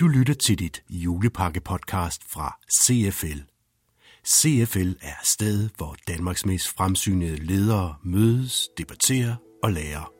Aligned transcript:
Du 0.00 0.08
lytter 0.08 0.34
til 0.34 0.58
dit 0.58 0.82
julepakke-podcast 0.90 2.22
fra 2.26 2.58
CFL. 2.80 3.38
CFL 4.26 4.90
er 5.02 5.20
sted, 5.24 5.68
hvor 5.76 5.96
Danmarks 6.08 6.46
mest 6.46 6.68
fremsynede 6.68 7.36
ledere 7.36 7.94
mødes, 8.04 8.68
debatterer 8.78 9.34
og 9.62 9.72
lærer. 9.72 10.12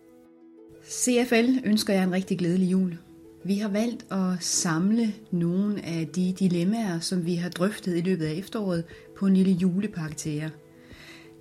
CFL 0.88 1.58
ønsker 1.64 1.94
jer 1.94 2.02
en 2.02 2.12
rigtig 2.12 2.38
glædelig 2.38 2.72
jul. 2.72 2.98
Vi 3.44 3.54
har 3.58 3.68
valgt 3.68 4.12
at 4.12 4.44
samle 4.44 5.14
nogle 5.30 5.84
af 5.84 6.08
de 6.08 6.34
dilemmaer, 6.38 7.00
som 7.00 7.26
vi 7.26 7.34
har 7.34 7.48
drøftet 7.48 7.96
i 7.96 8.00
løbet 8.00 8.24
af 8.24 8.32
efteråret 8.32 8.84
på 9.18 9.26
en 9.26 9.34
lille 9.34 9.52
julepakke 9.52 10.16
til 10.16 10.32
jer. 10.32 10.50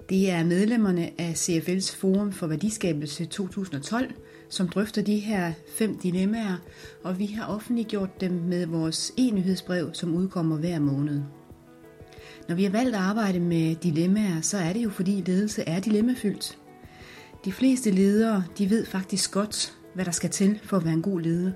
Det 0.09 0.29
er 0.29 0.43
medlemmerne 0.43 1.11
af 1.21 1.33
CFL's 1.33 1.95
Forum 1.97 2.31
for 2.31 2.47
Værdiskabelse 2.47 3.25
2012, 3.25 4.13
som 4.53 4.69
drøfter 4.69 5.01
de 5.01 5.19
her 5.19 5.53
fem 5.77 5.97
dilemmaer, 5.97 6.57
og 7.03 7.19
vi 7.19 7.25
har 7.25 7.45
offentliggjort 7.45 8.21
dem 8.21 8.31
med 8.31 8.65
vores 8.65 9.11
e-nyhedsbrev, 9.17 9.93
som 9.93 10.15
udkommer 10.15 10.57
hver 10.57 10.79
måned. 10.79 11.21
Når 12.47 12.55
vi 12.55 12.63
har 12.63 12.71
valgt 12.71 12.95
at 12.95 13.01
arbejde 13.01 13.39
med 13.39 13.75
dilemmaer, 13.75 14.41
så 14.41 14.57
er 14.57 14.73
det 14.73 14.83
jo 14.83 14.89
fordi 14.89 15.23
ledelse 15.25 15.63
er 15.63 15.79
dilemmafyldt. 15.79 16.57
De 17.45 17.51
fleste 17.51 17.91
ledere, 17.91 18.43
de 18.57 18.69
ved 18.69 18.85
faktisk 18.85 19.31
godt, 19.31 19.73
hvad 19.95 20.05
der 20.05 20.11
skal 20.11 20.29
til 20.29 20.59
for 20.63 20.77
at 20.77 20.85
være 20.85 20.93
en 20.93 21.01
god 21.01 21.21
leder. 21.21 21.51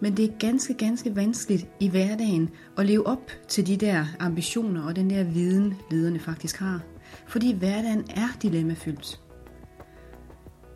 Men 0.00 0.16
det 0.16 0.24
er 0.24 0.38
ganske, 0.38 0.74
ganske 0.74 1.16
vanskeligt 1.16 1.68
i 1.80 1.88
hverdagen 1.88 2.50
at 2.78 2.86
leve 2.86 3.06
op 3.06 3.30
til 3.48 3.66
de 3.66 3.76
der 3.76 4.06
ambitioner 4.18 4.86
og 4.86 4.96
den 4.96 5.10
der 5.10 5.24
viden, 5.24 5.74
lederne 5.90 6.18
faktisk 6.18 6.56
har. 6.56 6.80
Fordi 7.26 7.52
hverdagen 7.52 8.04
er 8.10 8.28
dilemmafyldt. 8.42 9.20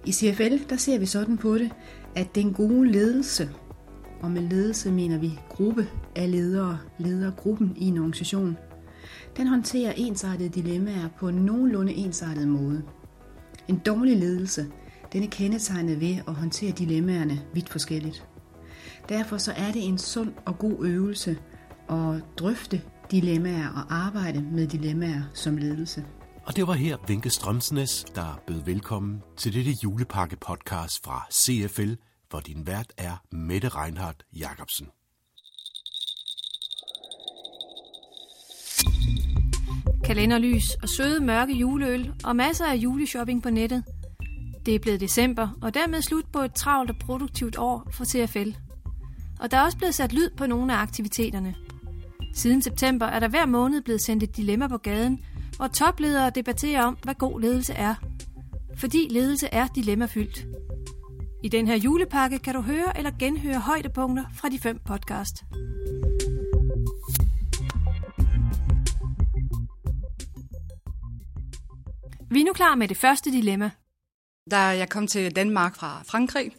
I 0.07 0.13
CFL 0.13 0.69
der 0.71 0.77
ser 0.77 0.99
vi 0.99 1.07
sådan 1.07 1.37
på 1.37 1.59
det, 1.59 1.71
at 2.15 2.35
den 2.35 2.53
gode 2.53 2.93
ledelse, 2.93 3.51
og 4.21 4.31
med 4.31 4.43
ledelse 4.43 4.93
mener 4.93 5.19
vi 5.19 5.39
gruppe 5.49 5.89
af 6.17 6.31
ledere, 6.31 6.79
ledergruppen 6.99 7.73
i 7.77 7.87
en 7.87 7.99
organisation, 7.99 8.57
den 9.37 9.47
håndterer 9.47 9.93
ensartede 9.93 10.49
dilemmaer 10.49 11.09
på 11.19 11.29
en 11.29 11.35
nogenlunde 11.35 11.95
ensartet 11.95 12.49
måde. 12.49 12.83
En 13.69 13.79
dårlig 13.79 14.17
ledelse, 14.17 14.67
den 15.13 15.23
er 15.23 15.29
kendetegnet 15.29 16.01
ved 16.01 16.17
at 16.29 16.35
håndtere 16.35 16.73
dilemmaerne 16.73 17.41
vidt 17.55 17.69
forskelligt. 17.69 18.27
Derfor 19.09 19.37
så 19.37 19.53
er 19.57 19.73
det 19.73 19.89
en 19.89 19.99
sund 19.99 20.33
og 20.47 20.59
god 20.59 20.85
øvelse 20.85 21.39
at 21.91 22.23
drøfte 22.39 22.83
dilemmaer 23.11 23.69
og 23.69 23.95
arbejde 23.95 24.45
med 24.53 24.67
dilemmaer 24.67 25.23
som 25.35 25.57
ledelse. 25.57 26.05
Og 26.51 26.57
det 26.57 26.67
var 26.67 26.73
her 26.73 26.97
Vinke 27.07 27.31
Strømsnes, 27.31 28.05
der 28.15 28.43
bød 28.47 28.65
velkommen 28.65 29.23
til 29.37 29.55
dette 29.55 29.71
julepakke 29.71 30.37
podcast 30.37 31.05
fra 31.05 31.27
CFL, 31.33 31.93
hvor 32.31 32.41
din 32.41 32.67
vært 32.67 32.93
er 32.99 33.23
Mette 33.33 33.69
Reinhardt 33.69 34.25
Jacobsen. 34.33 34.87
Kalenderlys 40.05 40.75
og 40.83 40.89
søde 40.89 41.21
mørke 41.25 41.53
juleøl 41.53 42.13
og 42.25 42.37
masser 42.37 42.67
af 42.67 42.75
juleshopping 42.75 43.43
på 43.43 43.51
nettet. 43.51 43.85
Det 44.67 44.75
er 44.75 44.79
blevet 44.79 45.01
december, 45.01 45.49
og 45.63 45.75
dermed 45.75 46.03
slut 46.03 46.27
på 46.33 46.39
et 46.39 46.55
travlt 46.55 46.91
og 46.91 46.97
produktivt 46.97 47.59
år 47.59 47.89
for 47.93 48.05
CFL. 48.05 48.51
Og 49.41 49.51
der 49.51 49.57
er 49.57 49.63
også 49.63 49.79
blevet 49.79 49.95
sat 49.95 50.13
lyd 50.13 50.31
på 50.37 50.47
nogle 50.47 50.75
af 50.75 50.79
aktiviteterne. 50.79 51.55
Siden 52.35 52.63
september 52.63 53.07
er 53.07 53.21
der 53.21 53.29
hver 53.29 53.47
måned 53.47 53.83
blevet 53.83 54.03
sendt 54.03 54.23
et 54.23 54.37
dilemma 54.37 54.69
på 54.69 54.79
gaden, 54.79 55.21
hvor 55.61 55.69
topledere 55.69 56.31
debatterer 56.31 56.83
om, 56.85 56.99
hvad 57.03 57.15
god 57.15 57.41
ledelse 57.41 57.73
er. 57.73 57.95
Fordi 58.77 59.07
ledelse 59.11 59.49
er 59.53 59.67
dilemmafyldt. 59.75 60.47
I 61.45 61.49
den 61.49 61.67
her 61.67 61.75
julepakke 61.75 62.39
kan 62.39 62.55
du 62.55 62.61
høre 62.61 62.99
eller 62.99 63.11
genhøre 63.19 63.59
højdepunkter 63.59 64.25
fra 64.35 64.49
de 64.49 64.59
fem 64.59 64.79
podcast. 64.87 65.45
Vi 72.31 72.41
er 72.41 72.45
nu 72.45 72.53
klar 72.53 72.75
med 72.75 72.89
det 72.89 72.97
første 72.97 73.31
dilemma. 73.31 73.71
Da 74.51 74.59
jeg 74.59 74.89
kom 74.89 75.07
til 75.07 75.37
Danmark 75.37 75.77
fra 75.77 76.03
Frankrig, 76.07 76.53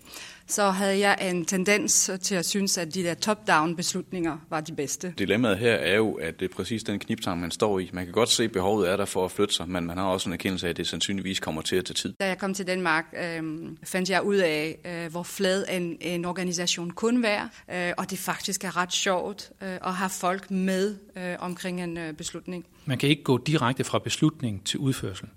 så 0.48 0.70
havde 0.70 1.00
jeg 1.00 1.18
en 1.22 1.46
tendens 1.46 2.12
til 2.22 2.36
at 2.36 2.46
synes, 2.46 2.78
at 2.78 2.94
de 2.94 3.04
der 3.04 3.14
top-down 3.14 3.76
beslutninger 3.76 4.38
var 4.50 4.62
de 4.62 4.76
bedste. 4.76 5.14
Dilemmaet 5.18 5.58
her 5.58 5.74
er 5.74 5.96
jo, 5.96 6.14
at 6.14 6.40
det 6.40 6.52
er 6.52 6.56
præcis 6.56 6.84
den 6.84 7.00
kniptang, 7.00 7.42
man 7.42 7.52
står 7.52 7.80
i. 7.80 7.90
Man 7.94 8.06
kan 8.06 8.14
godt 8.14 8.30
se, 8.30 8.44
at 8.44 8.52
behovet 8.52 8.90
er 8.90 8.98
der 8.98 9.06
for 9.06 9.26
at 9.26 9.32
flytte 9.32 9.54
sig, 9.54 9.70
men 9.70 9.86
man 9.86 9.98
har 9.98 10.06
også 10.06 10.30
en 10.30 10.34
erkendelse 10.34 10.66
af, 10.68 10.70
at 10.70 10.78
det 10.78 10.88
sandsynligvis 10.88 11.40
kommer 11.40 11.62
til 11.62 11.76
at 11.76 11.86
tage 11.86 11.96
tid. 11.96 12.14
Da 12.20 12.28
jeg 12.28 12.38
kom 12.38 12.54
til 12.54 12.68
Danmark, 12.68 13.06
øh, 13.18 13.44
fandt 13.84 14.10
jeg 14.10 14.24
ud 14.24 14.36
af, 14.36 14.78
øh, 14.86 15.12
hvor 15.12 15.24
flad 15.24 15.66
en, 15.70 15.98
en 16.02 16.26
organisation 16.26 16.92
kunne 16.92 17.24
være, 17.24 17.50
øh, 17.74 17.94
og 17.98 18.10
det 18.10 18.20
faktisk 18.20 18.64
er 18.64 18.78
ret 18.78 18.94
sjovt 18.94 19.52
øh, 19.62 19.70
at 19.70 19.94
have 19.94 20.10
folk 20.10 20.52
med 20.52 20.96
øh, 21.18 21.36
omkring 21.40 21.84
en 21.84 21.98
øh, 21.98 22.14
beslutning. 22.14 22.66
Man 22.86 22.98
kan 22.98 23.10
ikke 23.10 23.24
gå 23.24 23.38
direkte 23.38 23.84
fra 23.84 24.00
beslutning 24.00 24.66
til 24.66 24.80
udførsel. 24.80 25.28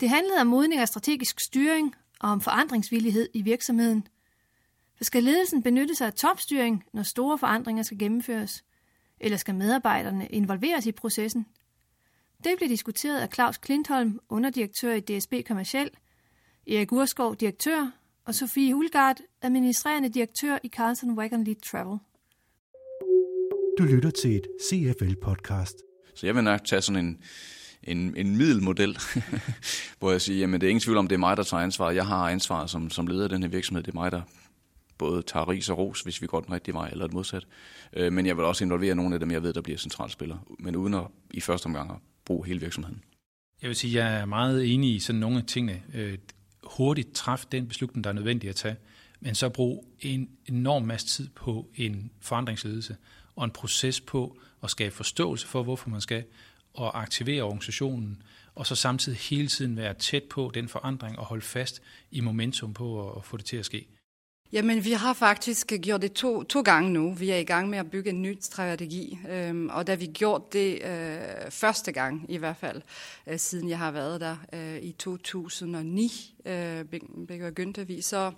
Det 0.00 0.08
handlede 0.08 0.40
om 0.40 0.46
modning 0.46 0.80
af 0.80 0.88
strategisk 0.88 1.40
styring 1.40 1.94
og 2.20 2.30
om 2.30 2.40
forandringsvillighed 2.40 3.28
i 3.34 3.42
virksomheden. 3.42 4.06
Skal 5.02 5.24
ledelsen 5.24 5.62
benytte 5.62 5.94
sig 5.94 6.06
af 6.06 6.12
topstyring, 6.12 6.84
når 6.92 7.02
store 7.02 7.38
forandringer 7.38 7.82
skal 7.82 7.98
gennemføres? 7.98 8.64
Eller 9.20 9.36
skal 9.36 9.54
medarbejderne 9.54 10.26
involveres 10.26 10.86
i 10.86 10.92
processen? 10.92 11.46
Det 12.44 12.54
blev 12.56 12.68
diskuteret 12.68 13.20
af 13.20 13.28
Claus 13.34 13.58
Klintholm, 13.58 14.20
underdirektør 14.28 14.94
i 14.94 15.00
DSB 15.00 15.34
Kommerciel, 15.46 15.90
Erik 16.66 16.92
Urskov, 16.92 17.36
direktør, 17.36 17.90
og 18.24 18.34
Sofie 18.34 18.74
Hulgaard, 18.74 19.16
administrerende 19.42 20.08
direktør 20.08 20.58
i 20.62 20.68
Carlson 20.68 21.18
Wagon 21.18 21.44
Lead 21.44 21.56
Travel. 21.56 21.98
Du 23.78 23.84
lytter 23.84 24.10
til 24.10 24.36
et 24.36 24.46
CFL-podcast. 24.62 25.76
Så 26.14 26.26
jeg 26.26 26.34
vil 26.34 26.44
nok 26.44 26.64
tage 26.64 26.82
sådan 26.82 27.04
en, 27.06 27.22
en, 27.82 28.16
en 28.16 28.36
middelmodel, 28.36 28.98
hvor 29.98 30.10
jeg 30.10 30.20
siger, 30.20 30.38
jamen 30.38 30.60
det 30.60 30.66
er 30.66 30.70
ingen 30.70 30.80
tvivl 30.80 30.98
om, 30.98 31.08
det 31.08 31.14
er 31.14 31.20
mig, 31.20 31.36
der 31.36 31.42
tager 31.42 31.62
ansvar. 31.62 31.90
Jeg 31.90 32.06
har 32.06 32.30
ansvar 32.30 32.66
som, 32.66 32.90
som 32.90 33.06
leder 33.06 33.24
af 33.24 33.28
den 33.30 33.42
her 33.42 33.50
virksomhed. 33.50 33.82
Det 33.82 33.90
er 33.90 34.00
mig, 34.00 34.12
der 34.12 34.22
både 35.02 35.22
tager 35.22 35.48
ris 35.48 35.68
og 35.68 35.78
ros, 35.78 36.00
hvis 36.00 36.22
vi 36.22 36.26
går 36.26 36.40
den 36.40 36.52
rigtige 36.54 36.74
vej, 36.74 36.88
eller 36.88 37.04
et 37.04 37.12
modsat. 37.12 37.46
Øh, 37.92 38.12
men 38.12 38.26
jeg 38.26 38.36
vil 38.36 38.44
også 38.44 38.64
involvere 38.64 38.94
nogle 38.94 39.14
af 39.14 39.20
dem, 39.20 39.30
jeg 39.30 39.42
ved, 39.42 39.52
der 39.52 39.60
bliver 39.60 39.78
centralspillere, 39.78 40.40
men 40.58 40.76
uden 40.76 40.94
at 40.94 41.04
i 41.30 41.40
første 41.40 41.66
omgang 41.66 41.90
at 41.90 41.96
bruge 42.24 42.46
hele 42.46 42.60
virksomheden. 42.60 43.02
Jeg 43.62 43.68
vil 43.68 43.76
sige, 43.76 44.00
at 44.02 44.04
jeg 44.04 44.20
er 44.20 44.24
meget 44.24 44.74
enig 44.74 44.94
i 44.94 44.98
sådan 44.98 45.20
nogle 45.20 45.38
af 45.38 45.44
tingene. 45.44 45.82
Øh, 45.94 46.18
hurtigt 46.64 47.12
træffe 47.14 47.46
den 47.52 47.68
beslutning, 47.68 48.04
der 48.04 48.10
er 48.10 48.14
nødvendig 48.14 48.48
at 48.48 48.56
tage, 48.56 48.76
men 49.20 49.34
så 49.34 49.48
brug 49.48 49.84
en 50.00 50.28
enorm 50.46 50.82
masse 50.82 51.06
tid 51.06 51.28
på 51.28 51.68
en 51.74 52.10
forandringsledelse 52.20 52.96
og 53.36 53.44
en 53.44 53.50
proces 53.50 54.00
på 54.00 54.38
at 54.62 54.70
skabe 54.70 54.94
forståelse 54.94 55.46
for, 55.46 55.62
hvorfor 55.62 55.90
man 55.90 56.00
skal, 56.00 56.24
og 56.74 57.02
aktivere 57.02 57.42
organisationen, 57.42 58.22
og 58.54 58.66
så 58.66 58.74
samtidig 58.74 59.18
hele 59.18 59.48
tiden 59.48 59.76
være 59.76 59.94
tæt 59.94 60.22
på 60.22 60.50
den 60.54 60.68
forandring 60.68 61.18
og 61.18 61.24
holde 61.24 61.42
fast 61.42 61.82
i 62.10 62.20
momentum 62.20 62.74
på 62.74 63.10
at 63.10 63.24
få 63.24 63.36
det 63.36 63.44
til 63.44 63.56
at 63.56 63.64
ske. 63.64 63.86
Jamen, 64.52 64.84
vi 64.84 64.92
har 64.92 65.12
faktisk 65.12 65.72
gjort 65.82 66.02
det 66.02 66.12
to, 66.12 66.42
to 66.42 66.60
gange 66.60 66.90
nu. 66.90 67.12
Vi 67.12 67.30
er 67.30 67.36
i 67.36 67.44
gang 67.44 67.68
med 67.68 67.78
at 67.78 67.90
bygge 67.90 68.10
en 68.10 68.22
ny 68.22 68.38
strategi, 68.40 69.18
øhm, 69.30 69.68
og 69.68 69.86
da 69.86 69.94
vi 69.94 70.06
gjorde 70.06 70.44
det 70.52 70.82
øh, 70.84 71.50
første 71.50 71.92
gang, 71.92 72.26
i 72.28 72.36
hvert 72.36 72.56
fald, 72.56 72.82
øh, 73.26 73.38
siden 73.38 73.68
jeg 73.68 73.78
har 73.78 73.90
været 73.90 74.20
der 74.20 74.36
øh, 74.52 74.76
i 74.82 74.92
2009, 74.92 76.34
øh, 76.46 76.84
begyndte 77.28 77.86
vi, 77.86 78.00
så 78.00 78.32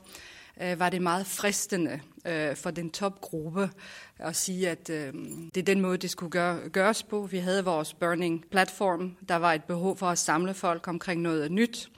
øh, 0.62 0.78
var 0.78 0.90
det 0.90 1.02
meget 1.02 1.26
fristende 1.26 2.00
øh, 2.26 2.56
for 2.56 2.70
den 2.70 2.90
topgruppe 2.90 3.70
at 4.18 4.36
sige, 4.36 4.68
at 4.70 4.90
øh, 4.90 5.12
det 5.54 5.56
er 5.56 5.64
den 5.64 5.80
måde, 5.80 5.98
det 5.98 6.10
skulle 6.10 6.30
gøre, 6.30 6.68
gøres 6.68 7.02
på. 7.02 7.26
Vi 7.26 7.38
havde 7.38 7.64
vores 7.64 7.94
burning 7.94 8.44
platform. 8.50 9.16
Der 9.28 9.36
var 9.36 9.52
et 9.52 9.64
behov 9.64 9.96
for 9.96 10.06
at 10.06 10.18
samle 10.18 10.54
folk 10.54 10.88
omkring 10.88 11.20
noget 11.20 11.52
nyt. 11.52 11.90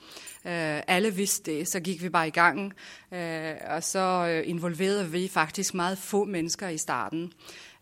Øh, 0.45 0.81
alle 0.87 1.13
vidste 1.13 1.51
det, 1.51 1.67
så 1.67 1.79
gik 1.79 2.03
vi 2.03 2.09
bare 2.09 2.27
i 2.27 2.31
gang, 2.31 2.73
øh, 3.13 3.55
og 3.69 3.83
så 3.83 4.27
øh, 4.29 4.49
involverede 4.49 5.11
vi 5.11 5.27
faktisk 5.27 5.73
meget 5.73 5.97
få 5.97 6.25
mennesker 6.25 6.69
i 6.69 6.77
starten. 6.77 7.31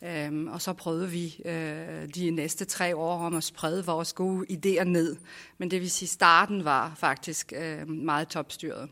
Øhm, 0.03 0.47
og 0.47 0.61
så 0.61 0.73
prøvede 0.73 1.09
vi 1.09 1.41
øh, 1.45 2.07
de 2.15 2.31
næste 2.31 2.65
tre 2.65 2.95
år 2.95 3.25
om 3.25 3.35
at 3.35 3.43
sprede 3.43 3.85
vores 3.85 4.13
gode 4.13 4.45
idéer 4.51 4.83
ned. 4.83 5.15
Men 5.57 5.71
det 5.71 5.81
vil 5.81 5.91
sige, 5.91 6.09
starten 6.09 6.65
var 6.65 6.93
faktisk 6.97 7.53
øh, 7.55 7.89
meget 7.89 8.27
topstyret. 8.27 8.89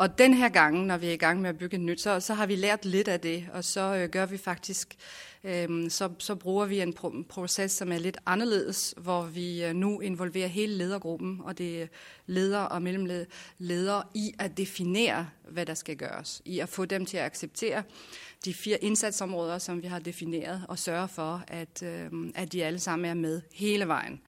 Og 0.00 0.18
den 0.18 0.34
her 0.34 0.48
gang, 0.48 0.86
når 0.86 0.96
vi 0.96 1.06
er 1.06 1.12
i 1.12 1.16
gang 1.16 1.40
med 1.40 1.50
at 1.50 1.58
bygge 1.58 1.78
nyt, 1.78 2.00
så, 2.00 2.20
så 2.20 2.34
har 2.34 2.46
vi 2.46 2.56
lært 2.56 2.84
lidt 2.84 3.08
af 3.08 3.20
det, 3.20 3.46
og 3.52 3.64
så 3.64 3.80
øh, 3.80 4.08
gør 4.08 4.26
vi 4.26 4.36
faktisk, 4.36 4.96
øh, 5.44 5.90
så, 5.90 6.10
så 6.18 6.34
bruger 6.34 6.66
vi 6.66 6.80
en 6.80 6.94
pro- 6.98 7.22
proces, 7.28 7.72
som 7.72 7.92
er 7.92 7.98
lidt 7.98 8.18
anderledes, 8.26 8.94
hvor 8.96 9.22
vi 9.22 9.64
øh, 9.64 9.74
nu 9.74 10.00
involverer 10.00 10.46
hele 10.46 10.74
ledergruppen, 10.74 11.40
og 11.44 11.58
det 11.58 11.82
er 11.82 11.86
ledere 12.26 12.68
og 12.68 12.82
mellemledere 12.82 14.02
i 14.14 14.34
at 14.38 14.56
definere, 14.56 15.28
hvad 15.50 15.66
der 15.66 15.74
skal 15.74 15.96
gøres, 15.96 16.42
i 16.44 16.58
at 16.58 16.68
få 16.68 16.84
dem 16.84 17.06
til 17.06 17.16
at 17.16 17.24
acceptere 17.24 17.82
de 18.44 18.54
fire 18.54 18.84
indsatsområder, 18.84 19.58
som 19.58 19.82
vi 19.82 19.86
har 19.86 19.98
defineret, 19.98 20.64
og 20.68 20.78
sørge 20.78 21.08
for, 21.08 21.42
at, 21.48 21.82
øh, 21.82 22.10
at 22.34 22.52
de 22.52 22.64
alle 22.64 22.78
sammen 22.78 23.10
er 23.10 23.14
med 23.14 23.40
hele 23.52 23.88
vejen. 23.88 24.20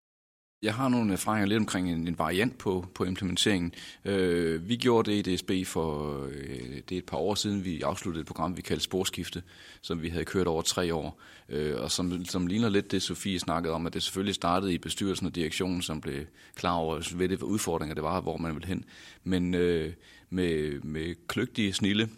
Jeg 0.62 0.74
har 0.74 0.88
nogle 0.88 1.12
erfaringer 1.12 1.46
lidt 1.46 1.58
omkring 1.58 1.92
en, 1.92 2.08
en 2.08 2.18
variant 2.18 2.58
på, 2.58 2.86
på 2.94 3.04
implementeringen. 3.04 3.74
Øh, 4.04 4.68
vi 4.68 4.76
gjorde 4.76 5.10
det 5.10 5.28
i 5.28 5.34
DSB 5.34 5.50
for 5.66 6.22
øh, 6.24 6.82
det 6.88 6.92
er 6.92 6.98
et 6.98 7.04
par 7.04 7.16
år 7.16 7.34
siden, 7.34 7.64
vi 7.64 7.82
afsluttede 7.82 8.20
et 8.20 8.26
program, 8.26 8.56
vi 8.56 8.62
kaldte 8.62 8.84
Sporskifte, 8.84 9.42
som 9.80 10.02
vi 10.02 10.08
havde 10.08 10.24
kørt 10.24 10.46
over 10.46 10.62
tre 10.62 10.94
år, 10.94 11.20
øh, 11.48 11.80
og 11.80 11.90
som, 11.90 12.24
som 12.24 12.46
ligner 12.46 12.68
lidt 12.68 12.90
det, 12.90 13.02
Sofie 13.02 13.38
snakkede 13.38 13.74
om, 13.74 13.86
at 13.86 13.94
det 13.94 14.02
selvfølgelig 14.02 14.34
startede 14.34 14.74
i 14.74 14.78
bestyrelsen 14.78 15.26
og 15.26 15.34
direktionen, 15.34 15.82
som 15.82 16.00
blev 16.00 16.24
klar 16.54 16.74
over, 16.74 17.14
hvilke 17.14 17.44
udfordringer 17.44 17.94
det 17.94 18.04
var, 18.04 18.20
hvor 18.20 18.36
man 18.36 18.54
ville 18.54 18.68
hen. 18.68 18.84
Men 19.24 19.54
øh, 19.54 19.92
med, 20.30 20.80
med 20.80 21.14
kløgtige 21.28 21.72
snille 21.72 22.08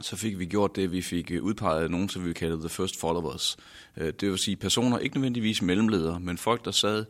så 0.00 0.16
fik 0.16 0.38
vi 0.38 0.46
gjort 0.46 0.76
det, 0.76 0.92
vi 0.92 1.02
fik 1.02 1.32
udpeget 1.40 1.90
nogen, 1.90 2.08
som 2.08 2.24
vi 2.24 2.32
kaldte 2.32 2.58
the 2.60 2.68
first 2.68 3.00
followers. 3.00 3.56
Øh, 3.96 4.12
det 4.20 4.30
vil 4.30 4.38
sige 4.38 4.56
personer, 4.56 4.98
ikke 4.98 5.16
nødvendigvis 5.16 5.62
mellemledere, 5.62 6.20
men 6.20 6.38
folk, 6.38 6.64
der 6.64 6.70
sad 6.70 7.04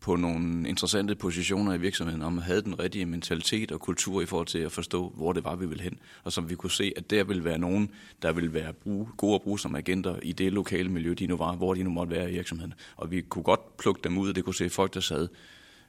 på 0.00 0.16
nogle 0.16 0.68
interessante 0.68 1.14
positioner 1.14 1.74
i 1.74 1.78
virksomheden, 1.78 2.22
om 2.22 2.32
man 2.32 2.42
havde 2.42 2.62
den 2.62 2.78
rigtige 2.78 3.06
mentalitet 3.06 3.72
og 3.72 3.80
kultur 3.80 4.22
i 4.22 4.26
forhold 4.26 4.46
til 4.46 4.58
at 4.58 4.72
forstå, 4.72 5.12
hvor 5.16 5.32
det 5.32 5.44
var, 5.44 5.56
vi 5.56 5.66
ville 5.66 5.82
hen. 5.82 5.98
Og 6.24 6.32
som 6.32 6.50
vi 6.50 6.54
kunne 6.54 6.70
se, 6.70 6.92
at 6.96 7.10
der 7.10 7.24
ville 7.24 7.44
være 7.44 7.58
nogen, 7.58 7.90
der 8.22 8.32
ville 8.32 8.54
være 8.54 8.72
bruge, 8.72 9.08
gode 9.16 9.34
at 9.34 9.42
bruge 9.42 9.58
som 9.58 9.74
agenter 9.74 10.16
i 10.22 10.32
det 10.32 10.52
lokale 10.52 10.88
miljø, 10.88 11.14
de 11.14 11.26
nu 11.26 11.36
var, 11.36 11.52
hvor 11.52 11.74
de 11.74 11.82
nu 11.82 11.90
måtte 11.90 12.12
være 12.12 12.30
i 12.30 12.34
virksomheden. 12.34 12.74
Og 12.96 13.10
vi 13.10 13.20
kunne 13.20 13.42
godt 13.42 13.76
plukke 13.76 14.00
dem 14.04 14.18
ud, 14.18 14.28
og 14.28 14.36
det 14.36 14.44
kunne 14.44 14.54
se 14.54 14.70
folk, 14.70 14.94
der 14.94 15.00
sad 15.00 15.28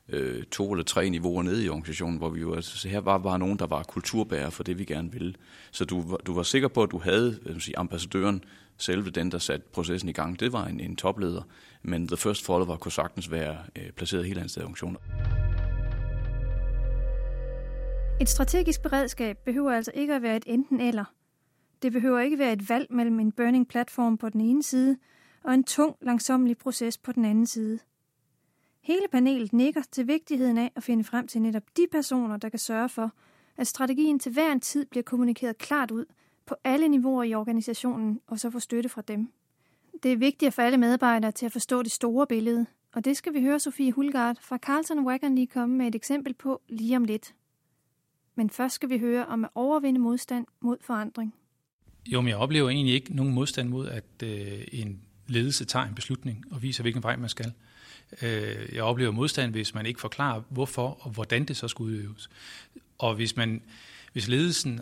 øh, 0.10 0.44
to 0.44 0.72
eller 0.72 0.84
tre 0.84 1.10
niveauer 1.10 1.44
nede 1.44 1.66
i 1.66 1.70
organisationen, 1.70 2.18
hvor 2.18 2.30
vi 2.30 2.40
jo, 2.40 2.54
altså 2.54 2.88
her 2.88 3.00
var 3.00 3.18
var 3.18 3.38
nogen, 3.38 3.60
der 3.60 3.68
var 3.68 3.84
kulturbærer 3.84 4.50
for 4.50 4.64
det, 4.64 4.80
vi 4.80 4.86
gerne 4.86 5.12
ville. 5.12 5.34
Så 5.72 5.86
du, 5.86 6.18
du 6.26 6.34
var 6.34 6.44
sikker 6.44 6.68
på, 6.68 6.84
at 6.84 6.92
du 6.92 7.00
havde 7.00 7.40
sige, 7.60 7.78
ambassadøren, 7.78 8.44
selve 8.80 9.10
den, 9.10 9.32
der 9.32 9.38
satte 9.38 9.66
processen 9.74 10.10
i 10.10 10.14
gang. 10.14 10.40
Det 10.40 10.54
var 10.54 10.66
en, 10.66 10.80
en 10.80 10.96
topleder, 10.96 11.42
men 11.82 12.08
The 12.08 12.18
First 12.18 12.46
Follower 12.46 12.78
kunne 12.78 12.92
sagtens 12.92 13.32
være 13.32 13.58
øh, 13.76 13.92
placeret 13.92 14.26
helt 14.26 14.38
andet 14.38 14.52
sted 14.52 14.62
i 14.62 14.66
organisationen. 14.66 14.98
Et 18.22 18.30
strategisk 18.30 18.82
beredskab 18.82 19.38
behøver 19.46 19.72
altså 19.72 19.92
ikke 19.94 20.14
at 20.14 20.22
være 20.22 20.38
et 20.38 20.44
enten 20.48 20.80
eller. 20.80 21.06
Det 21.82 21.92
behøver 21.92 22.20
ikke 22.20 22.40
være 22.40 22.54
et 22.54 22.70
valg 22.70 22.88
mellem 22.90 23.20
en 23.20 23.32
burning 23.32 23.68
platform 23.68 24.18
på 24.18 24.30
den 24.30 24.42
ene 24.42 24.64
side 24.64 24.98
og 25.44 25.54
en 25.54 25.64
tung, 25.64 25.96
langsommelig 26.02 26.58
proces 26.58 26.98
på 26.98 27.12
den 27.12 27.26
anden 27.26 27.46
side. 27.46 27.80
Hele 28.82 29.08
panelet 29.12 29.54
nikker 29.54 29.82
til 29.92 30.08
vigtigheden 30.08 30.58
af 30.58 30.72
at 30.76 30.84
finde 30.84 31.04
frem 31.04 31.28
til 31.28 31.42
netop 31.42 31.64
de 31.78 31.86
personer, 31.92 32.38
der 32.38 32.50
kan 32.50 32.60
sørge 32.60 32.90
for, 32.90 33.12
at 33.58 33.68
strategien 33.68 34.20
til 34.20 34.32
hver 34.32 34.52
en 34.52 34.60
tid 34.60 34.86
bliver 34.86 35.04
kommunikeret 35.04 35.58
klart 35.58 35.92
ud 35.92 36.06
på 36.50 36.56
alle 36.64 36.88
niveauer 36.88 37.24
i 37.24 37.34
organisationen, 37.34 38.20
og 38.28 38.40
så 38.40 38.50
få 38.50 38.60
støtte 38.60 38.90
fra 38.90 39.02
dem. 39.02 39.32
Det 40.04 40.14
er 40.14 40.18
vigtigt 40.18 40.54
for 40.54 40.62
alle 40.62 40.78
medarbejdere 40.78 41.32
til 41.32 41.46
at 41.46 41.52
forstå 41.52 41.84
det 41.84 41.92
store 41.92 42.28
billede, 42.28 42.66
og 42.94 43.06
det 43.06 43.18
skal 43.18 43.34
vi 43.34 43.42
høre 43.42 43.60
Sofie 43.60 43.92
Hulgaard 43.92 44.38
fra 44.42 44.58
Carlson 44.58 45.08
Wagon 45.08 45.36
lige 45.36 45.48
komme 45.48 45.78
med 45.78 45.88
et 45.88 45.96
eksempel 45.96 46.34
på 46.34 46.62
lige 46.70 46.96
om 46.96 47.04
lidt. 47.04 47.34
Men 48.36 48.50
først 48.50 48.76
skal 48.76 48.90
vi 48.90 48.98
høre 48.98 49.26
om 49.26 49.44
at 49.44 49.50
overvinde 49.56 50.00
modstand 50.00 50.46
mod 50.62 50.78
forandring. 50.82 51.34
Jo, 52.06 52.22
men 52.22 52.28
jeg 52.28 52.38
oplever 52.38 52.70
egentlig 52.70 52.96
ikke 52.96 53.16
nogen 53.16 53.34
modstand 53.34 53.70
mod, 53.70 53.88
at 53.88 54.24
øh, 54.24 54.62
en 54.72 55.02
ledelse 55.28 55.66
tager 55.66 55.86
en 55.86 55.96
beslutning 55.96 56.46
og 56.52 56.62
viser, 56.62 56.84
hvilken 56.84 57.04
vej 57.04 57.16
man 57.16 57.30
skal. 57.30 57.54
Øh, 58.22 58.76
jeg 58.76 58.84
oplever 58.84 59.12
modstand, 59.12 59.52
hvis 59.52 59.74
man 59.74 59.86
ikke 59.86 60.02
forklarer, 60.02 60.42
hvorfor 60.50 60.98
og 61.02 61.12
hvordan 61.12 61.46
det 61.46 61.58
så 61.58 61.68
skal 61.68 61.84
udøves. 61.84 62.30
Og 62.98 63.16
hvis, 63.16 63.36
man, 63.36 63.62
hvis 64.14 64.28
ledelsen 64.28 64.82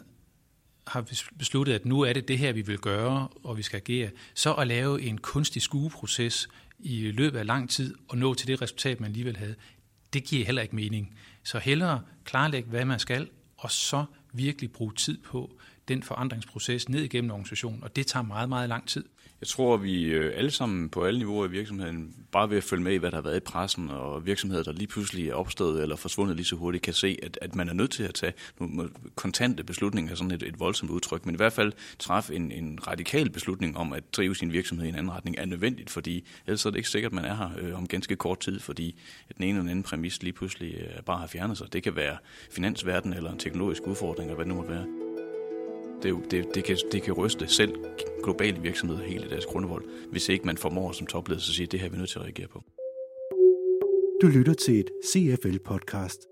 har 0.87 1.05
besluttet, 1.37 1.73
at 1.73 1.85
nu 1.85 2.01
er 2.01 2.13
det 2.13 2.27
det 2.27 2.37
her, 2.37 2.51
vi 2.51 2.61
vil 2.61 2.77
gøre, 2.77 3.27
og 3.43 3.57
vi 3.57 3.61
skal 3.61 3.77
agere, 3.77 4.09
så 4.33 4.53
at 4.53 4.67
lave 4.67 5.01
en 5.01 5.17
kunstig 5.17 5.61
skueproces 5.61 6.49
i 6.79 7.11
løbet 7.11 7.39
af 7.39 7.45
lang 7.45 7.69
tid 7.69 7.95
og 8.07 8.17
nå 8.17 8.33
til 8.33 8.47
det 8.47 8.61
resultat, 8.61 8.99
man 8.99 9.09
alligevel 9.09 9.37
havde, 9.37 9.55
det 10.13 10.23
giver 10.23 10.45
heller 10.45 10.61
ikke 10.61 10.75
mening. 10.75 11.15
Så 11.43 11.59
hellere 11.59 12.01
klarlægge, 12.23 12.69
hvad 12.69 12.85
man 12.85 12.99
skal, 12.99 13.29
og 13.57 13.71
så 13.71 14.05
virkelig 14.33 14.71
bruge 14.71 14.93
tid 14.93 15.17
på 15.17 15.51
den 15.87 16.03
forandringsproces 16.03 16.89
ned 16.89 17.03
igennem 17.03 17.31
organisationen, 17.31 17.83
og 17.83 17.95
det 17.95 18.07
tager 18.07 18.23
meget, 18.23 18.49
meget 18.49 18.69
lang 18.69 18.87
tid. 18.87 19.03
Jeg 19.41 19.47
tror, 19.47 19.77
vi 19.77 20.03
øh, 20.03 20.33
alle 20.35 20.51
sammen 20.51 20.89
på 20.89 21.05
alle 21.05 21.19
niveauer 21.19 21.45
i 21.45 21.49
virksomheden, 21.49 22.15
bare 22.31 22.49
ved 22.49 22.57
at 22.57 22.63
følge 22.63 22.83
med 22.83 22.93
i, 22.93 22.97
hvad 22.97 23.11
der 23.11 23.17
har 23.17 23.21
været 23.21 23.37
i 23.37 23.39
pressen, 23.39 23.89
og 23.89 24.25
virksomheder, 24.25 24.63
der 24.63 24.71
lige 24.71 24.87
pludselig 24.87 25.29
er 25.29 25.33
opstået 25.33 25.81
eller 25.81 25.95
forsvundet 25.95 26.35
lige 26.35 26.45
så 26.45 26.55
hurtigt, 26.55 26.83
kan 26.83 26.93
se, 26.93 27.17
at, 27.23 27.37
at 27.41 27.55
man 27.55 27.69
er 27.69 27.73
nødt 27.73 27.91
til 27.91 28.03
at 28.03 28.13
tage 28.13 28.33
nogle 28.59 28.89
kontante 29.15 29.63
beslutninger, 29.63 30.15
sådan 30.15 30.31
et, 30.31 30.43
et 30.43 30.59
voldsomt 30.59 30.91
udtryk, 30.91 31.25
men 31.25 31.35
i 31.35 31.37
hvert 31.37 31.53
fald 31.53 31.73
træffe 31.99 32.35
en, 32.35 32.51
en 32.51 32.79
radikal 32.87 33.29
beslutning 33.29 33.77
om 33.77 33.93
at 33.93 34.03
drive 34.13 34.35
sin 34.35 34.51
virksomhed 34.51 34.85
i 34.85 34.89
en 34.89 34.95
anden 34.95 35.11
retning, 35.11 35.37
er 35.37 35.45
nødvendigt, 35.45 35.89
fordi 35.89 36.27
ellers 36.47 36.65
er 36.65 36.69
det 36.69 36.77
ikke 36.77 36.89
sikkert, 36.89 37.09
at 37.09 37.15
man 37.15 37.25
er 37.25 37.35
her 37.35 37.49
øh, 37.59 37.77
om 37.77 37.87
ganske 37.87 38.15
kort 38.15 38.39
tid, 38.39 38.59
fordi 38.59 38.95
den 39.37 39.43
ene 39.43 39.49
eller 39.49 39.61
den 39.61 39.69
anden 39.69 39.83
præmis 39.83 40.23
lige 40.23 40.33
pludselig 40.33 40.73
øh, 40.73 41.03
bare 41.03 41.17
har 41.17 41.27
fjernet 41.27 41.57
sig. 41.57 41.73
Det 41.73 41.83
kan 41.83 41.95
være 41.95 42.17
finansverden 42.51 43.13
eller 43.13 43.31
en 43.31 43.39
teknologisk 43.39 43.87
udfordring, 43.87 44.29
eller 44.29 44.35
hvad 44.35 44.45
det 44.45 44.53
nu 44.53 44.55
måtte 44.55 44.71
være 44.71 45.06
det, 46.03 46.31
det, 46.31 46.55
det, 46.55 46.63
kan, 46.63 46.77
det 46.91 47.03
kan 47.03 47.13
ryste 47.13 47.47
selv 47.47 47.75
globale 48.23 48.61
virksomheder 48.61 49.03
helt 49.03 49.25
i 49.25 49.27
deres 49.27 49.45
grundvold, 49.45 49.85
hvis 50.11 50.29
ikke 50.29 50.45
man 50.45 50.57
formår 50.57 50.91
som 50.91 51.07
topledelse 51.07 51.51
at 51.51 51.55
sige, 51.55 51.65
at 51.65 51.71
det 51.71 51.79
her 51.79 51.87
er 51.87 51.91
vi 51.91 51.97
nødt 51.97 52.09
til 52.09 52.19
at 52.19 52.25
reagere 52.25 52.47
på. 52.47 52.63
Du 54.21 54.27
lytter 54.27 54.53
til 54.53 54.79
et 54.79 54.89
CFL-podcast. 55.05 56.27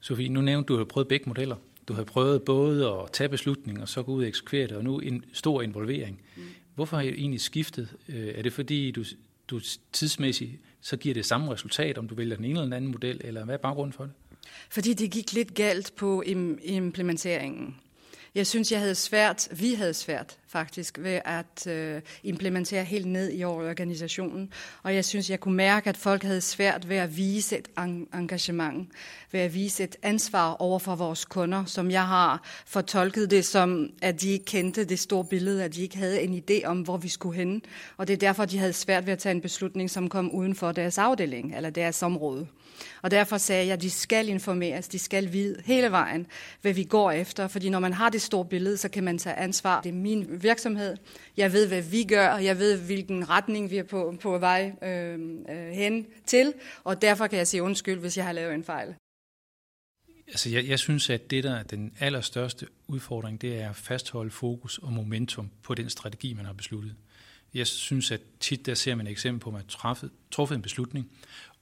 Sofie, 0.00 0.28
nu 0.28 0.40
nævnte 0.40 0.66
du, 0.66 0.74
at 0.74 0.78
du 0.78 0.80
har 0.80 0.84
prøvet 0.84 1.08
begge 1.08 1.28
modeller. 1.28 1.56
Du 1.88 1.92
har 1.92 2.04
prøvet 2.04 2.42
både 2.42 2.90
at 2.90 3.12
tage 3.12 3.28
beslutninger 3.28 3.82
og 3.82 3.88
så 3.88 4.02
gå 4.02 4.12
ud 4.12 4.22
og 4.22 4.28
eksekvere 4.28 4.66
det, 4.66 4.76
og 4.76 4.84
nu 4.84 4.98
en 4.98 5.24
stor 5.32 5.62
involvering. 5.62 6.22
Mm. 6.36 6.42
Hvorfor 6.74 6.96
har 6.96 7.04
I 7.04 7.08
egentlig 7.08 7.40
skiftet? 7.40 7.96
Øh, 8.08 8.28
er 8.28 8.42
det 8.42 8.52
fordi, 8.52 8.90
du, 8.90 9.04
du 9.48 9.60
tidsmæssigt 9.92 10.52
så 10.80 10.96
giver 10.96 11.14
det 11.14 11.24
samme 11.24 11.52
resultat, 11.52 11.98
om 11.98 12.08
du 12.08 12.14
vælger 12.14 12.36
den 12.36 12.44
ene 12.44 12.52
eller 12.52 12.64
den 12.64 12.72
anden 12.72 12.90
model, 12.90 13.20
eller 13.24 13.44
hvad 13.44 13.54
er 13.54 13.58
baggrunden 13.58 13.92
for 13.92 14.04
det? 14.04 14.12
Fordi 14.70 14.94
det 14.94 15.10
gik 15.10 15.32
lidt 15.32 15.54
galt 15.54 15.92
på 15.96 16.22
implementeringen. 16.62 17.76
Jeg 18.36 18.46
synes, 18.46 18.72
jeg 18.72 18.80
havde 18.80 18.94
svært, 18.94 19.48
vi 19.52 19.74
havde 19.74 19.94
svært 19.94 20.38
faktisk 20.48 20.98
ved 20.98 21.20
at 21.24 21.66
øh, 21.66 22.02
implementere 22.22 22.84
helt 22.84 23.06
ned 23.06 23.32
i 23.32 23.44
organisationen. 23.44 24.52
Og 24.82 24.94
jeg 24.94 25.04
synes, 25.04 25.30
jeg 25.30 25.40
kunne 25.40 25.56
mærke, 25.56 25.88
at 25.88 25.96
folk 25.96 26.22
havde 26.22 26.40
svært 26.40 26.88
ved 26.88 26.96
at 26.96 27.16
vise 27.16 27.58
et 27.58 27.68
engagement, 28.14 28.88
ved 29.32 29.40
at 29.40 29.54
vise 29.54 29.84
et 29.84 29.96
ansvar 30.02 30.52
over 30.52 30.78
for 30.78 30.94
vores 30.94 31.24
kunder, 31.24 31.64
som 31.64 31.90
jeg 31.90 32.06
har 32.06 32.42
fortolket 32.66 33.30
det 33.30 33.44
som, 33.44 33.90
at 34.02 34.20
de 34.20 34.28
ikke 34.28 34.44
kendte 34.44 34.84
det 34.84 34.98
store 34.98 35.24
billede, 35.24 35.64
at 35.64 35.74
de 35.74 35.82
ikke 35.82 35.96
havde 35.96 36.22
en 36.22 36.42
idé 36.50 36.66
om, 36.66 36.80
hvor 36.80 36.96
vi 36.96 37.08
skulle 37.08 37.36
hen. 37.36 37.62
Og 37.96 38.08
det 38.08 38.12
er 38.12 38.18
derfor, 38.18 38.44
de 38.44 38.58
havde 38.58 38.72
svært 38.72 39.06
ved 39.06 39.12
at 39.12 39.18
tage 39.18 39.34
en 39.34 39.40
beslutning, 39.40 39.90
som 39.90 40.08
kom 40.08 40.30
uden 40.30 40.54
for 40.54 40.72
deres 40.72 40.98
afdeling 40.98 41.56
eller 41.56 41.70
deres 41.70 42.02
område. 42.02 42.46
Og 43.02 43.10
derfor 43.10 43.38
sagde 43.38 43.66
jeg, 43.66 43.72
at 43.72 43.82
de 43.82 43.90
skal 43.90 44.28
informeres, 44.28 44.88
de 44.88 44.98
skal 44.98 45.32
vide 45.32 45.62
hele 45.64 45.90
vejen, 45.90 46.26
hvad 46.62 46.72
vi 46.72 46.84
går 46.84 47.10
efter. 47.10 47.48
Fordi 47.48 47.68
når 47.68 47.78
man 47.80 47.92
har 47.92 48.10
det 48.10 48.22
store 48.22 48.44
billede, 48.44 48.76
så 48.76 48.88
kan 48.88 49.04
man 49.04 49.18
tage 49.18 49.36
ansvar. 49.36 49.80
Det 49.80 49.88
er 49.88 49.92
min 49.94 50.26
virksomhed. 50.42 50.96
Jeg 51.36 51.52
ved, 51.52 51.68
hvad 51.68 51.82
vi 51.82 52.04
gør, 52.04 52.28
og 52.28 52.44
jeg 52.44 52.58
ved, 52.58 52.80
hvilken 52.86 53.28
retning 53.28 53.70
vi 53.70 53.76
er 53.76 53.82
på, 53.82 54.14
på 54.22 54.38
vej 54.38 54.72
øhm, 54.82 55.46
øh, 55.48 55.72
hen 55.72 56.06
til. 56.26 56.52
Og 56.84 57.02
derfor 57.02 57.26
kan 57.26 57.38
jeg 57.38 57.46
sige 57.46 57.62
undskyld, 57.62 57.98
hvis 57.98 58.16
jeg 58.16 58.24
har 58.24 58.32
lavet 58.32 58.54
en 58.54 58.64
fejl. 58.64 58.94
Altså, 60.28 60.50
jeg, 60.50 60.68
jeg 60.68 60.78
synes, 60.78 61.10
at 61.10 61.30
det, 61.30 61.44
der 61.44 61.54
er 61.54 61.62
den 61.62 61.92
allerstørste 62.00 62.66
udfordring, 62.86 63.40
det 63.40 63.60
er 63.60 63.70
at 63.70 63.76
fastholde 63.76 64.30
fokus 64.30 64.78
og 64.78 64.92
momentum 64.92 65.50
på 65.62 65.74
den 65.74 65.90
strategi, 65.90 66.32
man 66.32 66.44
har 66.44 66.52
besluttet. 66.52 66.94
Jeg 67.54 67.66
synes, 67.66 68.10
at 68.10 68.20
tit 68.40 68.66
der 68.66 68.74
ser 68.74 68.94
man 68.94 69.06
et 69.06 69.10
eksempel 69.10 69.40
på, 69.40 69.50
at 69.50 69.52
man 69.52 69.62
har 69.78 70.08
truffet 70.30 70.56
en 70.56 70.62
beslutning, 70.62 71.10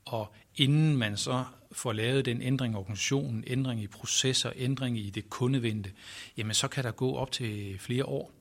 og 0.05 0.35
inden 0.57 0.97
man 0.97 1.17
så 1.17 1.45
får 1.73 1.93
lavet 1.93 2.25
den 2.25 2.43
ændring 2.43 2.75
i 2.75 2.77
organisationen, 2.77 3.45
ændring 3.47 3.83
i 3.83 3.87
processer, 3.87 4.53
ændring 4.57 4.99
i 4.99 5.11
det 5.11 5.31
kundevendte, 5.31 5.91
jamen 6.37 6.55
så 6.55 6.69
kan 6.69 6.85
der 6.85 6.91
gå 6.91 7.15
op 7.15 7.33
til 7.33 7.79
flere 7.79 8.05
år. 8.05 8.33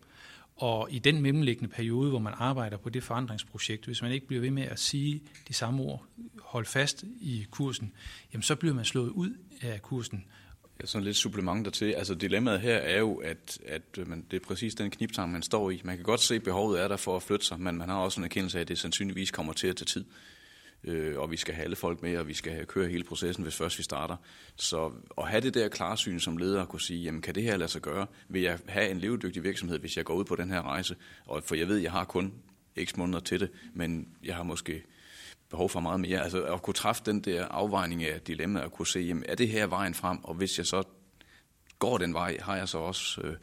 Og 0.56 0.88
i 0.92 1.00
den 1.00 1.22
mellemliggende 1.22 1.74
periode, 1.74 2.10
hvor 2.10 2.20
man 2.20 2.34
arbejder 2.38 2.78
på 2.78 2.90
det 2.90 3.04
forandringsprojekt, 3.04 3.86
hvis 3.86 4.02
man 4.02 4.12
ikke 4.12 4.28
bliver 4.28 4.42
ved 4.42 4.52
med 4.52 4.64
at 4.64 4.80
sige 4.80 5.22
de 5.48 5.54
samme 5.54 5.84
ord, 5.84 6.06
hold 6.42 6.66
fast 6.66 7.04
i 7.22 7.46
kursen, 7.52 7.92
jamen 8.34 8.44
så 8.44 8.56
bliver 8.56 8.76
man 8.76 8.86
slået 8.86 9.10
ud 9.10 9.38
af 9.62 9.82
kursen. 9.82 10.26
Ja, 10.82 10.86
sådan 10.86 11.06
lidt 11.06 11.18
supplement 11.18 11.66
dertil. 11.66 11.92
Altså 11.92 12.16
dilemmaet 12.16 12.62
her 12.62 12.76
er 12.76 13.00
jo, 13.00 13.16
at, 13.16 13.60
at 13.66 13.82
øh, 13.98 14.08
man, 14.08 14.26
det 14.32 14.42
er 14.42 14.46
præcis 14.48 14.76
den 14.76 14.92
kniptang, 14.92 15.32
man 15.32 15.42
står 15.42 15.72
i. 15.72 15.82
Man 15.84 15.96
kan 15.96 16.04
godt 16.04 16.20
se, 16.20 16.36
at 16.36 16.44
behovet 16.44 16.82
er 16.82 16.88
der 16.88 16.98
for 16.98 17.16
at 17.16 17.24
flytte 17.24 17.46
sig, 17.46 17.60
men 17.60 17.78
man 17.78 17.90
har 17.90 17.98
også 17.98 18.20
en 18.20 18.24
erkendelse 18.24 18.58
af, 18.58 18.62
at 18.62 18.68
det 18.68 18.80
sandsynligvis 18.80 19.32
kommer 19.32 19.54
til 19.54 19.68
at 19.68 19.76
tage 19.76 19.86
tid 19.86 20.06
øh, 20.84 21.20
og 21.20 21.32
vi 21.32 21.38
skal 21.38 21.54
have 21.54 21.64
alle 21.64 21.76
folk 21.76 22.02
med, 22.02 22.18
og 22.18 22.28
vi 22.28 22.34
skal 22.34 22.66
køre 22.66 22.88
hele 22.88 23.04
processen, 23.04 23.44
hvis 23.44 23.56
først 23.56 23.78
vi 23.78 23.84
starter. 23.84 24.16
Så 24.56 24.92
at 25.18 25.28
have 25.28 25.42
det 25.42 25.54
der 25.54 25.68
klarsyn 25.68 26.20
som 26.20 26.38
leder 26.38 26.62
at 26.62 26.70
kunne 26.70 26.82
sige, 26.82 27.04
jamen 27.04 27.22
kan 27.22 27.36
det 27.36 27.44
her 27.44 27.58
lade 27.58 27.70
sig 27.70 27.82
gøre? 27.82 28.08
Vil 28.30 28.42
jeg 28.42 28.60
have 28.68 28.90
en 28.90 29.00
levedygtig 29.00 29.44
virksomhed, 29.44 29.80
hvis 29.80 29.98
jeg 29.98 30.06
går 30.06 30.14
ud 30.14 30.26
på 30.26 30.36
den 30.36 30.52
her 30.52 30.62
rejse? 30.62 30.96
Og 31.26 31.44
for 31.44 31.56
jeg 31.56 31.68
ved, 31.68 31.78
jeg 31.78 31.92
har 31.92 32.04
kun 32.04 32.34
x 32.84 32.96
måneder 32.98 33.20
til 33.20 33.40
det, 33.40 33.50
men 33.74 34.08
jeg 34.24 34.36
har 34.36 34.44
måske 34.44 34.84
behov 35.50 35.70
for 35.70 35.80
meget 35.80 36.00
mere. 36.00 36.24
Altså 36.24 36.44
at 36.44 36.62
kunne 36.62 36.74
træffe 36.74 37.02
den 37.06 37.20
der 37.20 37.46
afvejning 37.46 38.04
af 38.04 38.22
dilemmaet, 38.22 38.66
og 38.66 38.72
kunne 38.72 38.88
se, 38.88 39.00
jamen 39.00 39.24
er 39.28 39.36
det 39.36 39.50
her 39.50 39.68
vejen 39.68 39.94
frem? 39.94 40.24
Og 40.24 40.34
hvis 40.34 40.58
jeg 40.58 40.66
så 40.66 40.84
går 41.80 41.98
den 41.98 42.14
vej, 42.14 42.38
har 42.42 42.56
jeg 42.56 42.70
så 42.70 42.78
også... 42.78 43.22
Øh, 43.22 43.36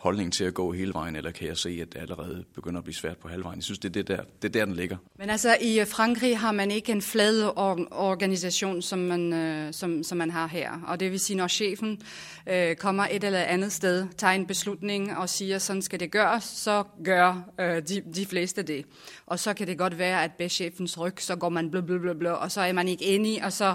holdning 0.00 0.32
til 0.32 0.44
at 0.44 0.54
gå 0.54 0.72
hele 0.72 0.94
vejen, 0.94 1.16
eller 1.16 1.30
kan 1.30 1.48
jeg 1.48 1.56
se, 1.56 1.78
at 1.82 1.92
det 1.92 2.00
allerede 2.00 2.44
begynder 2.54 2.78
at 2.78 2.84
blive 2.84 2.94
svært 2.94 3.16
på 3.16 3.28
halvvejen? 3.28 3.56
Jeg 3.56 3.64
synes, 3.64 3.78
det 3.78 3.88
er, 3.88 3.92
det 3.92 4.08
der, 4.08 4.22
det 4.42 4.48
er 4.48 4.52
der, 4.52 4.64
den 4.64 4.74
ligger. 4.74 4.96
Men 5.18 5.30
altså, 5.30 5.56
i 5.60 5.80
øh, 5.80 5.86
Frankrig 5.86 6.38
har 6.38 6.52
man 6.52 6.70
ikke 6.70 6.92
en 6.92 7.02
flad 7.02 7.42
organisation, 7.90 8.82
som 8.82 8.98
man, 8.98 9.32
øh, 9.32 9.72
som, 9.72 10.02
som 10.02 10.18
man 10.18 10.30
har 10.30 10.46
her. 10.46 10.70
Og 10.86 11.00
det 11.00 11.10
vil 11.10 11.20
sige, 11.20 11.36
når 11.36 11.48
chefen 11.48 12.00
øh, 12.46 12.76
kommer 12.76 13.06
et 13.10 13.24
eller 13.24 13.38
andet 13.38 13.72
sted, 13.72 14.06
tager 14.16 14.32
en 14.32 14.46
beslutning 14.46 15.16
og 15.16 15.28
siger, 15.28 15.58
sådan 15.58 15.82
skal 15.82 16.00
det 16.00 16.10
gøres, 16.10 16.44
så 16.44 16.84
gør 17.04 17.50
øh, 17.60 17.82
de, 17.88 18.02
de 18.14 18.26
fleste 18.26 18.62
det. 18.62 18.84
Og 19.26 19.38
så 19.38 19.54
kan 19.54 19.66
det 19.66 19.78
godt 19.78 19.98
være, 19.98 20.24
at 20.24 20.32
bag 20.32 20.50
chefens 20.50 20.98
ryg, 20.98 21.14
så 21.18 21.36
går 21.36 21.48
man 21.48 21.70
blå, 21.70 21.80
blå, 21.80 21.98
blå, 21.98 22.14
blå, 22.14 22.32
og 22.32 22.50
så 22.50 22.60
er 22.60 22.72
man 22.72 22.88
ikke 22.88 23.04
enig, 23.04 23.44
og 23.44 23.52
så, 23.52 23.74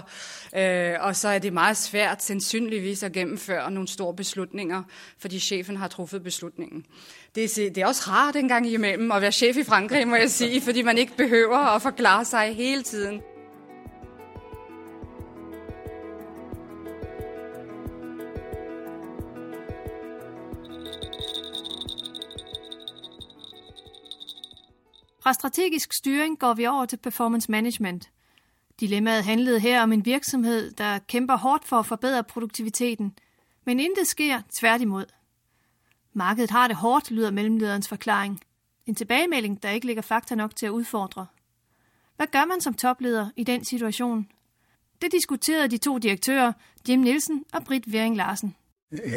øh, 0.56 0.94
og 1.00 1.16
så 1.16 1.28
er 1.28 1.38
det 1.38 1.52
meget 1.52 1.76
svært 1.76 2.22
sandsynligvis 2.22 3.02
at 3.02 3.12
gennemføre 3.12 3.70
nogle 3.70 3.88
store 3.88 4.14
beslutninger, 4.14 4.82
fordi 5.18 5.38
chefen 5.38 5.76
har 5.76 5.88
truffet 5.88 6.15
beslutningen. 6.20 6.86
Det 7.34 7.44
er, 7.44 7.70
det 7.70 7.78
er 7.78 7.86
også 7.86 8.10
rart 8.10 8.36
en 8.36 8.48
gang 8.48 8.72
imellem 8.72 9.12
at 9.12 9.22
være 9.22 9.32
chef 9.32 9.56
i 9.56 9.64
Frankrig, 9.64 10.08
må 10.08 10.16
jeg 10.16 10.30
sige, 10.30 10.60
fordi 10.60 10.82
man 10.82 10.98
ikke 10.98 11.16
behøver 11.16 11.58
at 11.58 11.82
forklare 11.82 12.24
sig 12.24 12.54
hele 12.54 12.82
tiden. 12.82 13.22
Fra 25.26 25.32
strategisk 25.32 25.92
styring 25.92 26.38
går 26.38 26.54
vi 26.54 26.66
over 26.66 26.86
til 26.86 26.96
performance 26.96 27.50
management. 27.50 28.10
Dilemmaet 28.80 29.24
handlede 29.24 29.60
her 29.60 29.82
om 29.82 29.92
en 29.92 30.04
virksomhed, 30.04 30.70
der 30.70 30.98
kæmper 30.98 31.36
hårdt 31.36 31.64
for 31.64 31.76
at 31.76 31.86
forbedre 31.86 32.24
produktiviteten, 32.24 33.12
men 33.64 33.80
intet 33.80 34.06
sker 34.06 34.40
tværtimod. 34.54 35.04
Markedet 36.16 36.50
har 36.50 36.68
det 36.68 36.76
hårdt, 36.76 37.10
lyder 37.10 37.30
mellemlederens 37.30 37.88
forklaring. 37.88 38.40
En 38.86 38.94
tilbagemelding, 38.94 39.62
der 39.62 39.70
ikke 39.70 39.86
ligger 39.86 40.02
fakta 40.02 40.34
nok 40.34 40.56
til 40.56 40.66
at 40.66 40.70
udfordre. 40.70 41.26
Hvad 42.16 42.26
gør 42.32 42.44
man 42.44 42.60
som 42.60 42.74
topleder 42.74 43.28
i 43.36 43.44
den 43.44 43.64
situation? 43.64 44.26
Det 45.02 45.12
diskuterede 45.12 45.68
de 45.68 45.78
to 45.78 45.98
direktører, 45.98 46.52
Jim 46.88 46.98
Nielsen 46.98 47.44
og 47.52 47.64
Britt 47.64 47.92
Vering 47.92 48.16
Larsen. 48.16 48.54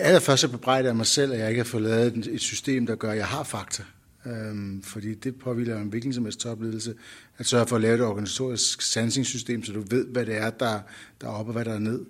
Allerførst 0.02 0.42
så 0.42 0.52
bebrejder 0.52 0.90
jeg 0.90 0.96
mig 0.96 1.06
selv, 1.06 1.34
at 1.34 1.40
jeg 1.40 1.50
ikke 1.50 1.60
har 1.60 1.66
fået 1.66 1.84
lavet 1.84 2.28
et 2.28 2.42
system, 2.42 2.86
der 2.86 2.96
gør, 2.96 3.12
at 3.12 3.18
jeg 3.18 3.28
har 3.28 3.44
fakta. 3.44 3.84
Øhm, 4.26 4.82
fordi 4.82 5.16
det 5.16 5.36
påviler 5.36 5.82
en 5.82 5.88
hvilken 5.88 6.14
som 6.14 6.24
helst 6.24 6.40
topledelse, 6.40 6.96
at 7.38 7.46
sørge 7.46 7.68
for 7.68 7.76
at 7.76 7.82
lave 7.82 7.96
et 7.96 8.02
organisatorisk 8.02 8.82
sansingssystem, 8.82 9.64
så 9.64 9.74
du 9.74 9.84
ved, 9.90 10.08
hvad 10.08 10.26
det 10.26 10.38
er, 10.38 10.50
der, 10.50 10.80
der 11.22 11.28
er 11.28 11.32
op 11.32 11.48
og 11.48 11.54
hvad 11.54 11.66
der 11.66 11.74
er 11.74 11.80
ned. 11.80 12.06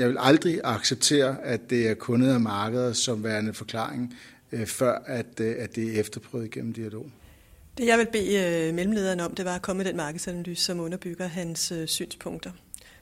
Jeg 0.00 0.08
vil 0.08 0.16
aldrig 0.20 0.60
acceptere, 0.64 1.36
at 1.42 1.70
det 1.70 1.88
er 1.88 1.94
kundet 1.94 2.32
af 2.34 2.40
markedet 2.40 2.96
som 2.96 3.24
værende 3.24 3.54
forklaring, 3.54 4.16
øh, 4.52 4.66
før 4.66 5.02
at, 5.06 5.40
øh, 5.40 5.54
at 5.58 5.76
det 5.76 5.96
er 5.96 6.00
efterprøvet 6.00 6.44
igennem 6.44 6.72
dialog. 6.72 7.06
Det 7.78 7.86
jeg 7.86 7.98
vil 7.98 8.06
bede 8.12 8.68
øh, 8.68 8.74
mellemlederen 8.74 9.20
om, 9.20 9.34
det 9.34 9.44
var 9.44 9.54
at 9.54 9.62
komme 9.62 9.78
med 9.78 9.86
den 9.86 9.96
markedsanalyse, 9.96 10.64
som 10.64 10.80
underbygger 10.80 11.26
hans 11.26 11.72
synspunkter 11.86 12.50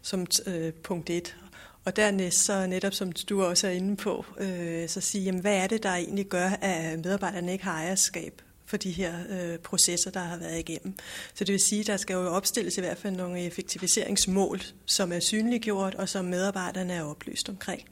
som 0.02 0.26
øh, 0.46 0.72
punkt 0.72 1.10
1. 1.10 1.36
Og 1.84 1.96
dernæst 1.96 2.44
så 2.44 2.66
netop 2.66 2.94
som 2.94 3.12
du 3.12 3.42
også 3.42 3.66
er 3.66 3.70
inde 3.70 3.96
på, 3.96 4.24
øh, 4.40 4.88
så 4.88 5.00
sige, 5.00 5.24
jamen, 5.24 5.40
hvad 5.40 5.56
er 5.56 5.66
det, 5.66 5.82
der 5.82 5.94
egentlig 5.94 6.26
gør, 6.26 6.48
at 6.48 6.98
medarbejderne 7.04 7.52
ikke 7.52 7.64
har 7.64 7.72
ejerskab 7.72 8.42
for 8.68 8.76
de 8.76 8.90
her 8.90 9.14
øh, 9.28 9.58
processer, 9.58 10.10
der 10.10 10.20
har 10.20 10.36
været 10.36 10.58
igennem. 10.58 10.94
Så 11.34 11.44
det 11.44 11.52
vil 11.52 11.60
sige, 11.60 11.80
at 11.80 11.86
der 11.86 11.96
skal 11.96 12.14
jo 12.14 12.28
opstilles 12.28 12.78
i 12.78 12.80
hvert 12.80 12.98
fald 12.98 13.16
nogle 13.16 13.40
effektiviseringsmål, 13.40 14.62
som 14.86 15.12
er 15.12 15.20
synliggjort 15.20 15.94
og 15.94 16.08
som 16.08 16.24
medarbejderne 16.24 16.92
er 16.92 17.02
oplyst 17.02 17.48
omkring. 17.48 17.82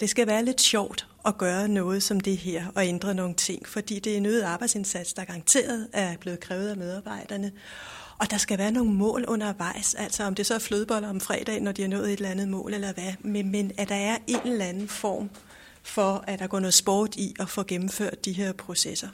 Det 0.00 0.10
skal 0.10 0.26
være 0.26 0.44
lidt 0.44 0.60
sjovt 0.60 1.06
at 1.26 1.38
gøre 1.38 1.68
noget 1.68 2.02
som 2.02 2.20
det 2.20 2.36
her 2.36 2.66
og 2.74 2.86
ændre 2.86 3.14
nogle 3.14 3.34
ting, 3.34 3.68
fordi 3.68 3.98
det 3.98 4.12
er 4.12 4.16
en 4.16 4.26
øget 4.26 4.42
arbejdsindsats, 4.42 5.12
der 5.12 5.24
garanteret 5.24 5.88
er 5.92 6.16
blevet 6.16 6.40
krævet 6.40 6.68
af 6.68 6.76
medarbejderne. 6.76 7.52
Og 8.18 8.30
der 8.30 8.36
skal 8.36 8.58
være 8.58 8.70
nogle 8.70 8.92
mål 8.92 9.24
undervejs, 9.28 9.94
altså 9.94 10.24
om 10.24 10.34
det 10.34 10.46
så 10.46 10.54
er 10.54 10.58
flødeboller 10.58 11.08
om 11.08 11.20
fredag, 11.20 11.60
når 11.60 11.72
de 11.72 11.82
har 11.82 11.88
nået 11.88 12.06
et 12.06 12.12
eller 12.12 12.30
andet 12.30 12.48
mål, 12.48 12.74
eller 12.74 12.92
hvad, 12.92 13.12
men, 13.20 13.50
men 13.50 13.72
at 13.78 13.88
der 13.88 13.94
er 13.94 14.18
en 14.26 14.40
eller 14.44 14.64
anden 14.64 14.88
form 14.88 15.30
for, 15.82 16.24
at 16.26 16.38
der 16.38 16.46
går 16.46 16.60
noget 16.60 16.74
sport 16.74 17.16
i 17.16 17.34
at 17.40 17.48
få 17.48 17.62
gennemført 17.62 18.24
de 18.24 18.32
her 18.32 18.52
processer. 18.52 19.08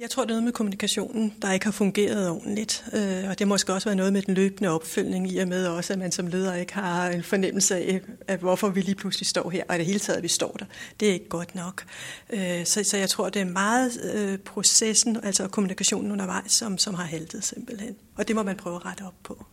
Jeg 0.00 0.10
tror, 0.10 0.22
det 0.22 0.30
er 0.30 0.34
noget 0.34 0.44
med 0.44 0.52
kommunikationen, 0.52 1.34
der 1.42 1.52
ikke 1.52 1.66
har 1.66 1.72
fungeret 1.72 2.28
ordentligt. 2.28 2.84
Øh, 2.92 3.28
og 3.30 3.38
det 3.38 3.48
måske 3.48 3.72
også 3.72 3.88
være 3.88 3.96
noget 3.96 4.12
med 4.12 4.22
den 4.22 4.34
løbende 4.34 4.70
opfølgning 4.70 5.32
i 5.32 5.38
og 5.38 5.48
med 5.48 5.66
også, 5.66 5.92
at 5.92 5.98
man 5.98 6.12
som 6.12 6.26
leder 6.26 6.54
ikke 6.54 6.74
har 6.74 7.08
en 7.08 7.22
fornemmelse 7.22 7.76
af, 7.76 8.00
at 8.28 8.40
hvorfor 8.40 8.68
vi 8.68 8.80
lige 8.80 8.94
pludselig 8.94 9.26
står 9.26 9.50
her, 9.50 9.64
og 9.68 9.74
i 9.74 9.78
det 9.78 9.86
hele 9.86 9.98
taget, 9.98 10.16
at 10.16 10.22
vi 10.22 10.28
står 10.28 10.56
der. 10.58 10.64
Det 11.00 11.08
er 11.08 11.12
ikke 11.12 11.28
godt 11.28 11.54
nok. 11.54 11.84
Øh, 12.32 12.64
så, 12.64 12.84
så 12.84 12.96
jeg 12.96 13.08
tror, 13.08 13.28
det 13.28 13.42
er 13.42 13.46
meget 13.46 13.92
øh, 14.14 14.38
processen, 14.38 15.18
altså 15.22 15.48
kommunikationen 15.48 16.12
undervejs, 16.12 16.52
som, 16.52 16.78
som 16.78 16.94
har 16.94 17.04
haltet 17.04 17.44
simpelthen. 17.44 17.96
Og 18.16 18.28
det 18.28 18.36
må 18.36 18.42
man 18.42 18.56
prøve 18.56 18.76
at 18.76 18.86
rette 18.86 19.02
op 19.02 19.14
på. 19.22 19.44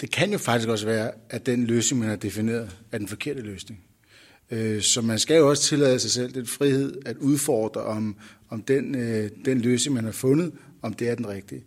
Det 0.00 0.10
kan 0.10 0.32
jo 0.32 0.38
faktisk 0.38 0.68
også 0.68 0.86
være, 0.86 1.10
at 1.30 1.46
den 1.46 1.66
løsning, 1.66 2.00
man 2.00 2.08
har 2.08 2.16
defineret, 2.16 2.76
er 2.92 2.98
den 2.98 3.08
forkerte 3.08 3.40
løsning. 3.40 3.80
Øh, 4.50 4.82
så 4.82 5.00
man 5.00 5.18
skal 5.18 5.36
jo 5.36 5.48
også 5.48 5.62
tillade 5.62 5.98
sig 5.98 6.10
selv 6.10 6.34
den 6.34 6.46
frihed 6.46 6.96
at 7.06 7.16
udfordre, 7.16 7.82
om, 7.82 8.16
om 8.50 8.62
den, 8.62 8.94
øh, 8.94 9.30
den 9.44 9.60
løsning, 9.60 9.94
man 9.94 10.04
har 10.04 10.12
fundet, 10.12 10.52
om 10.82 10.92
det 10.92 11.08
er 11.08 11.14
den 11.14 11.28
rigtige. 11.28 11.64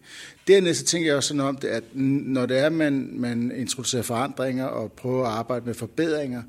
Dernæst 0.47 0.79
så 0.79 0.85
tænker 0.85 1.09
jeg 1.09 1.15
også 1.15 1.27
sådan 1.27 1.41
om 1.41 1.55
det, 1.55 1.67
at 1.67 1.83
når 1.93 2.45
det 2.45 2.57
er, 2.57 2.69
man, 2.69 3.09
man 3.13 3.51
introducerer 3.55 4.01
forandringer 4.01 4.65
og 4.65 4.91
prøver 4.91 5.25
at 5.25 5.31
arbejde 5.31 5.65
med 5.65 5.73
forbedringer, 5.73 6.43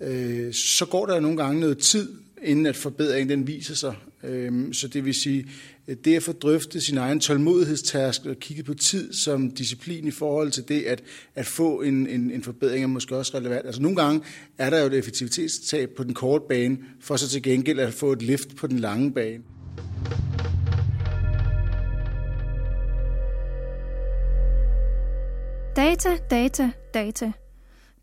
øh, 0.00 0.52
så 0.52 0.86
går 0.86 1.06
der 1.06 1.20
nogle 1.20 1.36
gange 1.36 1.60
noget 1.60 1.78
tid, 1.78 2.08
inden 2.44 2.66
at 2.66 2.76
forbedringen 2.76 3.38
den 3.38 3.46
viser 3.46 3.74
sig. 3.74 3.94
Øhm, 4.24 4.72
så 4.72 4.88
det 4.88 5.04
vil 5.04 5.14
sige, 5.14 5.46
øh, 5.88 5.96
det 6.04 6.16
at 6.16 6.22
få 6.22 6.32
drøftet 6.32 6.82
sin 6.82 6.98
egen 6.98 7.20
tålmodighedstærsk 7.20 8.26
og 8.26 8.36
kigge 8.36 8.62
på 8.62 8.74
tid 8.74 9.12
som 9.12 9.50
disciplin 9.50 10.06
i 10.06 10.10
forhold 10.10 10.50
til 10.50 10.68
det 10.68 10.82
at, 10.82 11.02
at 11.34 11.46
få 11.46 11.80
en, 11.80 12.06
en, 12.06 12.30
en 12.30 12.42
forbedring 12.42 12.82
er 12.82 12.88
måske 12.88 13.16
også 13.16 13.38
relevant. 13.38 13.66
Altså 13.66 13.82
nogle 13.82 13.96
gange 13.96 14.20
er 14.58 14.70
der 14.70 14.80
jo 14.80 14.86
et 14.86 14.94
effektivitetstab 14.94 15.90
på 15.96 16.04
den 16.04 16.14
korte 16.14 16.44
bane, 16.48 16.78
for 17.00 17.16
så 17.16 17.28
til 17.28 17.42
gengæld 17.42 17.78
at 17.78 17.94
få 17.94 18.12
et 18.12 18.22
lift 18.22 18.56
på 18.56 18.66
den 18.66 18.78
lange 18.78 19.12
bane. 19.12 19.42
Data, 25.76 26.16
data, 26.30 26.70
data. 26.94 27.32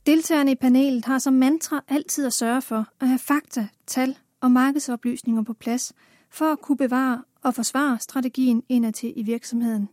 Deltagerne 0.06 0.52
i 0.52 0.56
panelet 0.56 1.06
har 1.06 1.20
som 1.20 1.34
mantra 1.34 1.84
altid 1.88 2.26
at 2.26 2.34
sørge 2.34 2.62
for 2.62 2.86
at 3.02 3.08
have 3.08 3.20
fakta, 3.20 3.68
tal 3.88 4.16
og 4.42 4.52
markedsoplysninger 4.52 5.44
på 5.44 5.54
plads, 5.54 5.94
for 6.30 6.46
at 6.46 6.62
kunne 6.62 6.78
bevare 6.78 7.24
og 7.42 7.56
forsvare 7.56 8.00
strategien 8.00 8.64
indadtil 8.70 9.14
i 9.16 9.24
virksomheden. 9.24 9.90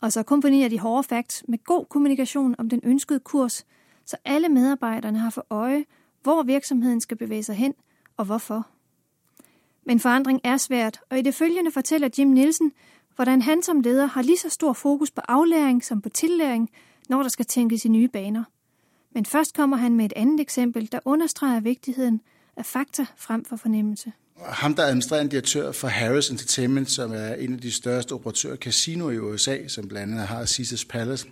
Og 0.00 0.12
så 0.12 0.22
kombinerer 0.22 0.68
de 0.68 0.78
hårde 0.78 1.02
facts 1.02 1.44
med 1.48 1.64
god 1.64 1.86
kommunikation 1.86 2.54
om 2.58 2.68
den 2.68 2.80
ønskede 2.82 3.20
kurs, 3.20 3.66
så 4.04 4.16
alle 4.24 4.48
medarbejderne 4.48 5.18
har 5.18 5.30
for 5.30 5.46
øje, 5.50 5.84
hvor 6.22 6.42
virksomheden 6.42 7.00
skal 7.00 7.16
bevæge 7.16 7.42
sig 7.42 7.54
hen 7.54 7.74
og 8.16 8.24
hvorfor. 8.24 8.68
Men 9.86 10.00
forandring 10.00 10.40
er 10.44 10.56
svært, 10.56 11.00
og 11.10 11.18
i 11.18 11.22
det 11.22 11.34
følgende 11.34 11.70
fortæller 11.70 12.08
Jim 12.18 12.28
Nielsen, 12.28 12.72
hvordan 13.16 13.42
han 13.42 13.62
som 13.62 13.80
leder 13.80 14.06
har 14.06 14.22
lige 14.22 14.38
så 14.38 14.48
stor 14.48 14.72
fokus 14.72 15.10
på 15.10 15.20
aflæring 15.28 15.84
som 15.84 16.00
på 16.00 16.08
tillæring, 16.08 16.70
når 17.08 17.22
der 17.22 17.28
skal 17.28 17.46
tænkes 17.46 17.84
i 17.84 17.88
nye 17.88 18.08
baner. 18.08 18.44
Men 19.10 19.26
først 19.26 19.54
kommer 19.54 19.76
han 19.76 19.94
med 19.94 20.04
et 20.04 20.12
andet 20.16 20.40
eksempel, 20.40 20.92
der 20.92 21.00
understreger 21.04 21.60
vigtigheden 21.60 22.20
af 22.56 22.66
fakta 22.66 23.06
frem 23.16 23.44
for 23.44 23.56
fornemmelse. 23.56 24.12
Ham, 24.46 24.74
der 24.74 24.82
er 24.82 24.86
administrerende 24.86 25.30
direktør 25.30 25.72
for 25.72 25.88
Harris 25.88 26.28
Entertainment, 26.28 26.90
som 26.90 27.12
er 27.12 27.34
en 27.34 27.54
af 27.54 27.60
de 27.60 27.72
største 27.72 28.12
operatører 28.12 28.52
af 28.52 28.58
casino 28.58 29.10
i 29.10 29.18
USA, 29.18 29.68
som 29.68 29.88
blandt 29.88 30.12
andet 30.12 30.26
har 30.26 30.46
Caesars 30.46 30.84
Palace, 30.84 31.26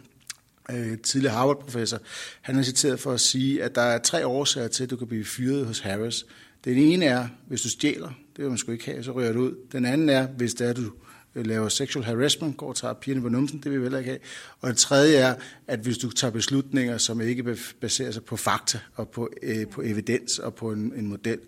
øh, 0.70 0.98
tidligere 0.98 1.34
Harvard-professor, 1.34 1.98
han 2.40 2.58
er 2.58 2.62
citeret 2.62 3.00
for 3.00 3.12
at 3.12 3.20
sige, 3.20 3.62
at 3.62 3.74
der 3.74 3.82
er 3.82 3.98
tre 3.98 4.26
årsager 4.26 4.68
til, 4.68 4.84
at 4.84 4.90
du 4.90 4.96
kan 4.96 5.06
blive 5.06 5.24
fyret 5.24 5.66
hos 5.66 5.80
Harris. 5.80 6.26
Den 6.64 6.78
ene 6.78 7.04
er, 7.04 7.28
hvis 7.46 7.62
du 7.62 7.68
stjæler, 7.68 8.08
det 8.08 8.44
vil 8.44 8.48
man 8.48 8.58
sgu 8.58 8.72
ikke 8.72 8.84
have, 8.84 9.04
så 9.04 9.12
rører 9.12 9.32
du 9.32 9.40
ud. 9.40 9.54
Den 9.72 9.84
anden 9.84 10.08
er, 10.08 10.26
hvis 10.26 10.54
det 10.54 10.68
er, 10.68 10.72
du 10.72 10.92
Øh, 11.34 11.46
laver 11.46 11.68
sexual 11.68 12.04
harassment, 12.04 12.56
går 12.56 12.68
og 12.68 12.76
tager 12.76 12.94
pigerne 12.94 13.22
på 13.22 13.28
numsen, 13.28 13.60
det 13.62 13.70
vil 13.70 13.78
vi 13.78 13.84
heller 13.84 13.98
ikke 13.98 14.10
have. 14.10 14.20
Og 14.60 14.68
det 14.68 14.76
tredje 14.76 15.16
er, 15.16 15.34
at 15.66 15.80
hvis 15.80 15.98
du 15.98 16.10
tager 16.10 16.30
beslutninger, 16.30 16.98
som 16.98 17.20
ikke 17.20 17.56
baserer 17.80 18.10
sig 18.10 18.24
på 18.24 18.36
fakta 18.36 18.78
og 18.94 19.08
på, 19.08 19.30
øh, 19.42 19.66
på 19.66 19.82
evidens 19.84 20.38
og 20.38 20.54
på 20.54 20.72
en, 20.72 20.92
en 20.96 21.06
model. 21.06 21.38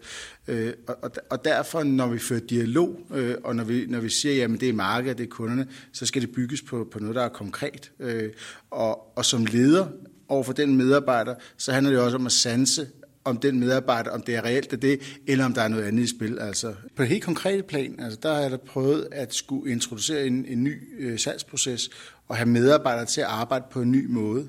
Øh, 0.49 0.73
og, 0.87 1.11
og 1.31 1.45
derfor, 1.45 1.83
når 1.83 2.09
vi 2.09 2.19
fører 2.19 2.41
dialog, 2.41 3.01
øh, 3.15 3.37
og 3.45 3.57
når 3.57 3.65
vi, 3.65 3.87
når 3.89 4.01
vi 4.01 4.09
siger, 4.09 4.45
at 4.45 4.61
det 4.61 4.69
er 4.69 4.73
markedet, 4.73 5.19
det 5.19 5.25
er 5.25 5.29
kunderne, 5.29 5.67
så 5.93 6.07
skal 6.07 6.23
det 6.23 6.33
bygges 6.33 6.63
på, 6.63 6.89
på 6.93 6.99
noget, 6.99 7.17
der 7.17 7.23
er 7.23 7.29
konkret. 7.29 7.93
Øh, 8.01 8.31
og, 8.71 9.19
og 9.19 9.25
som 9.25 9.47
leder 9.47 9.87
over 10.29 10.43
for 10.43 10.53
den 10.53 10.77
medarbejder, 10.77 11.35
så 11.57 11.73
handler 11.73 11.93
det 11.93 12.01
også 12.01 12.17
om 12.17 12.27
at 12.27 12.33
sanse 12.33 12.87
om 13.25 13.37
den 13.37 13.61
medarbejder, 13.61 14.11
om 14.11 14.23
det 14.23 14.37
er 14.37 14.45
reelt 14.45 14.83
det, 14.83 15.21
eller 15.27 15.45
om 15.45 15.55
der 15.55 15.63
er 15.63 15.69
noget 15.69 15.85
andet 15.85 16.03
i 16.03 16.17
spil. 16.17 16.39
Altså, 16.39 16.75
på 16.97 17.03
et 17.03 17.09
helt 17.09 17.25
konkret 17.25 17.65
plan, 17.65 18.01
altså, 18.01 18.19
der 18.23 18.35
har 18.35 18.41
jeg 18.41 18.51
da 18.51 18.57
prøvet 18.57 19.09
at 19.13 19.35
skulle 19.35 19.73
introducere 19.73 20.27
en, 20.27 20.45
en 20.49 20.65
ny 20.65 20.79
øh, 20.99 21.19
salgsproces 21.19 21.91
og 22.29 22.37
have 22.37 22.49
medarbejdere 22.49 23.07
til 23.07 23.21
at 23.21 23.27
arbejde 23.27 23.65
på 23.71 23.83
en 23.83 23.91
ny 23.91 24.07
måde. 24.07 24.49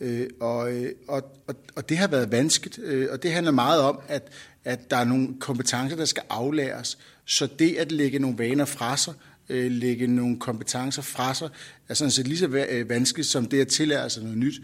Øh, 0.00 0.26
og, 0.40 0.72
øh, 0.72 0.92
og, 1.08 1.22
og, 1.46 1.54
og 1.76 1.88
det 1.88 1.96
har 1.98 2.08
været 2.08 2.32
vanskeligt, 2.32 2.78
øh, 2.78 3.08
og 3.12 3.22
det 3.22 3.32
handler 3.32 3.52
meget 3.52 3.80
om, 3.80 4.00
at, 4.08 4.28
at 4.64 4.90
der 4.90 4.96
er 4.96 5.04
nogle 5.04 5.28
kompetencer, 5.40 5.96
der 5.96 6.04
skal 6.04 6.22
aflæres. 6.30 6.98
Så 7.24 7.48
det 7.58 7.76
at 7.76 7.92
lægge 7.92 8.18
nogle 8.18 8.38
vaner 8.38 8.64
fra 8.64 8.96
sig, 8.96 9.14
øh, 9.48 9.70
lægge 9.70 10.06
nogle 10.06 10.38
kompetencer 10.38 11.02
fra 11.02 11.34
sig, 11.34 11.48
er 11.88 11.94
sådan 11.94 12.10
set 12.10 12.28
lige 12.28 12.38
så 12.38 12.66
øh, 12.70 12.88
vanskeligt 12.88 13.28
som 13.28 13.46
det 13.46 13.60
at 13.60 13.68
tillære 13.68 14.10
sig 14.10 14.22
noget 14.22 14.38
nyt. 14.38 14.54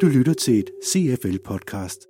Du 0.00 0.06
lytter 0.06 0.34
til 0.34 0.58
et 0.58 0.70
CFL-podcast. 0.84 2.06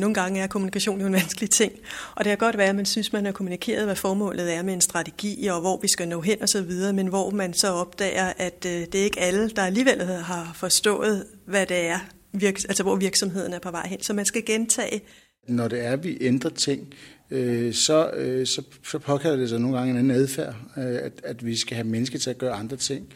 Nogle 0.00 0.14
gange 0.14 0.40
er 0.40 0.46
kommunikation 0.46 1.00
jo 1.00 1.06
en 1.06 1.12
vanskelig 1.12 1.50
ting, 1.50 1.72
og 2.14 2.24
det 2.24 2.30
kan 2.30 2.38
godt 2.38 2.58
være, 2.58 2.68
at 2.68 2.76
man 2.76 2.86
synes, 2.86 3.12
man 3.12 3.24
har 3.24 3.32
kommunikeret, 3.32 3.84
hvad 3.84 3.96
formålet 3.96 4.54
er 4.54 4.62
med 4.62 4.74
en 4.74 4.80
strategi, 4.80 5.46
og 5.46 5.60
hvor 5.60 5.80
vi 5.82 5.88
skal 5.88 6.08
nå 6.08 6.20
hen 6.20 6.42
og 6.42 6.48
så 6.48 6.62
videre, 6.62 6.92
men 6.92 7.06
hvor 7.06 7.30
man 7.30 7.54
så 7.54 7.68
opdager, 7.68 8.32
at 8.36 8.66
øh, 8.66 8.72
det 8.72 8.94
er 8.94 9.04
ikke 9.04 9.20
alle, 9.20 9.50
der 9.50 9.62
alligevel 9.62 10.02
har 10.02 10.52
forstået, 10.54 11.26
hvad 11.46 11.66
det 11.66 11.76
er, 11.76 11.98
altså 12.42 12.82
hvor 12.82 12.96
virksomheden 12.96 13.52
er 13.52 13.58
på 13.58 13.70
vej 13.70 13.86
hen. 13.86 14.02
Så 14.02 14.12
man 14.12 14.24
skal 14.24 14.44
gentage. 14.44 15.00
Når 15.48 15.68
det 15.68 15.84
er, 15.84 15.92
at 15.92 16.04
vi 16.04 16.18
ændrer 16.20 16.50
ting, 16.50 16.94
øh, 17.30 17.74
så, 17.74 18.10
øh, 18.10 18.46
så, 18.46 18.62
så 18.84 18.98
påkalder 18.98 19.36
det 19.36 19.48
sig 19.48 19.60
nogle 19.60 19.78
gange 19.78 19.90
en 19.90 19.98
anden 19.98 20.16
adfærd, 20.16 20.54
at, 20.76 21.12
at 21.24 21.46
vi 21.46 21.56
skal 21.56 21.74
have 21.74 21.86
mennesker 21.86 22.18
til 22.18 22.30
at 22.30 22.38
gøre 22.38 22.52
andre 22.52 22.76
ting. 22.76 23.08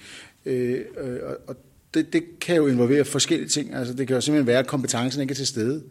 og, 1.23 1.37
og 1.47 1.57
det, 1.95 2.13
det 2.13 2.25
kan 2.41 2.57
jo 2.57 2.67
involvere 2.67 3.05
forskellige 3.05 3.49
ting. 3.49 3.75
Altså, 3.75 3.95
det 3.95 4.07
kan 4.07 4.15
jo 4.15 4.21
simpelthen 4.21 4.47
være, 4.47 4.59
at 4.59 4.67
kompetencen 4.67 5.23
ikke 5.23 5.33
er 5.33 5.37
til 5.37 5.47
stede. 5.47 5.83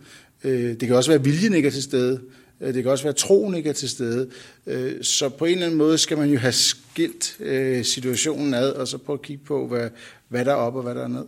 Øh, 0.43 0.69
det 0.69 0.87
kan 0.87 0.95
også 0.95 1.09
være, 1.09 1.19
at 1.19 1.25
viljen 1.25 1.53
ikke 1.53 1.67
er 1.67 1.71
til 1.71 1.83
stede. 1.83 2.21
Øh, 2.61 2.73
det 2.73 2.83
kan 2.83 2.91
også 2.91 3.03
være, 3.03 3.13
at 3.13 3.15
troen 3.15 3.55
ikke 3.55 3.69
er 3.69 3.73
til 3.73 3.89
stede. 3.89 4.29
Øh, 4.67 5.03
så 5.03 5.29
på 5.29 5.45
en 5.45 5.51
eller 5.51 5.65
anden 5.65 5.77
måde 5.77 5.97
skal 5.97 6.17
man 6.17 6.29
jo 6.29 6.39
have 6.39 6.51
skilt 6.51 7.37
situationen 7.87 8.53
ad, 8.53 8.71
og 8.71 8.87
så 8.87 8.97
prøve 8.97 9.17
at 9.17 9.21
kigge 9.21 9.43
på, 9.45 9.67
hvad, 9.67 9.89
hvad 10.27 10.45
der 10.45 10.51
er 10.51 10.55
op 10.55 10.75
og 10.75 10.83
hvad 10.83 10.95
der 10.95 11.03
er 11.03 11.07
ned. 11.07 11.25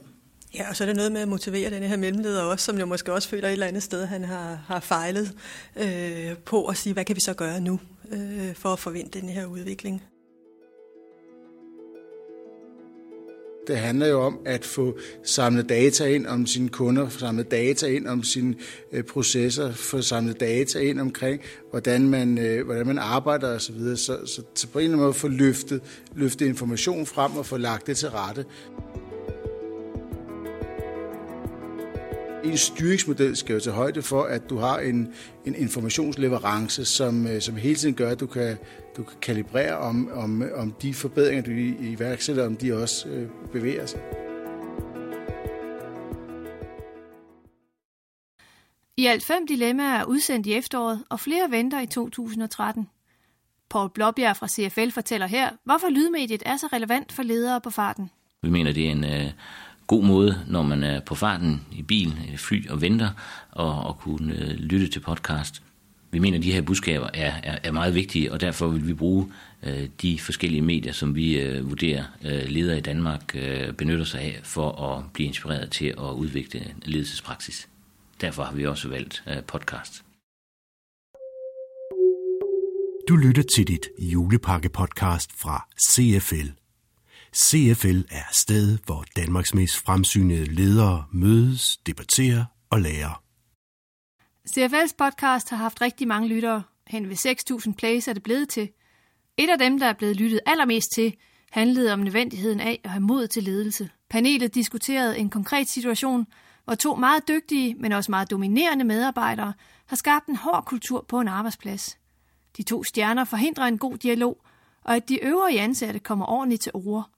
Ja, 0.56 0.70
og 0.70 0.76
så 0.76 0.84
er 0.84 0.86
det 0.86 0.96
noget 0.96 1.12
med 1.12 1.22
at 1.22 1.28
motivere 1.28 1.70
den 1.70 1.84
her 1.84 1.98
mellemleder 1.98 2.42
også, 2.42 2.66
som 2.66 2.80
jo 2.80 2.86
måske 2.86 3.14
også 3.14 3.30
føler 3.30 3.48
et 3.48 3.52
eller 3.52 3.68
andet 3.68 3.84
sted, 3.84 4.06
han 4.06 4.24
har, 4.24 4.64
har 4.68 4.80
fejlet 4.80 5.34
øh, 5.76 6.38
på 6.46 6.66
at 6.66 6.78
sige, 6.78 6.94
hvad 6.94 7.06
kan 7.06 7.16
vi 7.16 7.22
så 7.22 7.34
gøre 7.34 7.62
nu 7.62 7.80
øh, 8.12 8.56
for 8.56 8.74
at 8.74 8.80
forvente 8.80 9.22
den 9.22 9.30
her 9.30 9.46
udvikling. 9.46 10.04
Det 13.68 13.78
handler 13.78 14.08
jo 14.08 14.22
om 14.22 14.40
at 14.46 14.66
få 14.66 14.98
samlet 15.24 15.70
data 15.70 16.06
ind 16.06 16.28
om 16.28 16.46
sine 16.46 16.70
kunder, 16.70 17.10
få 17.10 17.20
samlet 17.20 17.52
data 17.52 17.88
ind 17.88 18.08
om 18.08 18.24
sine 18.24 18.56
øh, 18.92 19.04
processer, 19.04 19.74
få 19.74 20.02
samlet 20.02 20.40
data 20.40 20.80
ind 20.80 21.00
omkring, 21.00 21.42
hvordan 21.70 22.10
man, 22.10 22.38
øh, 22.38 22.66
hvordan 22.66 22.88
man 22.88 22.98
arbejder 22.98 23.56
osv. 23.56 23.80
Så, 23.80 23.96
så, 23.96 24.20
så, 24.26 24.42
så 24.56 24.68
på 24.68 24.80
en 24.80 24.84
eller 24.84 24.94
anden 24.94 25.06
måde 25.06 25.14
få 25.14 25.28
løftet, 25.28 25.82
løftet 26.16 26.46
information 26.46 27.06
frem 27.06 27.38
og 27.38 27.46
få 27.46 27.58
lagt 27.58 27.88
det 27.88 27.98
til 27.98 28.10
rette. 28.10 28.46
En 32.44 32.58
styringsmodel 32.58 33.36
skal 33.36 33.54
jo 33.54 33.60
til 33.60 33.72
højde 33.72 34.02
for, 34.02 34.24
at 34.24 34.50
du 34.50 34.58
har 34.58 34.80
en, 34.80 35.14
en 35.46 35.56
informationsleverance, 35.56 36.86
som, 36.86 37.28
øh, 37.28 37.42
som 37.42 37.56
hele 37.56 37.76
tiden 37.76 37.96
gør, 37.96 38.10
at 38.10 38.20
du 38.20 38.28
kan, 38.28 38.58
du 38.98 39.04
kan 39.04 39.18
kalibrere 39.22 39.78
om, 39.78 40.12
om, 40.14 40.44
om 40.56 40.72
de 40.72 40.94
forbedringer, 40.94 41.44
du 41.44 41.52
iværksætter, 41.86 42.46
om 42.46 42.56
de 42.56 42.82
også 42.82 43.10
øh, 43.10 43.30
bevæger 43.52 43.86
sig. 43.86 44.00
I 48.98 49.06
alt 49.06 49.26
fem 49.26 49.48
dilemmaer 49.48 50.00
er 50.00 50.06
udsendt 50.06 50.48
i 50.48 50.54
efteråret, 50.54 51.04
og 51.10 51.20
flere 51.20 51.52
venter 51.52 51.82
i 51.82 51.86
2013. 51.86 52.90
Paul 53.70 53.90
Blåbjerg 53.90 54.38
fra 54.38 54.48
CFL 54.48 54.90
fortæller 54.90 55.28
her, 55.28 55.50
hvorfor 55.64 55.90
lydmediet 55.90 56.44
er 56.46 56.58
så 56.58 56.68
relevant 56.74 57.12
for 57.12 57.24
ledere 57.24 57.62
på 57.62 57.70
farten. 57.70 58.10
Vi 58.44 58.50
mener, 58.50 58.74
det 58.74 58.88
er 58.88 58.92
en 58.92 59.04
øh, 59.04 59.32
god 59.92 60.04
måde, 60.04 60.44
når 60.48 60.64
man 60.64 60.84
er 60.84 61.00
på 61.00 61.16
farten 61.16 61.62
i 61.72 61.82
bil, 61.82 62.14
fly 62.38 62.70
og 62.70 62.82
venter, 62.82 63.10
og, 63.52 63.84
og 63.84 63.98
kunne 64.00 64.34
øh, 64.34 64.50
lytte 64.50 64.88
til 64.88 65.00
podcast. 65.00 65.64
Vi 66.12 66.20
mener, 66.20 66.38
at 66.38 66.44
de 66.44 66.52
her 66.52 66.62
budskaber 66.62 67.10
er, 67.14 67.34
er, 67.44 67.58
er 67.64 67.72
meget 67.72 67.96
vigtige, 67.96 68.32
og 68.32 68.42
derfor 68.42 68.68
vil 68.68 68.88
vi 68.88 68.94
bruge 68.94 69.32
øh, 69.64 69.90
de 70.02 70.20
forskellige 70.20 70.62
medier, 70.62 70.94
som 70.94 71.16
vi 71.16 71.40
øh, 71.40 71.70
vurderer 71.70 72.04
øh, 72.26 72.44
ledere 72.48 72.78
i 72.78 72.82
Danmark 72.82 73.36
øh, 73.36 73.74
benytter 73.74 74.06
sig 74.06 74.22
af, 74.22 74.40
for 74.44 74.72
at 74.72 75.04
blive 75.14 75.28
inspireret 75.28 75.72
til 75.72 75.86
at 75.86 76.12
udvikle 76.16 76.76
ledelsespraksis. 76.86 77.70
Derfor 78.22 78.44
har 78.44 78.54
vi 78.54 78.66
også 78.66 78.90
valgt 78.90 79.24
øh, 79.28 79.44
podcast. 79.44 80.04
Du 83.08 83.16
lytter 83.16 83.44
til 83.56 83.68
dit 83.68 83.90
julepakke-podcast 84.00 85.30
fra 85.42 85.68
CFL. 85.92 86.61
CFL 87.36 88.02
er 88.12 88.24
sted, 88.32 88.78
hvor 88.86 89.06
Danmarks 89.16 89.54
mest 89.54 89.78
fremsynede 89.78 90.46
ledere 90.46 91.06
mødes, 91.12 91.78
debatterer 91.78 92.46
og 92.70 92.82
lærer. 92.82 93.24
CFL's 94.50 94.96
podcast 94.98 95.50
har 95.50 95.58
haft 95.58 95.82
rigtig 95.82 96.08
mange 96.08 96.28
lyttere. 96.28 96.64
Hen 96.88 97.10
ved 97.10 97.16
6.000 97.66 97.74
plays 97.74 98.08
er 98.08 98.14
det 98.14 98.24
blevet 98.24 98.50
til. 98.50 98.70
Et 99.38 99.50
af 99.50 99.58
dem, 99.60 99.80
der 99.80 99.86
er 99.86 99.94
blevet 99.94 100.16
lyttet 100.16 100.40
allermest 100.46 100.88
til, 100.96 101.16
handlede 101.52 101.94
om 101.94 102.00
nødvendigheden 102.00 102.60
af 102.60 102.82
at 102.84 102.90
have 102.90 103.02
mod 103.02 103.28
til 103.28 103.44
ledelse. 103.44 103.90
Panelet 104.10 104.56
diskuterede 104.56 105.18
en 105.18 105.30
konkret 105.30 105.68
situation, 105.68 106.28
hvor 106.66 106.76
to 106.76 106.96
meget 106.96 107.28
dygtige, 107.28 107.76
men 107.76 107.92
også 107.92 108.12
meget 108.12 108.32
dominerende 108.32 108.86
medarbejdere 108.86 109.54
har 109.86 109.96
skabt 109.96 110.28
en 110.28 110.36
hård 110.36 110.66
kultur 110.66 111.06
på 111.08 111.20
en 111.20 111.28
arbejdsplads. 111.28 111.98
De 112.58 112.64
to 112.64 112.84
stjerner 112.84 113.24
forhindrer 113.24 113.66
en 113.66 113.78
god 113.78 113.98
dialog, 113.98 114.46
og 114.84 114.96
at 114.96 115.10
de 115.10 115.24
øvrige 115.24 115.62
ansatte 115.62 116.00
kommer 116.00 116.26
ordentligt 116.26 116.62
til 116.62 116.72
ord. 116.76 117.10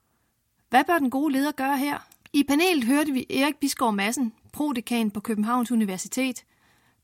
Hvad 0.74 0.84
bør 0.84 0.98
den 0.98 1.10
gode 1.10 1.34
leder 1.34 1.52
gøre 1.52 1.78
her? 1.78 2.08
I 2.34 2.44
panelet 2.44 2.84
hørte 2.84 3.12
vi 3.12 3.26
Erik 3.30 3.56
Bisgaard 3.56 3.94
Madsen, 3.94 4.34
prodekan 4.54 5.12
på 5.12 5.20
Københavns 5.20 5.72
Universitet, 5.72 6.44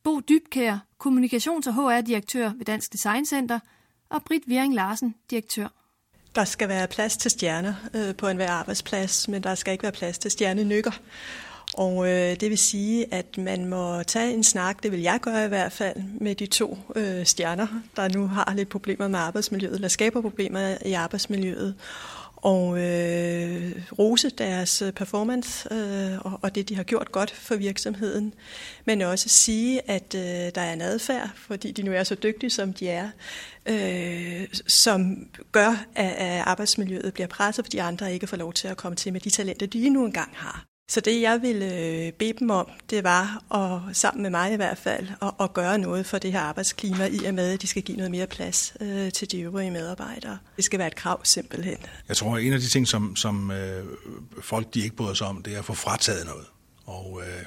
Bo 0.04 0.20
Dybkær, 0.20 0.78
kommunikations- 1.04 1.68
og 1.68 1.74
HR-direktør 1.74 2.52
ved 2.58 2.66
Dansk 2.66 2.94
Design 2.94 3.26
Center, 3.26 3.60
og 4.10 4.24
Britt 4.24 4.44
Viering 4.48 4.74
Larsen, 4.74 5.16
direktør. 5.30 5.68
Der 6.36 6.44
skal 6.44 6.70
være 6.70 6.88
plads 6.88 7.18
til 7.18 7.32
stjerner 7.32 7.74
øh, 7.94 8.16
på 8.16 8.28
enhver 8.28 8.52
arbejdsplads, 8.52 9.28
men 9.28 9.44
der 9.44 9.56
skal 9.56 9.72
ikke 9.72 9.84
være 9.84 9.92
plads 9.92 10.18
til 10.18 10.32
stjernenykker. 10.32 10.92
Og 11.74 12.08
øh, 12.08 12.40
det 12.40 12.50
vil 12.50 12.58
sige, 12.58 13.14
at 13.14 13.38
man 13.38 13.66
må 13.66 14.04
tage 14.04 14.34
en 14.34 14.44
snak, 14.44 14.84
det 14.84 14.92
vil 14.92 15.02
jeg 15.02 15.20
gøre 15.22 15.46
i 15.46 15.48
hvert 15.48 15.72
fald, 15.72 16.04
med 16.22 16.36
de 16.36 16.46
to 16.46 16.78
øh, 16.96 17.26
stjerner, 17.26 17.68
der 17.96 18.08
nu 18.08 18.28
har 18.28 18.54
lidt 18.56 18.70
problemer 18.70 19.08
med 19.08 19.20
arbejdsmiljøet, 19.20 19.76
eller 19.76 19.88
skaber 19.88 20.22
problemer 20.22 20.78
i 20.86 20.94
arbejdsmiljøet 20.94 21.76
og 22.42 22.80
øh, 22.80 23.82
rose 24.00 24.30
deres 24.30 24.82
øh, 24.82 24.92
performance 24.92 25.74
øh, 25.74 26.18
og, 26.26 26.40
og 26.42 26.56
det, 26.56 26.70
de 26.70 26.76
har 26.76 26.84
gjort 26.84 27.12
godt 27.12 27.32
for 27.32 27.56
virksomheden, 27.56 28.34
men 28.86 29.02
også 29.02 29.30
sige, 29.30 29.90
at 29.90 30.16
øh, 30.16 30.22
der 30.56 30.62
er 30.62 30.74
en 30.74 30.82
adfærd, 30.82 31.30
fordi 31.36 31.72
de 31.72 31.84
nu 31.84 31.92
er 31.92 32.04
så 32.04 32.16
dygtige, 32.16 32.50
som 32.50 32.74
de 32.74 32.90
er, 32.90 33.10
øh, 33.66 34.48
som 34.68 35.28
gør, 35.52 35.86
at, 35.96 36.12
at 36.12 36.44
arbejdsmiljøet 36.46 37.14
bliver 37.14 37.28
presset, 37.28 37.66
fordi 37.66 37.78
andre 37.78 38.14
ikke 38.14 38.28
får 38.28 38.38
lov 38.38 38.54
til 38.54 38.68
at 38.68 38.78
komme 38.78 38.96
til 38.96 39.14
med 39.14 39.22
de 39.22 39.30
talenter, 39.30 39.66
de 39.66 39.90
nu 39.90 40.06
engang 40.06 40.32
har. 40.36 40.69
Så 40.90 41.02
det, 41.02 41.22
jeg 41.22 41.42
ville 41.42 41.66
øh, 41.66 42.12
bede 42.12 42.34
dem 42.40 42.50
om, 42.50 42.70
det 42.90 43.04
var, 43.04 43.44
at, 43.54 43.98
sammen 43.98 44.22
med 44.22 44.30
mig 44.30 44.54
i 44.54 44.56
hvert 44.56 44.78
fald, 44.78 45.08
at, 45.22 45.32
at 45.40 45.54
gøre 45.54 45.78
noget 45.78 46.06
for 46.06 46.18
det 46.18 46.32
her 46.32 46.40
arbejdsklima, 46.40 47.06
i 47.06 47.26
og 47.26 47.34
med, 47.34 47.54
at 47.54 47.62
de 47.62 47.68
skal 47.68 47.82
give 47.82 47.98
noget 47.98 48.12
mere 48.12 48.28
plads 48.28 48.74
øh, 48.82 49.12
til 49.12 49.32
de 49.32 49.40
øvrige 49.42 49.72
medarbejdere. 49.72 50.38
Det 50.56 50.64
skal 50.64 50.80
være 50.80 50.88
et 50.88 50.96
krav 50.96 51.26
simpelthen. 51.26 51.78
Jeg 52.08 52.18
tror, 52.18 52.36
at 52.36 52.44
en 52.44 52.54
af 52.54 52.60
de 52.60 52.68
ting, 52.68 52.88
som, 52.88 53.16
som 53.16 53.52
øh, 53.52 53.84
folk 54.42 54.74
de 54.74 54.80
ikke 54.80 54.96
bryder 54.96 55.14
sig 55.14 55.28
om, 55.28 55.44
det 55.44 55.54
er 55.56 55.60
at 55.60 55.66
få 55.66 55.74
frataget 55.74 56.26
noget. 56.26 56.46
Og 56.86 57.22
øh, 57.24 57.44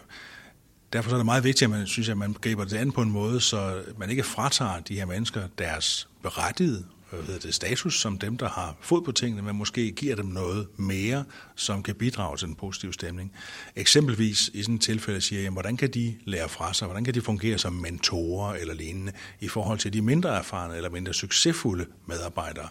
derfor 0.93 1.13
er 1.13 1.17
det 1.17 1.27
meget 1.27 1.45
vigtigt, 1.45 1.63
at 1.63 1.71
man 1.71 1.87
synes, 1.87 2.09
at 2.09 2.17
man 2.17 2.33
griber 2.33 2.65
det 2.65 2.77
an 2.77 2.93
på 2.93 3.03
en 3.03 3.11
måde, 3.11 3.41
så 3.41 3.83
man 3.99 4.11
ikke 4.11 4.23
fratager 4.23 4.81
de 4.81 4.95
her 4.95 5.07
mennesker 5.07 5.43
deres 5.59 6.09
berettigede 6.23 6.85
Øh, 7.13 7.19
hvad 7.19 7.27
hedder 7.27 7.41
det, 7.41 7.55
status 7.55 8.01
som 8.01 8.19
dem, 8.19 8.37
der 8.37 8.49
har 8.49 8.77
fod 8.81 9.03
på 9.03 9.13
tingene, 9.13 9.43
men 9.43 9.57
måske 9.57 9.91
giver 9.91 10.17
dem 10.17 10.27
noget 10.27 10.67
mere, 10.77 11.25
som 11.57 11.83
kan 11.83 11.95
bidrage 11.95 12.37
til 12.37 12.49
den 12.49 12.55
positive 12.55 12.93
stemning. 12.93 13.33
Eksempelvis 13.77 14.51
i 14.55 14.63
sådan 14.63 14.75
et 14.75 14.81
tilfælde 14.81 15.21
siger 15.21 15.43
jeg, 15.43 15.51
hvordan 15.51 15.77
kan 15.77 15.91
de 15.91 16.15
lære 16.25 16.49
fra 16.49 16.75
sig, 16.75 16.87
hvordan 16.87 17.05
kan 17.05 17.15
de 17.15 17.21
fungere 17.21 17.59
som 17.59 17.73
mentorer 17.73 18.55
eller 18.55 18.75
lignende 18.75 19.13
i 19.41 19.49
forhold 19.49 19.79
til 19.79 19.93
de 19.93 20.03
mindre 20.03 20.39
erfarne 20.39 20.77
eller 20.77 20.91
mindre 20.91 21.15
succesfulde 21.15 21.87
medarbejdere. 22.07 22.69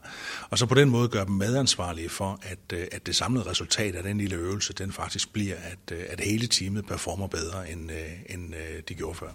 Og 0.50 0.58
så 0.58 0.66
på 0.66 0.76
den 0.76 0.90
måde 0.90 1.08
gøre 1.08 1.26
dem 1.26 1.34
medansvarlige 1.34 2.10
for, 2.10 2.40
at, 2.42 2.78
øh, 2.78 2.88
at 2.92 3.06
det 3.06 3.16
samlede 3.16 3.50
resultat 3.50 3.96
af 3.96 4.04
den 4.04 4.18
lille 4.18 4.36
øvelse, 4.36 4.74
den 4.74 4.92
faktisk 4.92 5.34
bliver, 5.34 5.56
at, 5.56 5.98
øh, 5.98 6.04
at 6.10 6.20
hele 6.20 6.48
teamet 6.48 6.86
performer 6.86 7.28
bedre, 7.28 7.72
end, 7.72 7.90
end 8.30 8.54
de 8.90 8.94
gjorde 8.94 9.18
før. 9.18 9.30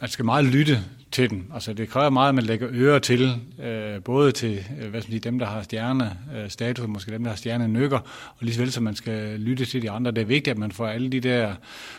Man 0.00 0.10
skal 0.10 0.24
meget 0.24 0.44
lytte 0.44 0.84
til 1.12 1.30
den. 1.30 1.46
Altså 1.54 1.72
det 1.72 1.88
kræver 1.88 2.10
meget, 2.10 2.28
at 2.28 2.34
man 2.34 2.44
lægger 2.44 2.68
ører 2.72 2.98
til, 2.98 3.40
øh, 3.62 4.02
både 4.02 4.32
til 4.32 4.66
øh, 4.80 4.90
hvad 4.90 5.00
skal 5.00 5.12
sige, 5.12 5.20
dem, 5.20 5.38
der 5.38 5.46
har 5.46 5.62
stjerne 5.62 6.18
øh, 6.36 6.50
status, 6.50 6.86
måske 6.86 7.12
dem, 7.12 7.22
der 7.22 7.30
har 7.30 7.36
stjerne 7.36 7.68
nykker, 7.68 7.98
og 8.28 8.36
lige 8.40 8.54
så 8.54 8.60
vel 8.60 8.72
som 8.72 8.82
man 8.82 8.94
skal 8.94 9.40
lytte 9.40 9.64
til 9.64 9.82
de 9.82 9.90
andre. 9.90 10.10
Det 10.10 10.20
er 10.20 10.24
vigtigt, 10.24 10.48
at 10.48 10.58
man 10.58 10.72
får 10.72 10.86
alle 10.86 11.10
de 11.10 11.20
der 11.20 11.54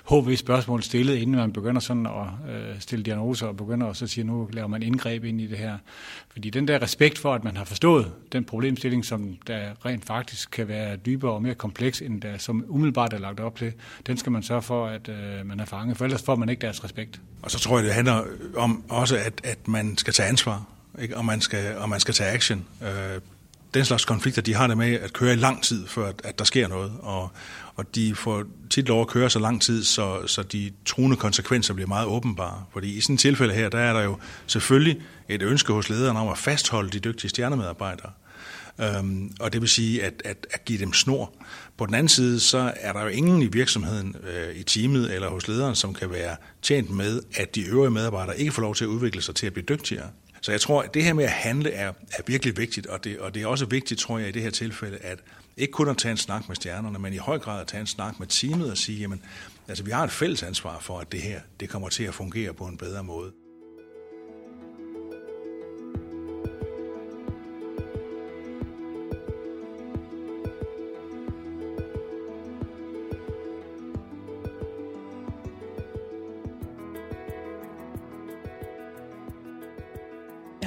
HV-spørgsmål 0.10 0.84
stillet, 0.84 1.16
inden 1.16 1.36
man 1.36 1.54
begynder 1.54 1.82
sådan 1.82 2.06
at 2.06 2.56
øh, 2.56 2.80
stille 2.80 3.04
diagnoser 3.04 3.48
og 3.48 3.58
begynder 3.58 3.88
at 3.88 3.98
så 3.98 4.08
sige, 4.08 4.24
nu 4.24 4.50
laver 4.54 4.68
man 4.68 4.84
indgreb 4.84 5.24
ind 5.24 5.42
i 5.42 5.48
det 5.48 5.58
her. 5.58 5.78
Fordi 6.30 6.50
den 6.50 6.68
der 6.68 6.82
respekt 6.82 7.18
for, 7.18 7.34
at 7.34 7.44
man 7.44 7.58
har 7.58 7.66
forstået 7.66 8.12
den 8.32 8.44
problemstilling, 8.44 9.06
som 9.06 9.38
der 9.48 9.60
rent 9.86 10.06
faktisk 10.06 10.52
kan 10.52 10.68
være 10.68 10.96
dybere 10.96 11.32
og 11.32 11.42
mere 11.42 11.56
kompleks, 11.56 12.02
end 12.02 12.22
der 12.22 12.38
som 12.38 12.66
umiddelbart 12.68 13.14
er 13.14 13.18
lagt 13.20 13.40
op 13.40 13.56
til, 13.58 13.74
den 14.08 14.18
skal 14.18 14.32
man 14.32 14.44
sørge 14.44 14.62
for, 14.62 14.88
at 14.88 15.10
øh, 15.10 15.46
man 15.46 15.60
er 15.60 15.66
fanget, 15.66 15.98
for 15.98 16.06
ellers 16.06 16.24
får 16.24 16.36
man 16.36 16.50
ikke 16.50 16.62
deres 16.62 16.84
respekt. 16.84 17.22
Og 17.42 17.52
så 17.52 17.60
tror 17.60 17.78
jeg, 17.78 17.86
det 17.86 17.94
handler 17.94 18.24
om 18.58 18.84
også, 19.02 19.18
at, 19.18 19.42
at 19.44 19.68
man 19.68 19.98
skal 19.98 20.14
tage 20.14 20.30
ansvar, 20.30 20.64
ikke? 21.02 21.18
Og, 21.18 21.26
man 21.26 21.42
skal, 21.42 21.78
og 21.78 21.90
man 21.90 22.00
skal 22.00 22.14
tage 22.14 22.32
action. 22.32 22.66
Øh, 22.82 23.22
den 23.74 23.86
slags 23.86 24.06
konflikter, 24.06 24.42
de 24.42 24.54
har 24.54 24.68
det 24.68 24.78
med 24.78 24.94
at 24.94 25.14
køre 25.14 25.34
i 25.34 25.36
lang 25.36 25.64
tid, 25.64 25.88
før 25.88 26.08
at, 26.08 26.22
at 26.24 26.40
der 26.40 26.46
sker 26.46 26.68
noget, 26.68 26.92
og, 27.00 27.32
og 27.76 27.96
de 27.96 28.16
får 28.16 28.44
tit 28.70 28.88
lov 28.88 29.02
at 29.02 29.08
køre 29.08 29.30
så 29.30 29.40
lang 29.40 29.62
tid, 29.62 29.84
så, 29.84 30.28
så 30.28 30.44
de 30.44 30.72
truende 30.86 31.18
konsekvenser 31.18 31.74
bliver 31.74 31.88
meget 31.88 32.08
åbenbare. 32.08 32.64
Fordi 32.74 32.98
i 32.98 33.02
sådan 33.02 33.14
et 33.14 33.20
tilfælde 33.20 33.54
her, 33.54 33.70
der 33.70 33.80
er 33.80 33.94
der 33.94 34.02
jo 34.02 34.18
selvfølgelig 34.48 35.02
et 35.30 35.42
ønske 35.42 35.74
hos 35.74 35.90
lederen 35.90 36.18
om 36.18 36.28
at 36.28 36.38
fastholde 36.38 36.90
de 36.90 37.00
dygtige 37.00 37.30
stjernemedarbejdere. 37.30 38.12
Øhm, 38.80 39.32
og 39.40 39.54
det 39.54 39.62
vil 39.62 39.70
sige 39.70 40.04
at, 40.04 40.22
at, 40.26 40.48
at 40.52 40.66
give 40.66 40.80
dem 40.80 40.94
snor. 40.94 41.34
På 41.78 41.86
den 41.86 41.94
anden 41.94 42.10
side, 42.10 42.40
så 42.40 42.74
er 42.76 42.94
der 42.94 43.02
jo 43.02 43.08
ingen 43.08 43.42
i 43.42 43.48
virksomheden, 43.48 44.16
øh, 44.24 44.56
i 44.56 44.64
teamet 44.64 45.14
eller 45.14 45.30
hos 45.30 45.48
lederen, 45.48 45.76
som 45.76 45.94
kan 45.94 46.12
være 46.12 46.36
tjent 46.62 46.90
med, 46.90 47.22
at 47.36 47.56
de 47.56 47.62
øvrige 47.62 47.92
medarbejdere 47.92 48.40
ikke 48.40 48.52
får 48.52 48.62
lov 48.62 48.76
til 48.76 48.84
at 48.84 48.88
udvikle 48.88 49.22
sig 49.22 49.36
til 49.36 49.48
at 49.48 49.54
blive 49.54 49.66
dygtigere. 49.70 50.10
Så 50.42 50.52
jeg 50.52 50.62
tror, 50.62 50.82
at 50.82 50.94
det 50.94 51.04
her 51.04 51.14
med 51.14 51.24
at 51.24 51.32
handle 51.32 51.72
er, 51.72 51.88
er 51.88 52.22
virkelig 52.28 52.58
vigtigt, 52.58 52.88
og 52.88 53.04
det, 53.04 53.20
og 53.20 53.34
det 53.34 53.42
er 53.42 53.48
også 53.48 53.66
vigtigt, 53.66 54.00
tror 54.00 54.18
jeg, 54.20 54.30
i 54.30 54.32
det 54.32 54.42
her 54.42 54.50
tilfælde, 54.50 54.98
at 54.98 55.20
ikke 55.58 55.72
kun 55.72 55.90
at 55.90 55.98
tage 55.98 56.12
en 56.12 56.18
snak 56.18 56.48
med 56.48 56.56
stjernerne, 56.56 57.00
men 57.00 57.14
i 57.14 57.18
høj 57.18 57.40
grad 57.40 57.62
at 57.62 57.68
tage 57.68 57.82
en 57.82 57.88
snak 57.88 58.20
med 58.20 58.28
teamet 58.28 58.72
og 58.72 58.78
sige, 58.78 59.00
jamen, 59.00 59.22
altså 59.68 59.84
vi 59.84 59.92
har 59.92 60.04
et 60.04 60.12
fælles 60.12 60.44
ansvar 60.44 60.80
for, 60.80 61.00
at 61.00 61.12
det 61.12 61.22
her 61.22 61.40
det 61.60 61.70
kommer 61.70 61.90
til 61.90 62.04
at 62.04 62.14
fungere 62.14 62.54
på 62.54 62.66
en 62.66 62.78
bedre 62.78 63.04
måde. 63.04 63.32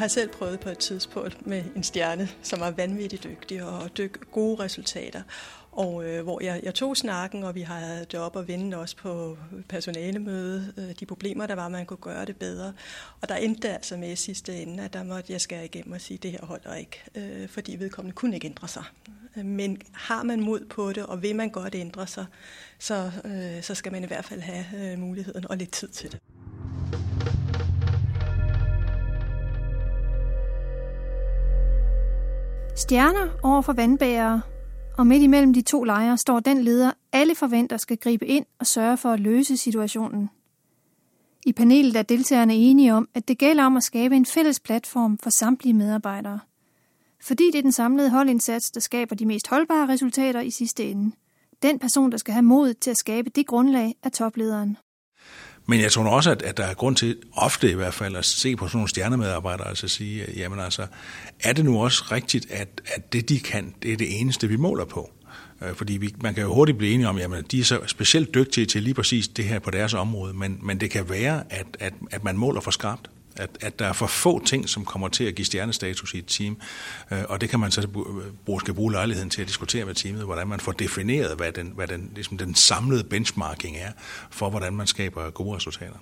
Har 0.04 0.08
selv 0.08 0.28
prøvet 0.28 0.60
på 0.60 0.68
et 0.68 0.78
tidspunkt 0.78 1.46
med 1.46 1.64
en 1.76 1.82
stjerne, 1.82 2.28
som 2.42 2.60
var 2.60 2.70
vanvittigt 2.70 3.24
dygtig 3.24 3.62
og 3.64 3.96
dyk 3.96 4.30
gode 4.32 4.62
resultater. 4.62 5.22
Og 5.72 6.04
øh, 6.04 6.22
hvor 6.22 6.42
jeg, 6.42 6.60
jeg 6.62 6.74
tog 6.74 6.96
snakken, 6.96 7.42
og 7.42 7.54
vi 7.54 7.60
havde 7.60 8.06
det 8.12 8.20
op 8.20 8.36
og 8.36 8.48
vende 8.48 8.76
også 8.76 8.96
på 8.96 9.38
personalemøde, 9.68 10.72
øh, 10.76 10.94
de 11.00 11.06
problemer, 11.06 11.46
der 11.46 11.54
var, 11.54 11.68
man 11.68 11.86
kunne 11.86 11.96
gøre 11.96 12.24
det 12.24 12.36
bedre. 12.36 12.72
Og 13.20 13.28
der 13.28 13.34
endte 13.34 13.68
det 13.68 13.74
altså 13.74 13.96
med 13.96 14.12
i 14.12 14.16
sidste 14.16 14.62
ende, 14.62 14.82
at 14.82 14.92
der 14.92 15.02
måtte 15.02 15.32
jeg 15.32 15.40
skære 15.40 15.64
igennem 15.64 15.92
og 15.92 16.00
sige, 16.00 16.16
at 16.16 16.22
det 16.22 16.30
her 16.30 16.46
holder 16.46 16.74
ikke, 16.74 17.02
øh, 17.14 17.48
fordi 17.48 17.76
vedkommende 17.76 18.14
kunne 18.14 18.34
ikke 18.34 18.46
ændre 18.46 18.68
sig. 18.68 18.84
Men 19.34 19.82
har 19.92 20.22
man 20.22 20.40
mod 20.40 20.64
på 20.70 20.92
det, 20.92 21.06
og 21.06 21.22
vil 21.22 21.36
man 21.36 21.50
godt 21.50 21.74
ændre 21.74 22.06
sig, 22.06 22.26
så, 22.78 23.10
øh, 23.24 23.62
så 23.62 23.74
skal 23.74 23.92
man 23.92 24.04
i 24.04 24.06
hvert 24.06 24.24
fald 24.24 24.40
have 24.40 24.92
øh, 24.92 24.98
muligheden 24.98 25.50
og 25.50 25.56
lidt 25.56 25.72
tid 25.72 25.88
til 25.88 26.12
det. 26.12 26.20
Stjerner 32.76 33.28
over 33.42 33.62
for 33.62 33.72
vandbærere, 33.72 34.40
og 34.98 35.06
midt 35.06 35.22
imellem 35.22 35.54
de 35.54 35.62
to 35.62 35.84
lejre 35.84 36.18
står 36.18 36.40
den 36.40 36.62
leder, 36.62 36.92
alle 37.12 37.34
forventer 37.34 37.76
skal 37.76 37.96
gribe 37.96 38.26
ind 38.26 38.46
og 38.58 38.66
sørge 38.66 38.96
for 38.96 39.08
at 39.08 39.20
løse 39.20 39.56
situationen. 39.56 40.30
I 41.46 41.52
panelet 41.52 41.96
er 41.96 42.02
deltagerne 42.02 42.54
enige 42.54 42.94
om, 42.94 43.08
at 43.14 43.28
det 43.28 43.38
gælder 43.38 43.64
om 43.64 43.76
at 43.76 43.82
skabe 43.82 44.16
en 44.16 44.26
fælles 44.26 44.60
platform 44.60 45.18
for 45.18 45.30
samtlige 45.30 45.74
medarbejdere. 45.74 46.40
Fordi 47.22 47.44
det 47.52 47.58
er 47.58 47.62
den 47.62 47.72
samlede 47.72 48.10
holdindsats, 48.10 48.70
der 48.70 48.80
skaber 48.80 49.14
de 49.16 49.26
mest 49.26 49.48
holdbare 49.48 49.88
resultater 49.88 50.40
i 50.40 50.50
sidste 50.50 50.84
ende. 50.90 51.12
Den 51.62 51.78
person, 51.78 52.12
der 52.12 52.18
skal 52.18 52.34
have 52.34 52.42
mod 52.42 52.74
til 52.74 52.90
at 52.90 52.96
skabe 52.96 53.30
det 53.30 53.46
grundlag, 53.46 53.94
er 54.02 54.08
toplederen. 54.08 54.76
Men 55.66 55.80
jeg 55.80 55.92
tror 55.92 56.08
også, 56.08 56.30
at, 56.30 56.42
at 56.42 56.56
der 56.56 56.64
er 56.64 56.74
grund 56.74 56.96
til, 56.96 57.16
ofte 57.32 57.70
i 57.70 57.74
hvert 57.74 57.94
fald, 57.94 58.16
at 58.16 58.24
se 58.24 58.56
på 58.56 58.68
sådan 58.68 58.76
nogle 58.76 58.88
stjernemedarbejdere, 58.88 59.68
altså 59.68 59.88
sige, 59.88 60.26
jamen 60.36 60.60
altså, 60.60 60.86
er 61.40 61.52
det 61.52 61.64
nu 61.64 61.82
også 61.82 62.04
rigtigt, 62.12 62.46
at, 62.50 62.68
at 62.86 63.12
det 63.12 63.28
de 63.28 63.40
kan, 63.40 63.74
det 63.82 63.92
er 63.92 63.96
det 63.96 64.20
eneste, 64.20 64.48
vi 64.48 64.56
måler 64.56 64.84
på? 64.84 65.10
Øh, 65.62 65.74
fordi 65.74 65.92
vi, 65.92 66.14
man 66.22 66.34
kan 66.34 66.42
jo 66.42 66.54
hurtigt 66.54 66.78
blive 66.78 66.92
enige 66.92 67.08
om, 67.08 67.18
at 67.18 67.52
de 67.52 67.60
er 67.60 67.64
så 67.64 67.80
specielt 67.86 68.34
dygtige 68.34 68.66
til 68.66 68.82
lige 68.82 68.94
præcis 68.94 69.28
det 69.28 69.44
her 69.44 69.58
på 69.58 69.70
deres 69.70 69.94
område, 69.94 70.34
men, 70.34 70.58
men 70.62 70.80
det 70.80 70.90
kan 70.90 71.08
være, 71.08 71.42
at, 71.50 71.66
at, 71.80 71.94
at 72.10 72.24
man 72.24 72.36
måler 72.36 72.60
for 72.60 72.70
skarpt. 72.70 73.10
At, 73.36 73.50
at 73.60 73.78
der 73.78 73.86
er 73.86 73.92
for 73.92 74.06
få 74.06 74.44
ting, 74.44 74.68
som 74.68 74.84
kommer 74.84 75.08
til 75.08 75.24
at 75.24 75.34
give 75.34 75.44
stjernestatus 75.46 76.14
i 76.14 76.18
et 76.18 76.26
team, 76.26 76.56
øh, 77.10 77.22
og 77.28 77.40
det 77.40 77.50
kan 77.50 77.60
man 77.60 77.70
så 77.70 77.88
bruge, 78.44 78.60
skal 78.60 78.74
bruge 78.74 78.92
lejligheden 78.92 79.30
til 79.30 79.40
at 79.42 79.48
diskutere 79.48 79.84
med 79.84 79.94
teamet, 79.94 80.24
hvordan 80.24 80.48
man 80.48 80.60
får 80.60 80.72
defineret, 80.72 81.36
hvad 81.36 81.52
den, 81.52 81.72
hvad 81.74 81.86
den, 81.86 82.10
ligesom 82.14 82.38
den 82.38 82.54
samlede 82.54 83.04
benchmarking 83.04 83.76
er, 83.76 83.92
for 84.30 84.50
hvordan 84.50 84.74
man 84.74 84.86
skaber 84.86 85.30
gode 85.30 85.56
resultater. 85.56 85.96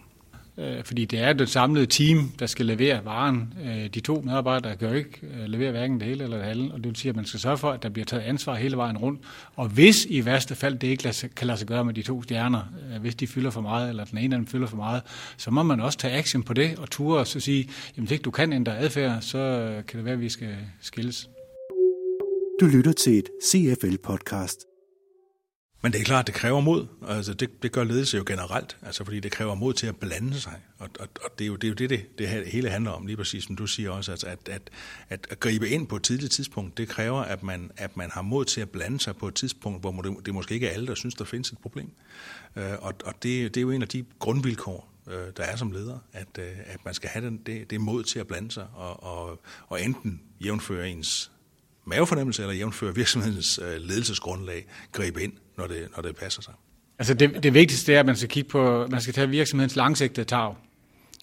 Øh, 0.59 0.85
fordi 0.85 1.05
det 1.05 1.19
er 1.19 1.33
det 1.33 1.49
samlede 1.49 1.87
team, 1.87 2.33
der 2.39 2.47
skal 2.47 2.67
levere 2.67 3.05
varen. 3.05 3.55
Øh, 3.65 3.87
de 3.95 4.01
to 4.01 4.21
medarbejdere 4.21 4.77
kan 4.77 4.89
jo 4.89 4.95
ikke 4.95 5.21
øh, 5.23 5.47
levere 5.47 5.71
hverken 5.71 6.01
det 6.01 6.09
hele 6.09 6.25
eller 6.25 6.37
det 6.37 6.47
halve, 6.47 6.73
og 6.73 6.79
det 6.79 6.87
vil 6.87 6.97
sige, 6.97 7.11
at 7.11 7.17
man 7.17 7.25
skal 7.25 7.41
sørge 7.41 7.59
for, 7.59 7.71
at 7.71 7.83
der 7.83 7.89
bliver 7.89 8.07
taget 8.07 8.23
ansvar 8.23 8.55
hele 8.55 8.77
vejen 8.77 8.99
rundt. 8.99 9.21
Og 9.57 9.69
hvis 9.69 10.07
i 10.11 10.25
værste 10.25 10.55
fald 10.55 10.79
det 10.79 10.89
ikke 10.89 11.31
kan 11.37 11.47
lade 11.47 11.59
sig 11.59 11.69
gøre 11.69 11.85
med 11.85 11.95
de 11.95 12.03
to 12.03 12.23
stjerner, 12.23 12.63
hvis 13.01 13.15
de 13.15 13.27
fylder 13.27 13.51
for 13.51 13.61
meget, 13.61 13.89
eller 13.89 14.05
den 14.05 14.19
ene 14.19 14.35
af 14.35 14.39
dem 14.39 14.47
fylder 14.47 14.67
for 14.67 14.77
meget, 14.77 15.03
så 15.37 15.51
må 15.51 15.63
man 15.63 15.81
også 15.81 15.99
tage 15.99 16.15
action 16.15 16.43
på 16.43 16.53
det 16.53 16.79
og 16.79 16.91
ture 16.91 17.21
og 17.21 17.27
så 17.27 17.41
sige, 17.41 17.69
jamen 17.97 18.07
hvis 18.07 18.13
ikke 18.13 18.23
du 18.23 18.31
kan 18.31 18.53
ændre 18.53 18.79
adfærd, 18.79 19.21
så 19.21 19.73
kan 19.89 19.97
det 19.97 20.05
være, 20.05 20.15
at 20.15 20.21
vi 20.21 20.29
skal 20.29 20.57
skilles. 20.81 21.29
Du 22.61 22.67
lytter 22.67 22.93
til 22.93 23.19
et 23.19 23.29
CFL-podcast. 23.45 24.72
Men 25.83 25.93
det 25.93 26.01
er 26.01 26.05
klart, 26.05 26.27
det 26.27 26.35
kræver 26.35 26.61
mod. 26.61 26.87
Altså, 27.09 27.35
det, 27.35 27.63
det 27.63 27.73
gør 27.73 27.85
ledelse 27.85 28.17
jo 28.17 28.25
generelt, 28.27 28.77
altså, 28.83 29.05
fordi 29.05 29.21
det 29.21 29.33
kræver 29.33 29.55
mod 29.55 29.75
til 29.75 29.87
at 29.87 29.97
blande 29.97 30.41
sig. 30.41 30.61
Og, 30.79 30.89
og, 31.01 31.09
og 31.25 31.39
det 31.39 31.45
er 31.45 31.49
jo 31.49 31.57
det, 31.57 31.65
er 31.65 31.69
jo 31.69 31.75
det, 31.75 31.91
det, 31.91 32.19
det 32.19 32.29
hele 32.29 32.71
handler 32.71 32.91
om, 32.91 33.07
lige 33.07 33.17
præcis 33.17 33.45
som 33.45 33.57
du 33.57 33.67
siger 33.67 33.91
også, 33.91 34.11
altså, 34.11 34.27
at, 34.27 34.49
at, 34.49 34.71
at, 35.09 35.27
at 35.31 35.41
gribe 35.41 35.69
ind 35.69 35.87
på 35.87 35.97
et 35.97 36.03
tidligt 36.03 36.33
tidspunkt, 36.33 36.79
det 36.79 36.89
kræver, 36.89 37.21
at 37.21 37.43
man, 37.43 37.71
at 37.77 37.97
man 37.97 38.11
har 38.11 38.23
mod 38.23 38.45
til 38.45 38.61
at 38.61 38.71
blande 38.71 39.01
sig 39.01 39.17
på 39.17 39.29
et 39.29 39.35
tidspunkt, 39.35 39.81
hvor 39.81 40.03
det, 40.03 40.27
det 40.27 40.35
måske 40.35 40.55
ikke 40.55 40.67
er 40.67 40.73
alle, 40.73 40.87
der 40.87 40.95
synes, 40.95 41.15
der 41.15 41.25
findes 41.25 41.51
et 41.51 41.59
problem. 41.59 41.91
Øh, 42.57 42.73
og 42.81 42.95
og 43.05 43.15
det, 43.23 43.55
det 43.55 43.57
er 43.57 43.63
jo 43.63 43.71
en 43.71 43.83
af 43.83 43.89
de 43.89 44.05
grundvilkår, 44.19 44.93
øh, 45.07 45.27
der 45.37 45.43
er 45.43 45.57
som 45.57 45.73
leder, 45.73 45.99
at, 46.13 46.39
øh, 46.39 46.47
at 46.67 46.85
man 46.85 46.95
skal 46.95 47.11
have 47.11 47.27
den, 47.27 47.37
det, 47.47 47.71
det 47.71 47.81
mod 47.81 48.05
til 48.05 48.19
at 48.19 48.27
blande 48.27 48.51
sig, 48.51 48.67
og, 48.75 49.03
og, 49.03 49.41
og 49.69 49.83
enten 49.83 50.21
jævnføre 50.41 50.91
ens 50.91 51.32
mavefornemmelse 51.85 52.43
eller 52.43 52.55
jævnføre 52.55 52.95
virksomhedens 52.95 53.61
øh, 53.63 53.81
ledelsesgrundlag, 53.81 54.67
gribe 54.93 55.23
ind 55.23 55.33
når 55.57 55.67
det, 55.67 55.89
når 55.97 56.03
det 56.03 56.17
passer 56.17 56.43
sig. 56.43 56.55
Altså 56.99 57.15
det, 57.15 57.43
det 57.43 57.55
vigtigste 57.55 57.95
er, 57.95 58.01
at 58.01 58.07
man 58.07 58.17
skal 58.17 58.29
kigge 58.29 58.49
på, 58.49 58.87
man 58.91 59.01
skal 59.01 59.15
tage 59.15 59.29
virksomhedens 59.29 59.77
langsigtede 59.77 60.25
tag. 60.27 60.55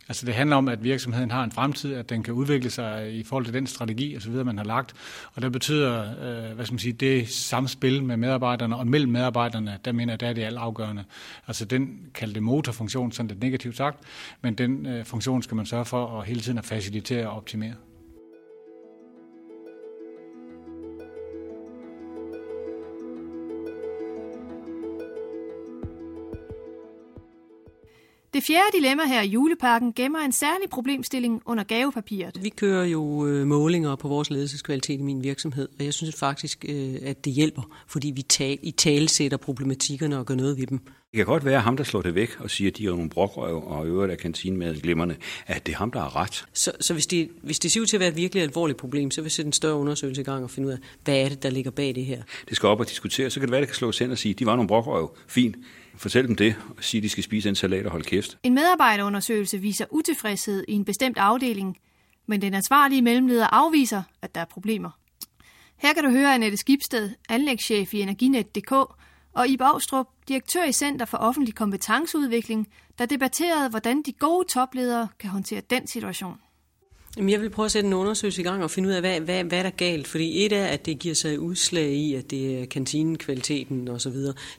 Altså 0.09 0.25
det 0.25 0.33
handler 0.33 0.55
om, 0.55 0.67
at 0.67 0.83
virksomheden 0.83 1.31
har 1.31 1.43
en 1.43 1.51
fremtid, 1.51 1.93
at 1.93 2.09
den 2.09 2.23
kan 2.23 2.33
udvikle 2.33 2.69
sig 2.69 3.13
i 3.13 3.23
forhold 3.23 3.45
til 3.45 3.53
den 3.53 3.67
strategi 3.67 4.15
og 4.15 4.21
så 4.21 4.29
videre, 4.29 4.45
man 4.45 4.57
har 4.57 4.65
lagt. 4.65 4.93
Og 5.33 5.41
det 5.41 5.51
betyder, 5.51 6.01
øh, 6.01 6.55
hvad 6.55 6.65
skal 6.65 6.73
man 6.73 6.79
sige, 6.79 6.93
det 6.93 7.29
samspil 7.29 8.03
med 8.03 8.17
medarbejderne 8.17 8.75
og 8.75 8.87
mellem 8.87 9.11
medarbejderne, 9.11 9.79
der 9.85 9.91
mener 9.91 10.13
jeg, 10.13 10.19
der 10.19 10.27
er 10.27 10.33
det 10.33 10.43
altafgørende. 10.43 11.03
Altså 11.47 11.65
den 11.65 11.99
kaldte 12.13 12.41
motorfunktion, 12.41 13.11
sådan 13.11 13.27
lidt 13.27 13.39
negativt 13.39 13.77
sagt, 13.77 13.99
men 14.41 14.53
den 14.53 14.85
øh, 14.85 15.05
funktion 15.05 15.43
skal 15.43 15.55
man 15.55 15.65
sørge 15.65 15.85
for 15.85 16.19
at 16.19 16.27
hele 16.27 16.41
tiden 16.41 16.57
at 16.57 16.65
facilitere 16.65 17.29
og 17.29 17.37
optimere. 17.37 17.73
Det 28.39 28.45
fjerde 28.45 28.77
dilemma 28.77 29.03
her 29.05 29.21
i 29.21 29.27
julepakken 29.27 29.93
gemmer 29.93 30.19
en 30.19 30.31
særlig 30.31 30.69
problemstilling 30.69 31.41
under 31.45 31.63
gavepapiret. 31.63 32.43
Vi 32.43 32.49
kører 32.49 32.85
jo 32.85 33.27
øh, 33.27 33.47
målinger 33.47 33.95
på 33.95 34.07
vores 34.07 34.29
ledelseskvalitet 34.29 34.99
i 34.99 35.03
min 35.03 35.23
virksomhed, 35.23 35.67
og 35.79 35.85
jeg 35.85 35.93
synes 35.93 36.15
faktisk, 36.15 36.65
øh, 36.69 36.95
at 37.05 37.25
det 37.25 37.33
hjælper, 37.33 37.61
fordi 37.87 38.11
vi 38.15 38.21
tal, 38.21 38.57
i 38.63 38.71
talsætter 38.71 39.37
problematikkerne 39.37 40.17
og 40.17 40.25
gør 40.25 40.35
noget 40.35 40.57
ved 40.57 40.67
dem. 40.67 40.77
Det 40.77 41.17
kan 41.17 41.25
godt 41.25 41.45
være, 41.45 41.55
at 41.55 41.61
ham, 41.61 41.77
der 41.77 41.83
slår 41.83 42.01
det 42.01 42.15
væk 42.15 42.39
og 42.39 42.49
siger, 42.49 42.71
at 42.71 42.77
de 42.77 42.85
er 42.85 42.89
nogle 42.89 43.09
brokrøv 43.09 43.67
og 43.67 43.87
øvrigt 43.87 44.11
af 44.11 44.17
kantinemaden 44.17 44.79
glimmerne, 44.79 45.15
at 45.47 45.65
det 45.65 45.73
er 45.73 45.77
ham, 45.77 45.91
der 45.91 45.99
har 45.99 46.15
ret. 46.15 46.45
Så, 46.53 46.71
så 46.79 46.93
hvis, 46.93 47.07
det, 47.07 47.29
hvis 47.43 47.59
det 47.59 47.71
ser 47.71 47.81
ud 47.81 47.85
til 47.85 47.97
at 47.97 47.99
være 47.99 48.09
et 48.09 48.17
virkelig 48.17 48.43
alvorligt 48.43 48.79
problem, 48.79 49.11
så 49.11 49.21
vil 49.21 49.25
vi 49.25 49.29
sætte 49.29 49.49
en 49.49 49.53
større 49.53 49.75
undersøgelse 49.75 50.21
i 50.21 50.25
gang 50.25 50.43
og 50.43 50.49
finde 50.49 50.67
ud 50.67 50.73
af, 50.73 50.77
hvad 51.03 51.17
er 51.17 51.29
det, 51.29 51.43
der 51.43 51.49
ligger 51.49 51.71
bag 51.71 51.95
det 51.95 52.05
her. 52.05 52.21
Det 52.49 52.55
skal 52.55 52.67
op 52.67 52.79
og 52.79 52.89
diskutere, 52.89 53.29
så 53.29 53.39
kan 53.39 53.47
det 53.47 53.51
være, 53.51 53.57
at 53.57 53.61
det 53.61 53.69
kan 53.69 53.75
slås 53.75 53.99
hen 53.99 54.11
og 54.11 54.17
sige, 54.17 54.33
at 54.33 54.39
de 54.39 54.45
var 54.45 54.55
nogle 54.55 54.67
brokrøv. 54.67 55.17
Fint 55.27 55.55
Fortæl 55.99 56.27
dem 56.27 56.35
det, 56.35 56.55
og 56.77 56.83
sige, 56.83 56.99
at 56.99 57.03
de 57.03 57.09
skal 57.09 57.23
spise 57.23 57.49
en 57.49 57.55
salat 57.55 57.85
og 57.85 57.91
holde 57.91 58.05
kæft. 58.05 58.37
En 58.43 58.53
medarbejderundersøgelse 58.53 59.57
viser 59.57 59.85
utilfredshed 59.91 60.65
i 60.67 60.73
en 60.73 60.85
bestemt 60.85 61.17
afdeling, 61.17 61.77
men 62.27 62.41
den 62.41 62.53
ansvarlige 62.53 63.01
mellemleder 63.01 63.47
afviser, 63.47 64.03
at 64.21 64.35
der 64.35 64.41
er 64.41 64.45
problemer. 64.45 64.89
Her 65.77 65.93
kan 65.93 66.03
du 66.03 66.09
høre 66.09 66.33
Annette 66.33 66.57
Skibsted, 66.57 67.09
anlægschef 67.29 67.93
i 67.93 68.01
Energinet.dk, 68.01 68.71
og 69.33 69.47
Ibe 69.47 69.63
Austrup, 69.63 70.07
direktør 70.27 70.63
i 70.63 70.71
Center 70.71 71.05
for 71.05 71.17
Offentlig 71.17 71.55
Kompetenceudvikling, 71.55 72.67
der 72.97 73.05
debatterede, 73.05 73.69
hvordan 73.69 74.01
de 74.01 74.11
gode 74.11 74.47
topledere 74.47 75.07
kan 75.19 75.29
håndtere 75.29 75.61
den 75.69 75.87
situation. 75.87 76.35
Jamen, 77.17 77.29
jeg 77.29 77.41
vil 77.41 77.49
prøve 77.49 77.65
at 77.65 77.71
sætte 77.71 77.87
en 77.87 77.93
undersøgelse 77.93 78.41
i 78.41 78.43
gang 78.43 78.63
og 78.63 78.71
finde 78.71 78.89
ud 78.89 78.93
af, 78.93 79.01
hvad, 79.01 79.19
hvad, 79.19 79.43
hvad 79.43 79.59
der 79.59 79.65
er 79.65 79.69
galt. 79.69 80.07
Fordi 80.07 80.45
et 80.45 80.53
er, 80.53 80.65
at 80.65 80.85
det 80.85 80.99
giver 80.99 81.15
sig 81.15 81.39
udslag 81.39 81.91
i, 81.91 82.15
at 82.15 82.31
det 82.31 82.61
er 82.61 82.65
kantinekvaliteten 82.65 83.87
osv. 83.87 84.15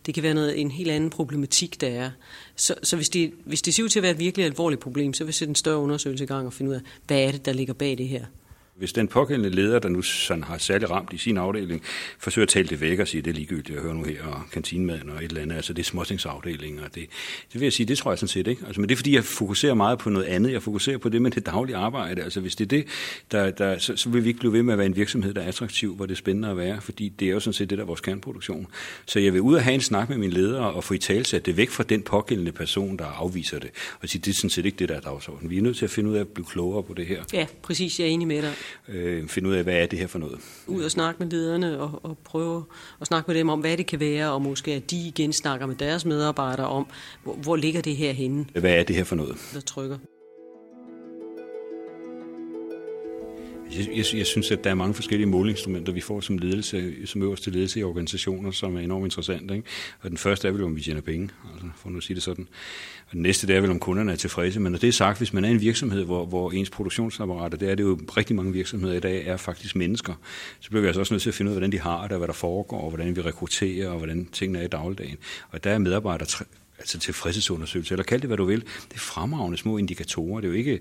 Det 0.07 0.15
kan 0.15 0.23
være 0.23 0.35
noget, 0.35 0.61
en 0.61 0.71
helt 0.71 0.91
anden 0.91 1.11
problematik, 1.11 1.81
der 1.81 1.89
er. 1.89 2.11
Så, 2.57 2.75
så 2.83 2.97
hvis, 2.97 3.09
det, 3.09 3.33
hvis 3.45 3.63
det 3.63 3.75
ser 3.75 3.83
ud 3.83 3.89
til 3.89 3.99
at 3.99 4.03
være 4.03 4.13
et 4.13 4.19
virkelig 4.19 4.47
alvorligt 4.47 4.81
problem, 4.81 5.15
så 5.15 5.25
vil 5.25 5.29
jeg 5.29 5.35
sætte 5.35 5.51
en 5.51 5.55
større 5.55 5.79
undersøgelse 5.79 6.25
i 6.25 6.27
gang 6.27 6.47
og 6.47 6.53
finde 6.53 6.71
ud 6.71 6.77
af, 6.77 6.81
hvad 7.07 7.21
er 7.21 7.33
det, 7.33 7.45
der 7.45 7.53
ligger 7.53 7.75
bag 7.75 7.99
det 7.99 8.09
her. 8.09 8.25
Hvis 8.81 8.93
den 8.93 9.09
pågældende 9.09 9.51
leder, 9.51 9.79
der 9.79 9.89
nu 9.89 10.03
sådan 10.03 10.45
har 10.45 10.59
særlig 10.59 10.91
ramt 10.91 11.13
i 11.13 11.19
sin 11.19 11.37
afdeling, 11.37 11.83
forsøger 12.19 12.47
at 12.47 12.49
tale 12.49 12.69
det 12.69 12.81
væk 12.81 12.99
og 12.99 13.09
sige, 13.09 13.23
det 13.23 13.31
er 13.31 13.35
ligegyldigt, 13.35 13.71
jeg 13.71 13.83
hører 13.83 13.95
nu 13.95 14.05
her, 14.05 14.25
og 14.25 14.43
kantinemaden 14.53 15.11
og 15.11 15.17
et 15.17 15.29
eller 15.29 15.43
andet, 15.43 15.57
altså 15.57 15.73
det 15.73 15.83
er 15.83 15.85
småtingsafdelinger, 15.85 16.83
det, 16.83 16.95
det 17.53 17.61
vil 17.61 17.63
jeg 17.63 17.73
sige, 17.73 17.87
det 17.87 17.99
tror 17.99 18.11
jeg 18.11 18.19
sådan 18.19 18.29
set 18.29 18.47
ikke. 18.47 18.63
Altså, 18.67 18.81
men 18.81 18.89
det 18.89 18.95
er 18.95 18.97
fordi, 18.97 19.15
jeg 19.15 19.25
fokuserer 19.25 19.75
meget 19.75 19.99
på 19.99 20.11
noget 20.11 20.27
andet, 20.27 20.53
jeg 20.53 20.63
fokuserer 20.63 20.99
på 20.99 21.09
det 21.09 21.23
med 21.23 21.31
det 21.31 21.47
daglige 21.47 21.77
arbejde. 21.77 22.23
Altså 22.23 22.41
hvis 22.41 22.57
det 22.57 22.65
er 22.65 22.69
det, 22.69 22.87
der, 23.31 23.51
der, 23.51 23.79
så, 23.79 23.97
så 23.97 24.09
vil 24.09 24.25
vi 24.25 24.29
ikke 24.29 24.41
blive 24.41 24.53
ved 24.53 24.63
med 24.63 24.73
at 24.73 24.79
være 24.79 24.87
en 24.87 24.97
virksomhed, 24.97 25.35
der 25.35 25.43
er 25.43 25.49
attraktiv, 25.49 25.95
hvor 25.95 26.07
det 26.07 26.13
er 26.13 26.17
spændende 26.17 26.49
at 26.49 26.57
være, 26.57 26.81
fordi 26.81 27.09
det 27.09 27.29
er 27.29 27.33
jo 27.33 27.41
sådan 27.41 27.53
set 27.55 27.71
det, 27.71 27.79
der 27.79 27.85
er 27.85 27.87
vores 27.87 28.01
kernproduktion. 28.01 28.67
Så 29.07 29.19
jeg 29.19 29.33
vil 29.33 29.41
ud 29.41 29.55
og 29.55 29.63
have 29.63 29.75
en 29.75 29.81
snak 29.81 30.09
med 30.09 30.19
mine 30.19 30.33
ledere 30.33 30.73
og 30.73 30.85
få 30.85 30.95
i 30.95 30.99
talsat 30.99 31.47
det 31.47 31.57
væk 31.57 31.71
fra 31.71 31.83
den 31.83 32.03
pågældende 32.03 32.53
person, 32.53 32.97
der 32.97 33.05
afviser 33.05 33.59
det, 33.59 33.71
og 34.03 34.09
sige, 34.09 34.23
det 34.25 34.31
er 34.31 34.35
sådan 34.35 34.51
set 34.51 34.67
ikke 34.67 34.77
det, 34.79 34.89
der 34.89 34.95
er 34.95 35.01
dagsordenen. 35.01 35.51
Vi 35.51 35.59
er 35.59 35.63
nødt 35.63 35.77
til 35.77 35.85
at 35.85 35.91
finde 35.91 36.11
ud 36.11 36.17
af 36.17 36.21
at 36.21 36.29
blive 36.29 36.47
klogere 36.47 36.83
på 36.83 36.95
det 36.95 37.07
her. 37.07 37.23
Ja, 37.33 37.47
præcis, 37.63 38.01
jeg 38.01 38.07
er 38.07 38.11
enig 38.11 38.29
med 38.29 38.43
dig. 38.43 38.53
Øh, 38.89 39.29
finde 39.29 39.49
ud 39.49 39.55
af, 39.55 39.63
hvad 39.63 39.75
er 39.75 39.87
det 39.87 39.99
her 39.99 40.07
for 40.07 40.19
noget. 40.19 40.39
Ud 40.67 40.83
og 40.83 40.91
snakke 40.91 41.23
med 41.23 41.31
lederne 41.31 41.81
og, 41.81 42.01
og 42.03 42.19
prøve 42.19 42.65
at 43.01 43.07
snakke 43.07 43.31
med 43.31 43.39
dem 43.39 43.49
om, 43.49 43.61
hvad 43.61 43.77
det 43.77 43.87
kan 43.87 44.01
være, 44.01 44.33
og 44.33 44.43
måske 44.43 44.73
at 44.73 44.91
de 44.91 44.97
igen 44.97 45.33
snakker 45.33 45.67
med 45.67 45.75
deres 45.75 46.05
medarbejdere 46.05 46.67
om, 46.67 46.87
hvor, 47.23 47.35
hvor 47.35 47.57
ligger 47.57 47.81
det 47.81 47.97
her 47.97 48.13
henne. 48.13 48.47
Hvad 48.53 48.73
er 48.73 48.83
det 48.83 48.97
her 48.97 49.05
for 49.05 49.17
noget? 49.17 49.37
Der 49.55 49.61
trykker. 49.61 49.99
Jeg, 53.79 53.89
jeg, 53.97 54.05
jeg 54.15 54.27
synes, 54.27 54.51
at 54.51 54.65
der 54.65 54.71
er 54.71 54.75
mange 54.75 54.95
forskellige 54.95 55.29
måleinstrumenter, 55.29 55.93
vi 55.93 56.01
får 56.01 56.21
som 56.21 56.39
ledelse, 56.39 57.07
som 57.07 57.23
øverste 57.23 57.51
ledelse 57.51 57.81
i 57.81 57.83
organisationer, 57.83 58.51
som 58.51 58.77
er 58.77 58.81
enormt 58.81 59.05
interessante. 59.05 59.55
Ikke? 59.55 59.69
Og 60.01 60.11
den 60.11 60.19
første 60.19 60.49
er 60.49 60.53
vel, 60.53 60.65
om 60.65 60.77
vi 60.77 60.81
tjener 60.81 61.01
penge, 61.01 61.29
altså, 61.53 61.69
for 61.77 61.91
nu 61.91 61.97
at 61.97 62.03
sige 62.03 62.15
det 62.15 62.23
sådan. 62.23 62.49
Og 63.07 63.13
den 63.13 63.23
næste 63.23 63.47
det 63.47 63.57
er 63.57 63.61
vel, 63.61 63.71
om 63.71 63.79
kunderne 63.79 64.13
er 64.13 64.17
tilfredse. 64.17 64.61
Men 64.61 64.73
når 64.73 64.79
det 64.79 64.89
er 64.89 64.93
sagt, 64.93 65.19
hvis 65.19 65.33
man 65.33 65.45
er 65.45 65.49
en 65.49 65.61
virksomhed, 65.61 66.05
hvor, 66.05 66.27
hvor 66.27 66.53
ens 66.53 66.71
produktionsapparater, 66.71 67.59
det 67.59 67.71
er 67.71 67.75
det 67.75 67.83
jo 67.83 68.01
rigtig 68.17 68.37
mange 68.37 68.53
virksomheder 68.53 68.95
i 68.95 69.01
dag, 69.01 69.27
er 69.27 69.37
faktisk 69.37 69.77
mennesker, 69.77 70.15
så 70.61 70.71
bliver 70.71 70.81
vi 70.81 70.87
altså 70.87 71.01
også 71.01 71.15
nødt 71.15 71.23
til 71.23 71.31
at 71.31 71.35
finde 71.35 71.51
ud 71.51 71.55
af, 71.55 71.59
hvordan 71.59 71.73
de 71.73 71.81
har 71.81 72.03
det, 72.03 72.13
og 72.13 72.19
hvad 72.19 72.29
der 72.29 72.35
foregår, 72.35 72.81
og 72.81 72.91
hvordan 72.91 73.17
vi 73.17 73.21
rekrutterer, 73.21 73.89
og 73.89 73.97
hvordan 73.97 74.29
tingene 74.33 74.59
er 74.59 74.65
i 74.65 74.69
dagligdagen. 74.69 75.17
Og 75.51 75.65
der 75.65 75.71
er 75.71 75.79
medarbejdere 75.79 76.45
altså 76.79 76.99
tilfredshedsundersøgelser, 76.99 77.95
eller 77.95 78.05
kald 78.05 78.21
det, 78.21 78.29
hvad 78.29 78.37
du 78.37 78.45
vil. 78.45 78.61
Det 78.61 78.95
er 78.95 78.99
fremragende 78.99 79.59
små 79.59 79.79
indikatorer. 79.79 80.41
Det 80.41 80.49
er 80.49 80.53
jo 80.53 80.59
ikke, 80.59 80.81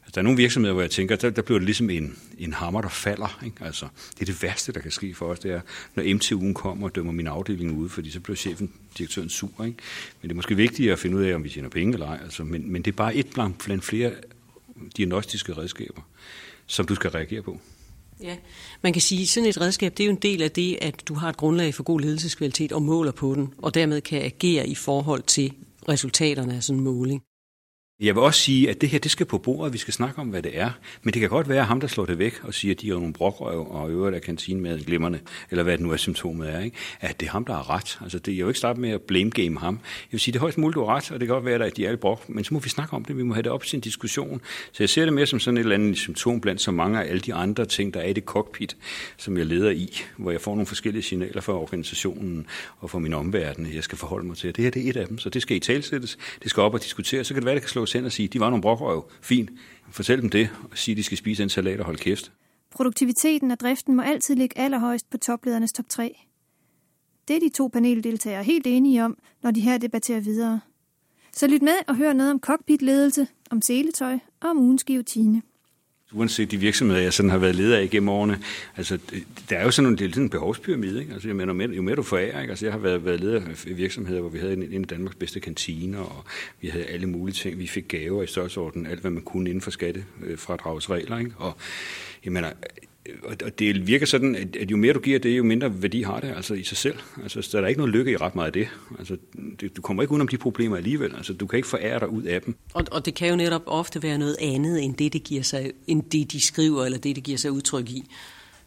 Altså, 0.00 0.12
der 0.14 0.20
er 0.20 0.22
nogle 0.22 0.36
virksomheder, 0.36 0.72
hvor 0.72 0.82
jeg 0.82 0.90
tænker, 0.90 1.16
der, 1.16 1.30
der 1.30 1.42
bliver 1.42 1.58
det 1.58 1.66
ligesom 1.66 1.90
en, 1.90 2.18
en 2.38 2.52
hammer, 2.52 2.80
der 2.80 2.88
falder. 2.88 3.40
Ikke? 3.44 3.56
Altså, 3.64 3.86
det 4.14 4.20
er 4.20 4.24
det 4.24 4.42
værste, 4.42 4.72
der 4.72 4.80
kan 4.80 4.90
ske 4.90 5.14
for 5.14 5.26
os, 5.26 5.38
det 5.38 5.50
er, 5.50 5.60
når 5.94 6.02
MTU'en 6.02 6.52
kommer 6.52 6.88
og 6.88 6.94
dømmer 6.94 7.12
min 7.12 7.26
afdeling 7.26 7.78
ude, 7.78 7.88
fordi 7.88 8.10
så 8.10 8.20
bliver 8.20 8.36
chefen, 8.36 8.72
direktøren 8.98 9.28
sur. 9.28 9.64
Ikke? 9.64 9.78
Men 10.22 10.28
det 10.28 10.30
er 10.30 10.34
måske 10.34 10.56
vigtigt 10.56 10.92
at 10.92 10.98
finde 10.98 11.16
ud 11.16 11.22
af, 11.22 11.34
om 11.34 11.44
vi 11.44 11.48
tjener 11.48 11.68
penge 11.68 11.92
eller 11.92 12.06
ej. 12.06 12.18
Altså, 12.22 12.44
men, 12.44 12.72
men 12.72 12.82
det 12.82 12.92
er 12.92 12.96
bare 12.96 13.14
et 13.14 13.26
blandt, 13.34 13.58
blandt 13.64 13.84
flere 13.84 14.12
diagnostiske 14.96 15.52
redskaber, 15.56 16.02
som 16.66 16.86
du 16.86 16.94
skal 16.94 17.10
reagere 17.10 17.42
på. 17.42 17.60
Ja, 18.22 18.36
man 18.82 18.92
kan 18.92 19.02
sige, 19.02 19.22
at 19.22 19.28
sådan 19.28 19.48
et 19.48 19.60
redskab, 19.60 19.92
det 19.96 20.04
er 20.04 20.06
jo 20.06 20.12
en 20.12 20.22
del 20.22 20.42
af 20.42 20.50
det, 20.50 20.78
at 20.80 21.08
du 21.08 21.14
har 21.14 21.28
et 21.28 21.36
grundlag 21.36 21.74
for 21.74 21.82
god 21.82 22.00
ledelseskvalitet 22.00 22.72
og 22.72 22.82
måler 22.82 23.12
på 23.12 23.34
den, 23.34 23.54
og 23.58 23.74
dermed 23.74 24.00
kan 24.00 24.22
agere 24.22 24.68
i 24.68 24.74
forhold 24.74 25.22
til 25.22 25.52
resultaterne 25.88 26.54
af 26.54 26.62
sådan 26.62 26.78
en 26.78 26.84
måling. 26.84 27.22
Jeg 28.00 28.14
vil 28.14 28.22
også 28.22 28.40
sige, 28.40 28.70
at 28.70 28.80
det 28.80 28.88
her 28.88 28.98
det 28.98 29.10
skal 29.10 29.26
på 29.26 29.38
bordet, 29.38 29.72
vi 29.72 29.78
skal 29.78 29.94
snakke 29.94 30.20
om, 30.20 30.28
hvad 30.28 30.42
det 30.42 30.58
er. 30.58 30.70
Men 31.02 31.14
det 31.14 31.20
kan 31.20 31.28
godt 31.28 31.48
være 31.48 31.64
ham, 31.64 31.80
der 31.80 31.86
slår 31.86 32.06
det 32.06 32.18
væk 32.18 32.34
og 32.42 32.54
siger, 32.54 32.74
at 32.74 32.80
de 32.80 32.90
er 32.90 32.94
nogle 32.94 33.12
brokrøv 33.12 33.66
og 33.70 33.90
øvrigt 33.90 34.16
er 34.16 34.20
kantinemaden 34.20 34.84
glimmerne, 34.84 35.20
eller 35.50 35.62
hvad 35.62 35.72
det 35.72 35.80
nu 35.80 35.92
er 35.92 35.96
symptomet 35.96 36.54
er, 36.54 36.60
ikke? 36.60 36.76
at 37.00 37.20
det 37.20 37.26
er 37.26 37.30
ham, 37.30 37.44
der 37.44 37.52
har 37.52 37.70
ret. 37.70 37.98
Altså, 38.02 38.18
det, 38.18 38.36
jeg 38.36 38.46
vil 38.46 38.50
ikke 38.50 38.58
starte 38.58 38.80
med 38.80 38.90
at 38.90 39.02
blame 39.02 39.30
game 39.30 39.58
ham. 39.58 39.74
Jeg 39.74 40.12
vil 40.12 40.20
sige, 40.20 40.32
det 40.32 40.38
er 40.38 40.40
højst 40.40 40.58
muligt, 40.58 40.74
du 40.74 40.84
har 40.84 40.96
ret, 40.96 41.10
og 41.10 41.20
det 41.20 41.28
kan 41.28 41.34
godt 41.34 41.44
være, 41.44 41.64
at 41.64 41.76
de 41.76 41.84
er 41.84 41.88
alle 41.88 41.98
brok, 41.98 42.28
men 42.28 42.44
så 42.44 42.54
må 42.54 42.60
vi 42.60 42.68
snakke 42.68 42.96
om 42.96 43.04
det, 43.04 43.16
vi 43.16 43.22
må 43.22 43.34
have 43.34 43.42
det 43.42 43.52
op 43.52 43.64
til 43.64 43.76
en 43.76 43.80
diskussion. 43.80 44.40
Så 44.72 44.82
jeg 44.82 44.88
ser 44.88 45.04
det 45.04 45.12
mere 45.12 45.26
som 45.26 45.40
sådan 45.40 45.56
et 45.58 45.60
eller 45.60 45.74
andet 45.74 45.98
symptom 45.98 46.40
blandt 46.40 46.60
så 46.60 46.70
mange 46.70 47.02
af 47.02 47.08
alle 47.08 47.20
de 47.20 47.34
andre 47.34 47.64
ting, 47.66 47.94
der 47.94 48.00
er 48.00 48.08
i 48.08 48.12
det 48.12 48.24
cockpit, 48.24 48.76
som 49.16 49.36
jeg 49.36 49.46
leder 49.46 49.70
i, 49.70 50.02
hvor 50.16 50.30
jeg 50.30 50.40
får 50.40 50.52
nogle 50.52 50.66
forskellige 50.66 51.02
signaler 51.02 51.40
fra 51.40 51.52
organisationen 51.52 52.46
og 52.78 52.90
fra 52.90 52.98
min 52.98 53.14
omverden, 53.14 53.74
jeg 53.74 53.84
skal 53.84 53.98
forholde 53.98 54.26
mig 54.26 54.36
til. 54.36 54.56
Det 54.56 54.64
her 54.64 54.70
det 54.70 54.86
er 54.86 54.90
et 54.90 54.96
af 54.96 55.06
dem, 55.06 55.18
så 55.18 55.30
det 55.30 55.42
skal 55.42 55.56
i 55.56 55.60
talsættes, 55.60 56.18
det 56.42 56.50
skal 56.50 56.60
op 56.60 56.74
og 56.74 56.82
diskuteres, 56.82 57.26
så 57.26 57.34
kan 57.34 57.40
det 57.40 57.46
være, 57.46 57.54
det 57.54 57.62
kan 57.62 57.68
slå 57.68 57.86
os 57.90 57.92
hen 57.92 58.04
og 58.04 58.12
sige, 58.12 58.28
de 58.28 58.40
var 58.40 58.50
nogle 58.50 58.62
brokrøve, 58.62 59.02
fint, 59.22 59.50
fortæl 59.90 60.22
dem 60.22 60.30
det, 60.30 60.50
og 60.70 60.78
sige, 60.78 60.94
de 60.94 61.02
skal 61.02 61.18
spise 61.18 61.42
en 61.42 61.48
salat 61.48 61.78
og 61.78 61.84
holde 61.84 61.98
kæft. 61.98 62.32
Produktiviteten 62.70 63.50
af 63.50 63.58
driften 63.58 63.96
må 63.96 64.02
altid 64.02 64.36
ligge 64.36 64.58
allerhøjst 64.58 65.10
på 65.10 65.18
topledernes 65.18 65.72
top 65.72 65.88
3. 65.88 66.18
Det 67.28 67.36
er 67.36 67.40
de 67.40 67.48
to 67.48 67.68
paneldeltagere 67.68 68.44
helt 68.44 68.66
enige 68.66 69.04
om, 69.04 69.18
når 69.42 69.50
de 69.50 69.60
her 69.60 69.78
debatterer 69.78 70.20
videre. 70.20 70.60
Så 71.32 71.46
lyt 71.46 71.62
med 71.62 71.74
og 71.88 71.96
hør 71.96 72.12
noget 72.12 72.30
om 72.30 72.40
cockpitledelse, 72.40 73.26
om 73.50 73.62
seletøj 73.62 74.18
og 74.40 74.50
om 74.50 74.58
ugens 74.58 74.84
geotine 74.84 75.42
uanset 76.12 76.50
de 76.50 76.56
virksomheder, 76.56 77.00
jeg 77.00 77.12
sådan 77.12 77.30
har 77.30 77.38
været 77.38 77.54
leder 77.54 77.78
af 77.78 77.84
igennem 77.84 78.08
årene, 78.08 78.38
altså, 78.76 78.98
der 79.50 79.56
er 79.56 79.64
jo 79.64 79.70
sådan 79.70 79.90
en, 79.90 79.98
det 79.98 80.04
er 80.04 80.08
sådan 80.08 80.22
en 80.22 80.30
behovspyramide, 80.30 81.00
ikke? 81.00 81.12
Altså, 81.12 81.28
jeg 81.28 81.36
mener, 81.36 81.68
jo 81.74 81.82
mere 81.82 81.96
du 81.96 82.02
forærer, 82.02 82.40
ikke? 82.40 82.50
Altså, 82.50 82.66
jeg 82.66 82.72
har 82.72 82.78
været, 82.78 83.04
været 83.04 83.20
leder 83.20 83.40
af 83.40 83.76
virksomheder, 83.76 84.20
hvor 84.20 84.30
vi 84.30 84.38
havde 84.38 84.52
en, 84.52 84.62
en 84.62 84.82
af 84.82 84.88
Danmarks 84.88 85.16
bedste 85.16 85.40
kantiner, 85.40 85.98
og 85.98 86.24
vi 86.60 86.68
havde 86.68 86.84
alle 86.84 87.06
mulige 87.06 87.34
ting. 87.34 87.58
Vi 87.58 87.66
fik 87.66 87.88
gaver 87.88 88.22
i 88.22 88.26
størrelsesorden, 88.26 88.86
alt 88.86 89.00
hvad 89.00 89.10
man 89.10 89.22
kunne 89.22 89.50
inden 89.50 89.60
for 89.60 89.70
skattefradragsregler, 89.70 91.16
øh, 91.16 91.24
ikke? 91.24 91.36
Og 91.36 91.56
jeg 92.24 92.32
mener, 92.32 92.50
og 93.44 93.58
det 93.58 93.86
virker 93.86 94.06
sådan, 94.06 94.36
at 94.60 94.70
jo 94.70 94.76
mere 94.76 94.92
du 94.92 95.00
giver 95.00 95.18
det, 95.18 95.38
jo 95.38 95.42
mindre 95.42 95.82
værdi 95.82 96.02
har 96.02 96.20
det 96.20 96.34
altså 96.36 96.54
i 96.54 96.62
sig 96.62 96.76
selv. 96.76 96.98
Altså, 97.22 97.42
så 97.42 97.58
der 97.58 97.64
er 97.64 97.68
ikke 97.68 97.80
noget 97.80 97.94
lykke 97.94 98.12
i 98.12 98.16
ret 98.16 98.34
meget 98.34 98.46
af 98.46 98.52
det. 98.52 98.68
Altså, 98.98 99.16
det, 99.60 99.76
du 99.76 99.82
kommer 99.82 100.02
ikke 100.02 100.12
udenom 100.12 100.28
de 100.28 100.38
problemer 100.38 100.76
alligevel. 100.76 101.14
Altså, 101.16 101.32
du 101.32 101.46
kan 101.46 101.56
ikke 101.56 101.68
forære 101.68 101.98
dig 102.00 102.08
ud 102.08 102.22
af 102.22 102.42
dem. 102.42 102.56
Og, 102.74 102.84
og 102.90 103.06
det 103.06 103.14
kan 103.14 103.28
jo 103.28 103.36
netop 103.36 103.62
ofte 103.66 104.02
være 104.02 104.18
noget 104.18 104.36
andet, 104.40 104.82
end 104.82 104.94
det, 104.94 105.12
det 105.12 105.24
giver 105.24 105.42
sig, 105.42 105.72
end 105.86 106.02
det, 106.02 106.32
de 106.32 106.46
skriver, 106.46 106.84
eller 106.84 106.98
det, 106.98 107.16
det 107.16 107.24
giver 107.24 107.38
sig 107.38 107.52
udtryk 107.52 107.90
i. 107.90 108.04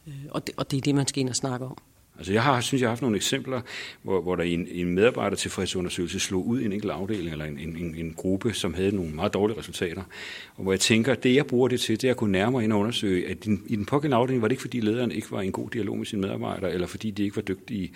Øh, 0.08 0.14
og 0.30 0.48
det, 0.48 0.56
og 0.58 0.72
det 0.72 0.78
er 0.78 0.82
det, 0.82 0.96
man 0.96 1.08
skal 1.08 1.20
ind 1.20 1.30
og 1.30 1.36
snakke 1.36 1.66
om. 1.66 1.78
Altså 2.18 2.34
jeg 2.34 2.44
har, 2.44 2.62
synes, 2.62 2.82
jeg 2.82 2.88
har 2.88 2.92
haft 2.92 3.02
nogle 3.02 3.18
eksempler, 3.18 3.62
hvor, 4.02 4.22
hvor 4.22 4.36
der 4.36 4.44
i 4.44 4.54
en, 4.54 4.68
en 4.72 4.88
medarbejdertilfredsundersøgelse 4.88 6.20
slog 6.20 6.48
ud 6.48 6.62
i 6.62 6.66
en 6.66 6.74
enkelt 6.74 6.92
afdeling 6.92 7.32
eller 7.32 7.46
en, 7.46 7.60
en, 7.60 7.96
en 7.96 8.14
gruppe, 8.14 8.54
som 8.54 8.74
havde 8.74 8.96
nogle 8.96 9.12
meget 9.12 9.34
dårlige 9.34 9.60
resultater. 9.60 10.04
Og 10.56 10.64
hvor 10.64 10.72
jeg 10.72 10.80
tænker, 10.80 11.16
det 11.16 11.36
jeg 11.36 11.46
bruger 11.46 11.68
det 11.68 11.80
til, 11.80 12.02
det 12.02 12.08
er 12.08 12.12
at 12.12 12.18
kunne 12.18 12.32
nærmere 12.32 12.64
ind 12.64 12.74
og 12.74 12.80
undersøge, 12.80 13.30
at 13.30 13.46
din, 13.46 13.64
i 13.68 13.76
den 13.76 13.86
pågældende 13.86 14.18
afdeling 14.18 14.42
var 14.42 14.48
det 14.48 14.54
ikke, 14.54 14.62
fordi 14.62 14.80
lederen 14.80 15.12
ikke 15.12 15.32
var 15.32 15.42
i 15.42 15.46
en 15.46 15.52
god 15.52 15.70
dialog 15.70 15.98
med 15.98 16.06
sine 16.06 16.22
medarbejdere, 16.22 16.74
eller 16.74 16.88
fordi 16.88 17.12
de 17.12 17.24
ikke 17.24 17.36
var 17.36 17.42
dygtige. 17.42 17.92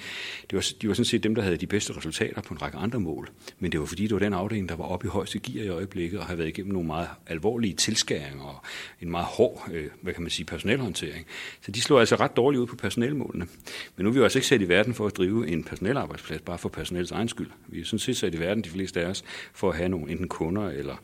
Det 0.50 0.56
var, 0.56 0.66
de 0.82 0.88
var 0.88 0.94
sådan 0.94 1.06
set 1.06 1.24
dem, 1.24 1.36
der 1.36 1.42
havde 1.42 1.58
de 1.58 1.68
bedste 1.68 1.98
resultater 1.98 2.42
på 2.42 2.54
en 2.54 2.62
række 2.62 2.78
andre 2.78 3.00
mål. 3.00 3.30
Men 3.60 3.72
det 3.72 3.80
var 3.80 3.86
fordi, 3.86 4.04
det 4.04 4.14
var 4.14 4.20
den 4.20 4.34
afdeling, 4.34 4.70
der 4.70 4.76
var 4.76 4.86
oppe 4.86 5.08
i 5.08 5.10
højeste 5.10 5.40
gear 5.40 5.66
i 5.66 5.70
øjeblikket, 5.70 6.20
og 6.20 6.26
havde 6.26 6.38
været 6.38 6.50
igennem 6.50 6.74
nogle 6.74 6.88
meget 6.88 7.08
alvorlige 7.28 7.74
tilskæringer 7.74 8.44
og 8.44 8.64
en 9.02 9.12
meget 9.12 9.26
hård, 9.26 9.70
øh, 9.74 9.88
hvad 10.02 10.14
kan 10.14 10.22
man 10.22 10.32
sige, 10.32 10.46
personelhåndtering. 10.46 11.26
Så 11.62 11.72
de 11.72 11.82
slog 11.82 12.00
altså 12.00 12.16
ret 12.16 12.38
dårligt 12.38 12.62
ud 12.62 12.68
på 12.68 12.76
personelmålene. 12.76 13.48
Men 13.96 14.07
nu 14.08 14.12
er 14.12 14.14
vi 14.14 14.18
jo 14.18 14.24
altså 14.24 14.40
ikke 14.40 14.48
sat 14.48 14.62
i 14.62 14.68
verden 14.68 14.94
for 14.94 15.08
at 15.08 15.18
drive 15.18 15.48
en 15.48 15.64
personalarbejdsplads, 15.64 16.42
bare 16.42 16.58
for 16.58 16.70
personalets 16.70 17.12
egen 17.12 17.28
skyld. 17.28 17.50
Vi 17.68 17.82
er 17.82 17.86
sådan 17.86 18.00
set 18.00 18.18
sat 18.18 18.36
i 18.36 18.40
verden, 18.40 18.64
de 18.64 18.70
fleste 18.70 19.02
af 19.02 19.06
os, 19.06 19.24
for 19.54 19.70
at 19.70 19.78
have 19.78 19.90
nogle 19.90 20.12
enten 20.12 20.28
kunder 20.28 20.70
eller 20.70 20.96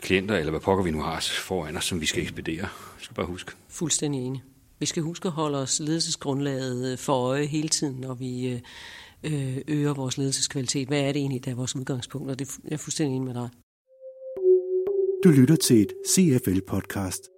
klienter, 0.00 0.36
eller 0.36 0.50
hvad 0.50 0.60
pokker 0.60 0.84
vi 0.84 0.90
nu 0.90 1.00
har 1.00 1.20
foran 1.20 1.76
os, 1.76 1.84
som 1.84 2.00
vi 2.00 2.06
skal 2.06 2.22
ekspedere. 2.22 2.68
Vi 2.98 3.04
skal 3.04 3.14
bare 3.14 3.26
huske. 3.26 3.52
Fuldstændig 3.68 4.20
enig. 4.20 4.42
Vi 4.78 4.86
skal 4.86 5.02
huske 5.02 5.28
at 5.28 5.32
holde 5.32 5.58
os 5.58 5.80
ledelsesgrundlaget 5.80 6.92
øh, 6.92 6.98
for 6.98 7.12
øje 7.12 7.46
hele 7.46 7.68
tiden, 7.68 8.00
når 8.00 8.14
vi 8.14 8.48
øh, 8.48 8.60
øh, 9.24 9.58
øger 9.68 9.94
vores 9.94 10.18
ledelseskvalitet. 10.18 10.88
Hvad 10.88 11.00
er 11.00 11.12
det 11.12 11.20
egentlig, 11.20 11.44
der 11.44 11.50
er 11.50 11.54
vores 11.54 11.76
udgangspunkt? 11.76 12.30
Og 12.30 12.38
det 12.38 12.48
er 12.48 12.68
jeg 12.70 12.80
fuldstændig 12.80 13.16
enig 13.16 13.26
med 13.26 13.34
dig. 13.34 13.48
Du 15.24 15.28
lytter 15.30 15.56
til 15.56 15.82
et 15.82 15.92
CFL-podcast. 16.08 17.37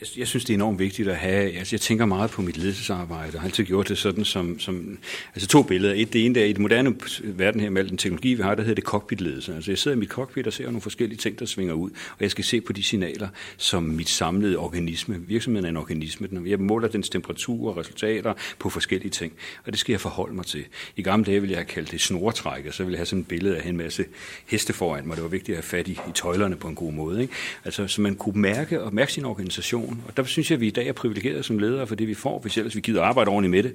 Jeg, 0.00 0.08
jeg 0.18 0.28
synes, 0.28 0.44
det 0.44 0.52
er 0.52 0.54
enormt 0.54 0.78
vigtigt 0.78 1.08
at 1.08 1.16
have, 1.16 1.52
altså 1.58 1.76
jeg 1.76 1.80
tænker 1.80 2.06
meget 2.06 2.30
på 2.30 2.42
mit 2.42 2.56
ledelsesarbejde, 2.56 3.34
og 3.34 3.40
har 3.40 3.48
altid 3.48 3.64
gjort 3.64 3.88
det 3.88 3.98
sådan 3.98 4.24
som, 4.24 4.58
som 4.58 4.98
altså 5.34 5.48
to 5.48 5.62
billeder. 5.62 5.94
Et, 5.96 6.12
det 6.12 6.26
ene 6.26 6.34
der 6.34 6.44
i 6.44 6.52
den 6.52 6.62
moderne 6.62 6.94
verden 7.22 7.60
her 7.60 7.70
med 7.70 7.82
al 7.82 7.88
den 7.88 7.98
teknologi, 7.98 8.34
vi 8.34 8.42
har, 8.42 8.54
der 8.54 8.62
hedder 8.62 8.74
det 8.74 8.84
cockpitledelse. 8.84 9.54
Altså 9.54 9.70
jeg 9.70 9.78
sidder 9.78 9.96
i 9.96 10.00
mit 10.00 10.08
cockpit 10.08 10.46
og 10.46 10.52
ser 10.52 10.64
nogle 10.64 10.80
forskellige 10.80 11.18
ting, 11.18 11.38
der 11.38 11.46
svinger 11.46 11.74
ud, 11.74 11.90
og 11.90 12.16
jeg 12.20 12.30
skal 12.30 12.44
se 12.44 12.60
på 12.60 12.72
de 12.72 12.82
signaler 12.82 13.28
som 13.56 13.82
mit 13.82 14.08
samlede 14.08 14.58
organisme. 14.58 15.20
Virksomheden 15.26 15.64
er 15.64 15.70
en 15.70 15.76
organisme. 15.76 16.28
Jeg 16.46 16.60
måler 16.60 16.88
dens 16.88 17.08
temperatur 17.08 17.70
og 17.70 17.76
resultater 17.76 18.34
på 18.58 18.70
forskellige 18.70 19.10
ting, 19.10 19.32
og 19.64 19.72
det 19.72 19.80
skal 19.80 19.92
jeg 19.92 20.00
forholde 20.00 20.34
mig 20.34 20.46
til. 20.46 20.64
I 20.96 21.02
gamle 21.02 21.24
dage 21.24 21.40
ville 21.40 21.52
jeg 21.52 21.58
have 21.58 21.66
kaldt 21.66 21.90
det 21.90 22.00
snortræk, 22.00 22.66
og 22.66 22.74
så 22.74 22.82
ville 22.82 22.94
jeg 22.94 22.98
have 22.98 23.06
sådan 23.06 23.20
et 23.20 23.28
billede 23.28 23.56
af 23.56 23.68
en 23.68 23.76
masse 23.76 24.04
heste 24.46 24.72
foran 24.72 25.06
mig. 25.06 25.16
Det 25.16 25.22
var 25.22 25.30
vigtigt 25.30 25.58
at 25.58 25.64
have 25.64 25.68
fat 25.78 25.88
i, 25.88 25.92
i 25.92 26.12
tøjlerne 26.14 26.56
på 26.56 26.68
en 26.68 26.74
god 26.74 26.92
måde. 26.92 27.22
Ikke? 27.22 27.34
Altså, 27.64 27.86
så 27.86 28.00
man 28.00 28.14
kunne 28.14 28.40
mærke 28.40 28.82
og 28.82 28.94
mærke 28.94 29.12
sin 29.12 29.24
organisation 29.24 29.85
organisation. 29.86 30.04
Og 30.08 30.16
der 30.16 30.24
synes 30.24 30.50
jeg, 30.50 30.56
at 30.56 30.60
vi 30.60 30.66
i 30.66 30.70
dag 30.70 30.88
er 30.88 30.92
privilegerede 30.92 31.42
som 31.42 31.58
ledere 31.58 31.86
for 31.86 31.94
det, 31.94 32.08
vi 32.08 32.14
får, 32.14 32.38
hvis 32.38 32.56
ellers 32.56 32.76
vi 32.76 32.80
gider 32.80 33.02
arbejde 33.02 33.28
ordentligt 33.28 33.50
med 33.50 33.62
det. 33.62 33.74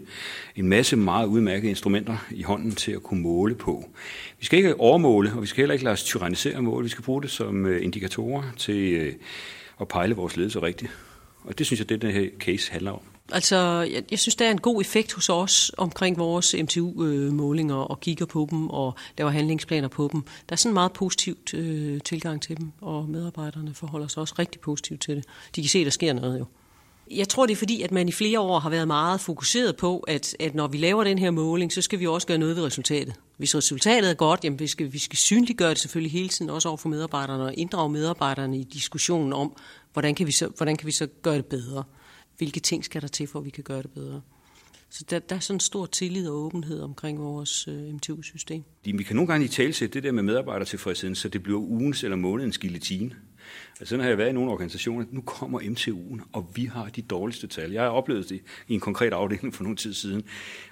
En 0.55 0.67
masse 0.67 0.95
meget 0.95 1.27
udmærkede 1.27 1.69
instrumenter 1.69 2.17
i 2.31 2.43
hånden 2.43 2.71
til 2.71 2.91
at 2.91 3.03
kunne 3.03 3.21
måle 3.21 3.55
på. 3.55 3.89
Vi 4.39 4.45
skal 4.45 4.57
ikke 4.57 4.79
overmåle, 4.79 5.31
og 5.33 5.41
vi 5.41 5.47
skal 5.47 5.61
heller 5.61 5.73
ikke 5.73 5.83
lade 5.83 5.93
os 5.93 6.03
tyrannisere 6.03 6.61
mål. 6.61 6.83
Vi 6.83 6.89
skal 6.89 7.03
bruge 7.03 7.21
det 7.21 7.31
som 7.31 7.65
øh, 7.65 7.83
indikatorer 7.83 8.43
til 8.57 8.93
øh, 8.93 9.13
at 9.81 9.87
pejle 9.87 10.15
vores 10.15 10.37
ledelse 10.37 10.61
rigtigt. 10.61 10.91
Og 11.43 11.57
det 11.57 11.65
synes 11.65 11.79
jeg, 11.79 11.89
det 11.89 12.01
den 12.01 12.11
her 12.11 12.29
case 12.39 12.71
handler 12.71 12.91
om. 12.91 13.10
Altså, 13.31 13.87
jeg, 13.93 14.03
jeg 14.11 14.19
synes, 14.19 14.35
der 14.35 14.45
er 14.45 14.51
en 14.51 14.61
god 14.61 14.81
effekt 14.81 15.13
hos 15.13 15.29
os 15.29 15.71
omkring 15.77 16.17
vores 16.17 16.55
MTU-målinger 16.63 17.75
og 17.75 17.99
kigger 17.99 18.25
på 18.25 18.47
dem 18.51 18.69
og 18.69 18.95
laver 19.17 19.31
handlingsplaner 19.31 19.87
på 19.87 20.09
dem. 20.11 20.21
Der 20.21 20.53
er 20.53 20.55
sådan 20.55 20.69
en 20.69 20.73
meget 20.73 20.93
positivt 20.93 21.53
øh, 21.53 22.01
tilgang 22.01 22.41
til 22.41 22.57
dem, 22.57 22.71
og 22.81 23.09
medarbejderne 23.09 23.73
forholder 23.73 24.07
sig 24.07 24.21
også 24.21 24.35
rigtig 24.39 24.61
positivt 24.61 25.01
til 25.01 25.15
det. 25.15 25.25
De 25.55 25.61
kan 25.61 25.69
se, 25.69 25.79
at 25.79 25.85
der 25.85 25.91
sker 25.91 26.13
noget 26.13 26.39
jo. 26.39 26.45
Jeg 27.11 27.29
tror, 27.29 27.45
det 27.45 27.53
er 27.53 27.57
fordi, 27.57 27.81
at 27.81 27.91
man 27.91 28.07
i 28.07 28.11
flere 28.11 28.39
år 28.39 28.59
har 28.59 28.69
været 28.69 28.87
meget 28.87 29.21
fokuseret 29.21 29.75
på, 29.75 29.99
at, 29.99 30.35
at 30.39 30.55
når 30.55 30.67
vi 30.67 30.77
laver 30.77 31.03
den 31.03 31.19
her 31.19 31.31
måling, 31.31 31.73
så 31.73 31.81
skal 31.81 31.99
vi 31.99 32.07
også 32.07 32.27
gøre 32.27 32.37
noget 32.37 32.55
ved 32.55 32.63
resultatet. 32.63 33.13
Hvis 33.37 33.55
resultatet 33.55 34.09
er 34.09 34.13
godt, 34.13 34.43
jamen 34.43 34.59
vi 34.59 34.67
skal, 34.67 34.93
vi 34.93 34.99
skal 34.99 35.17
synliggøre 35.17 35.69
det 35.69 35.79
selvfølgelig 35.79 36.11
hele 36.11 36.29
tiden, 36.29 36.49
også 36.49 36.69
over 36.69 36.77
for 36.77 36.89
medarbejderne, 36.89 37.43
og 37.43 37.53
inddrage 37.57 37.89
medarbejderne 37.89 38.57
i 38.57 38.63
diskussionen 38.63 39.33
om, 39.33 39.57
hvordan 39.93 40.15
kan 40.15 40.27
vi 40.27 40.31
så, 40.31 40.47
hvordan 40.57 40.75
kan 40.75 40.87
vi 40.87 40.91
så 40.91 41.07
gøre 41.21 41.35
det 41.35 41.45
bedre 41.45 41.83
hvilke 42.41 42.59
ting 42.59 42.85
skal 42.85 43.01
der 43.01 43.07
til, 43.07 43.27
for 43.27 43.39
at 43.39 43.45
vi 43.45 43.49
kan 43.49 43.63
gøre 43.63 43.81
det 43.81 43.91
bedre. 43.91 44.21
Så 44.89 45.05
der, 45.09 45.19
der 45.19 45.35
er 45.35 45.39
sådan 45.39 45.59
stor 45.59 45.85
tillid 45.85 46.29
og 46.29 46.35
åbenhed 46.35 46.81
omkring 46.81 47.19
vores 47.19 47.67
øh, 47.67 47.93
MTU-system. 47.93 48.63
Vi 48.83 49.03
kan 49.03 49.15
nogle 49.15 49.27
gange 49.27 49.45
i 49.45 49.47
talsætte 49.47 49.93
det 49.93 50.03
der 50.03 50.11
med 50.11 50.23
medarbejdertilfredsheden, 50.23 51.15
så 51.15 51.29
det 51.29 51.43
bliver 51.43 51.59
ugens 51.59 52.03
eller 52.03 52.17
månedens 52.17 52.57
guillotine. 52.57 53.15
Altså 53.69 53.85
sådan 53.85 54.01
har 54.01 54.09
jeg 54.09 54.17
været 54.17 54.29
i 54.29 54.31
nogle 54.31 54.51
organisationer, 54.51 55.05
nu 55.11 55.21
kommer 55.21 55.59
MTU'en, 55.59 56.29
og 56.33 56.51
vi 56.55 56.65
har 56.65 56.89
de 56.89 57.01
dårligste 57.01 57.47
tal. 57.47 57.71
Jeg 57.71 57.83
har 57.83 57.89
oplevet 57.89 58.29
det 58.29 58.41
i 58.67 58.73
en 58.73 58.79
konkret 58.79 59.13
afdeling 59.13 59.55
for 59.55 59.63
nogle 59.63 59.77
tid 59.77 59.93
siden. 59.93 60.23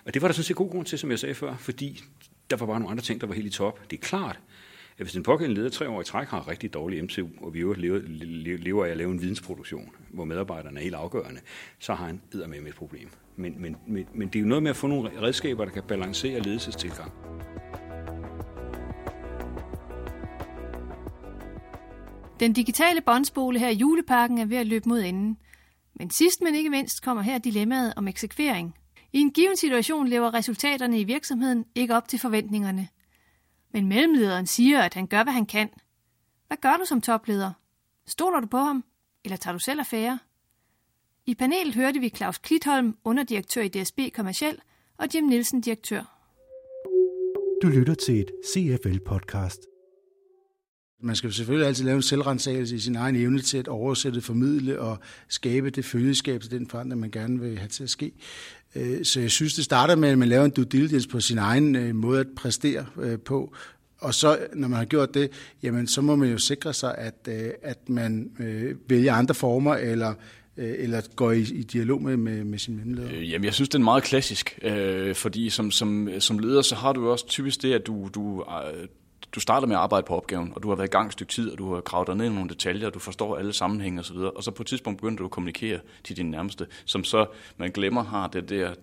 Og 0.05 0.13
det 0.13 0.21
var 0.21 0.27
der 0.27 0.33
sådan 0.33 0.43
set 0.43 0.55
god 0.55 0.71
grund 0.71 0.85
til, 0.85 0.99
som 0.99 1.11
jeg 1.11 1.19
sagde 1.19 1.35
før, 1.35 1.57
fordi 1.57 2.03
der 2.49 2.55
var 2.57 2.65
bare 2.65 2.79
nogle 2.79 2.91
andre 2.91 3.03
ting, 3.03 3.21
der 3.21 3.27
var 3.27 3.33
helt 3.35 3.47
i 3.47 3.49
top. 3.49 3.91
Det 3.91 3.97
er 3.97 4.01
klart, 4.01 4.39
at 4.99 5.05
hvis 5.05 5.13
den 5.13 5.23
pågældende 5.23 5.61
leder 5.61 5.69
tre 5.69 5.89
år 5.89 6.01
i 6.01 6.03
træk 6.03 6.27
har 6.27 6.47
rigtig 6.47 6.73
dårlig 6.73 7.03
MCU, 7.03 7.27
og 7.41 7.53
vi 7.53 7.59
lever, 7.59 7.99
lever 8.57 8.85
af 8.85 8.89
at 8.89 8.97
lave 8.97 9.11
en 9.11 9.21
vidensproduktion, 9.21 9.89
hvor 10.09 10.25
medarbejderne 10.25 10.79
er 10.79 10.83
helt 10.83 10.95
afgørende, 10.95 11.41
så 11.79 11.93
har 11.93 12.05
han 12.05 12.21
med 12.33 12.47
med 12.47 12.67
et 12.67 12.75
problem. 12.75 13.09
Men, 13.35 13.61
men, 13.61 13.77
men, 13.87 14.05
men 14.13 14.27
det 14.27 14.35
er 14.35 14.39
jo 14.39 14.47
noget 14.47 14.63
med 14.63 14.69
at 14.69 14.75
få 14.75 14.87
nogle 14.87 15.21
redskaber, 15.21 15.65
der 15.65 15.71
kan 15.71 15.83
balancere 15.83 16.39
ledelsestilgang. 16.39 17.11
Den 22.39 22.53
digitale 22.53 23.01
båndspole 23.01 23.59
her 23.59 23.69
i 23.69 23.75
juleparken 23.75 24.37
er 24.37 24.45
ved 24.45 24.57
at 24.57 24.67
løbe 24.67 24.89
mod 24.89 24.99
enden. 25.01 25.37
Men 25.95 26.09
sidst 26.09 26.41
men 26.41 26.55
ikke 26.55 26.69
mindst 26.69 27.03
kommer 27.03 27.23
her 27.23 27.37
dilemmaet 27.37 27.93
om 27.95 28.07
eksekvering. 28.07 28.75
I 29.13 29.19
en 29.19 29.31
given 29.31 29.57
situation 29.57 30.07
lever 30.07 30.33
resultaterne 30.33 30.99
i 30.99 31.03
virksomheden 31.03 31.65
ikke 31.75 31.95
op 31.95 32.07
til 32.07 32.19
forventningerne– 32.19 32.87
men 33.73 33.87
mellemlederen 33.87 34.47
siger, 34.47 34.81
at 34.81 34.93
han 34.93 35.07
gør, 35.07 35.23
hvad 35.23 35.33
han 35.33 35.45
kan. 35.45 35.69
Hvad 36.47 36.57
gør 36.61 36.77
du 36.79 36.85
som 36.85 37.01
topleder? 37.01 37.51
Stoler 38.07 38.39
du 38.39 38.47
på 38.47 38.57
ham? 38.57 38.83
Eller 39.23 39.37
tager 39.37 39.53
du 39.53 39.59
selv 39.59 39.79
affære? 39.79 40.19
I 41.25 41.35
panelet 41.35 41.75
hørte 41.75 41.99
vi 41.99 42.09
Claus 42.09 42.37
Klitholm, 42.37 42.97
underdirektør 43.03 43.61
i 43.61 43.67
DSB 43.67 43.99
Kommerciel, 44.15 44.57
og 44.97 45.07
Jim 45.15 45.23
Nielsen, 45.23 45.61
direktør. 45.61 46.19
Du 47.61 47.67
lytter 47.67 47.93
til 47.93 48.19
et 48.19 48.31
CFL-podcast. 48.45 49.65
Man 51.01 51.15
skal 51.15 51.33
selvfølgelig 51.33 51.67
altid 51.67 51.85
lave 51.85 51.95
en 51.95 52.01
selvrensagelse 52.01 52.75
i 52.75 52.79
sin 52.79 52.95
egen 52.95 53.15
evne 53.15 53.39
til 53.39 53.57
at 53.57 53.67
oversætte, 53.67 54.21
formidle 54.21 54.79
og 54.79 54.99
skabe 55.27 55.69
det 55.69 55.85
følgeskab 55.85 56.41
til 56.41 56.51
den 56.51 56.67
forandring, 56.67 57.01
man 57.01 57.11
gerne 57.11 57.39
vil 57.39 57.57
have 57.57 57.67
til 57.67 57.83
at 57.83 57.89
ske. 57.89 58.11
Øh, 58.75 59.05
så 59.05 59.19
jeg 59.19 59.31
synes, 59.31 59.53
det 59.53 59.65
starter 59.65 59.95
med, 59.95 60.09
at 60.09 60.17
man 60.17 60.27
laver 60.27 60.45
en 60.45 60.51
due 60.51 60.65
diligence 60.65 61.09
på 61.09 61.19
sin 61.19 61.37
egen 61.37 61.75
øh, 61.75 61.95
måde 61.95 62.19
at 62.19 62.27
præstere 62.35 62.85
øh, 63.01 63.19
på. 63.19 63.55
Og 63.99 64.13
så, 64.13 64.37
når 64.53 64.67
man 64.67 64.77
har 64.77 64.85
gjort 64.85 65.13
det, 65.13 65.29
jamen, 65.63 65.87
så 65.87 66.01
må 66.01 66.15
man 66.15 66.29
jo 66.29 66.37
sikre 66.37 66.73
sig, 66.73 66.95
at, 66.97 67.27
øh, 67.27 67.49
at 67.63 67.89
man 67.89 68.31
vælger 68.89 69.13
andre 69.13 69.35
former, 69.35 69.75
eller 69.75 70.13
eller 70.61 71.01
går 71.15 71.31
i, 71.31 71.41
i 71.41 71.63
dialog 71.63 72.01
med, 72.01 72.17
med, 72.17 72.43
med 72.43 72.59
sin 72.59 72.75
mellemleder? 72.75 73.21
Jamen, 73.21 73.45
jeg 73.45 73.53
synes, 73.53 73.69
det 73.69 73.75
er 73.75 73.83
meget 73.83 74.03
klassisk, 74.03 74.59
øh, 74.61 75.15
fordi 75.15 75.49
som, 75.49 75.71
som, 75.71 76.09
som 76.19 76.39
leder, 76.39 76.61
så 76.61 76.75
har 76.75 76.93
du 76.93 77.09
også 77.09 77.27
typisk 77.27 77.61
det, 77.61 77.73
at 77.73 77.87
du, 77.87 78.09
du, 78.15 78.43
du 79.31 79.39
starter 79.39 79.67
med 79.67 79.75
at 79.75 79.81
arbejde 79.81 80.05
på 80.07 80.15
opgaven, 80.15 80.51
og 80.55 80.63
du 80.63 80.69
har 80.69 80.75
været 80.75 80.87
i 80.87 80.91
gang 80.91 81.07
et 81.07 81.13
stykke 81.13 81.31
tid, 81.31 81.51
og 81.51 81.57
du 81.57 81.73
har 81.73 81.81
gravet 81.81 82.07
dig 82.07 82.15
ned 82.15 82.25
i 82.25 82.29
nogle 82.29 82.49
detaljer, 82.49 82.87
og 82.87 82.93
du 82.93 82.99
forstår 82.99 83.37
alle 83.37 83.53
sammenhænge 83.53 83.99
osv., 83.99 84.17
og 84.17 84.43
så 84.43 84.51
på 84.51 84.63
et 84.63 84.67
tidspunkt 84.67 84.97
begynder 84.97 85.17
du 85.17 85.25
at 85.25 85.31
kommunikere 85.31 85.79
til 86.03 86.17
dine 86.17 86.31
nærmeste, 86.31 86.67
som 86.85 87.03
så 87.03 87.25
man 87.57 87.71
glemmer 87.71 88.03
har 88.03 88.27
det 88.27 88.49
der 88.49 88.73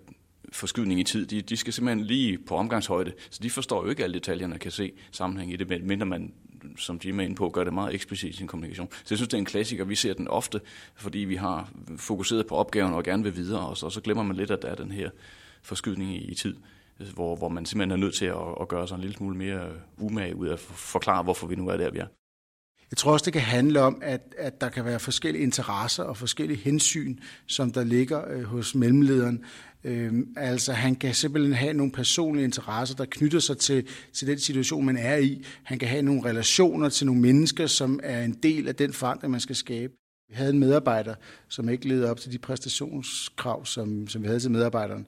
forskydning 0.52 1.00
i 1.00 1.02
tid. 1.02 1.26
De, 1.26 1.42
de 1.42 1.56
skal 1.56 1.72
simpelthen 1.72 2.06
lige 2.06 2.38
på 2.38 2.56
omgangshøjde, 2.56 3.12
så 3.30 3.40
de 3.42 3.50
forstår 3.50 3.84
jo 3.84 3.90
ikke 3.90 4.04
alle 4.04 4.14
detaljerne 4.14 4.54
og 4.54 4.60
kan 4.60 4.70
se 4.70 4.92
sammenhæng 5.10 5.52
i 5.52 5.56
det, 5.56 5.84
mindre 5.84 6.06
man 6.06 6.32
som 6.76 7.00
Jim 7.04 7.20
er 7.20 7.24
inde 7.24 7.36
på, 7.36 7.50
gør 7.50 7.64
det 7.64 7.72
meget 7.72 7.94
eksplicit 7.94 8.30
i 8.30 8.36
sin 8.36 8.46
kommunikation. 8.46 8.88
Så 8.90 9.06
jeg 9.10 9.18
synes, 9.18 9.28
det 9.28 9.34
er 9.34 9.38
en 9.38 9.44
klassiker. 9.44 9.84
Vi 9.84 9.94
ser 9.94 10.14
den 10.14 10.28
ofte, 10.28 10.60
fordi 10.94 11.18
vi 11.18 11.36
har 11.36 11.70
fokuseret 11.96 12.46
på 12.46 12.54
opgaven 12.54 12.92
og 12.94 13.04
gerne 13.04 13.22
vil 13.22 13.36
videre, 13.36 13.66
og 13.66 13.76
så, 13.76 13.86
og 13.86 13.92
så 13.92 14.00
glemmer 14.00 14.22
man 14.22 14.36
lidt, 14.36 14.50
at 14.50 14.62
der 14.62 14.68
er 14.68 14.74
den 14.74 14.92
her 14.92 15.10
forskydning 15.62 16.16
i, 16.16 16.18
i 16.18 16.34
tid 16.34 16.56
hvor, 17.14 17.36
hvor 17.36 17.48
man 17.48 17.66
simpelthen 17.66 17.90
er 17.90 18.04
nødt 18.04 18.14
til 18.14 18.26
at, 18.26 18.54
at 18.60 18.68
gøre 18.68 18.88
sig 18.88 18.94
en 18.94 19.00
lille 19.00 19.16
smule 19.16 19.36
mere 19.36 19.68
øh, 19.68 19.76
umage 19.98 20.36
ud 20.36 20.48
af 20.48 20.52
at 20.52 20.60
forklare, 20.60 21.22
hvorfor 21.22 21.46
vi 21.46 21.54
nu 21.54 21.68
er 21.68 21.76
der, 21.76 21.90
vi 21.90 21.98
er. 21.98 22.06
Jeg 22.90 22.96
tror 22.96 23.12
også, 23.12 23.24
det 23.24 23.32
kan 23.32 23.42
handle 23.42 23.80
om, 23.80 23.98
at, 24.02 24.34
at 24.38 24.60
der 24.60 24.68
kan 24.68 24.84
være 24.84 25.00
forskellige 25.00 25.42
interesser 25.42 26.04
og 26.04 26.16
forskellige 26.16 26.58
hensyn, 26.58 27.18
som 27.46 27.72
der 27.72 27.84
ligger 27.84 28.28
øh, 28.30 28.42
hos 28.42 28.74
mellemlederen. 28.74 29.44
Øhm, 29.84 30.34
altså 30.36 30.72
han 30.72 30.94
kan 30.94 31.14
simpelthen 31.14 31.54
have 31.54 31.72
nogle 31.72 31.92
personlige 31.92 32.44
interesser, 32.44 32.96
der 32.96 33.04
knytter 33.04 33.38
sig 33.38 33.58
til, 33.58 33.88
til 34.12 34.28
den 34.28 34.38
situation, 34.38 34.86
man 34.86 34.96
er 34.96 35.16
i. 35.16 35.44
Han 35.62 35.78
kan 35.78 35.88
have 35.88 36.02
nogle 36.02 36.24
relationer 36.24 36.88
til 36.88 37.06
nogle 37.06 37.20
mennesker, 37.20 37.66
som 37.66 38.00
er 38.02 38.22
en 38.22 38.32
del 38.42 38.68
af 38.68 38.74
den 38.74 38.92
forandring, 38.92 39.30
man 39.30 39.40
skal 39.40 39.56
skabe. 39.56 39.92
Vi 40.28 40.34
havde 40.34 40.50
en 40.50 40.58
medarbejder, 40.58 41.14
som 41.48 41.68
ikke 41.68 41.88
levede 41.88 42.10
op 42.10 42.20
til 42.20 42.32
de 42.32 42.38
præstationskrav, 42.38 43.64
som, 43.64 44.08
som 44.08 44.22
vi 44.22 44.26
havde 44.26 44.40
til 44.40 44.50
medarbejderen 44.50 45.06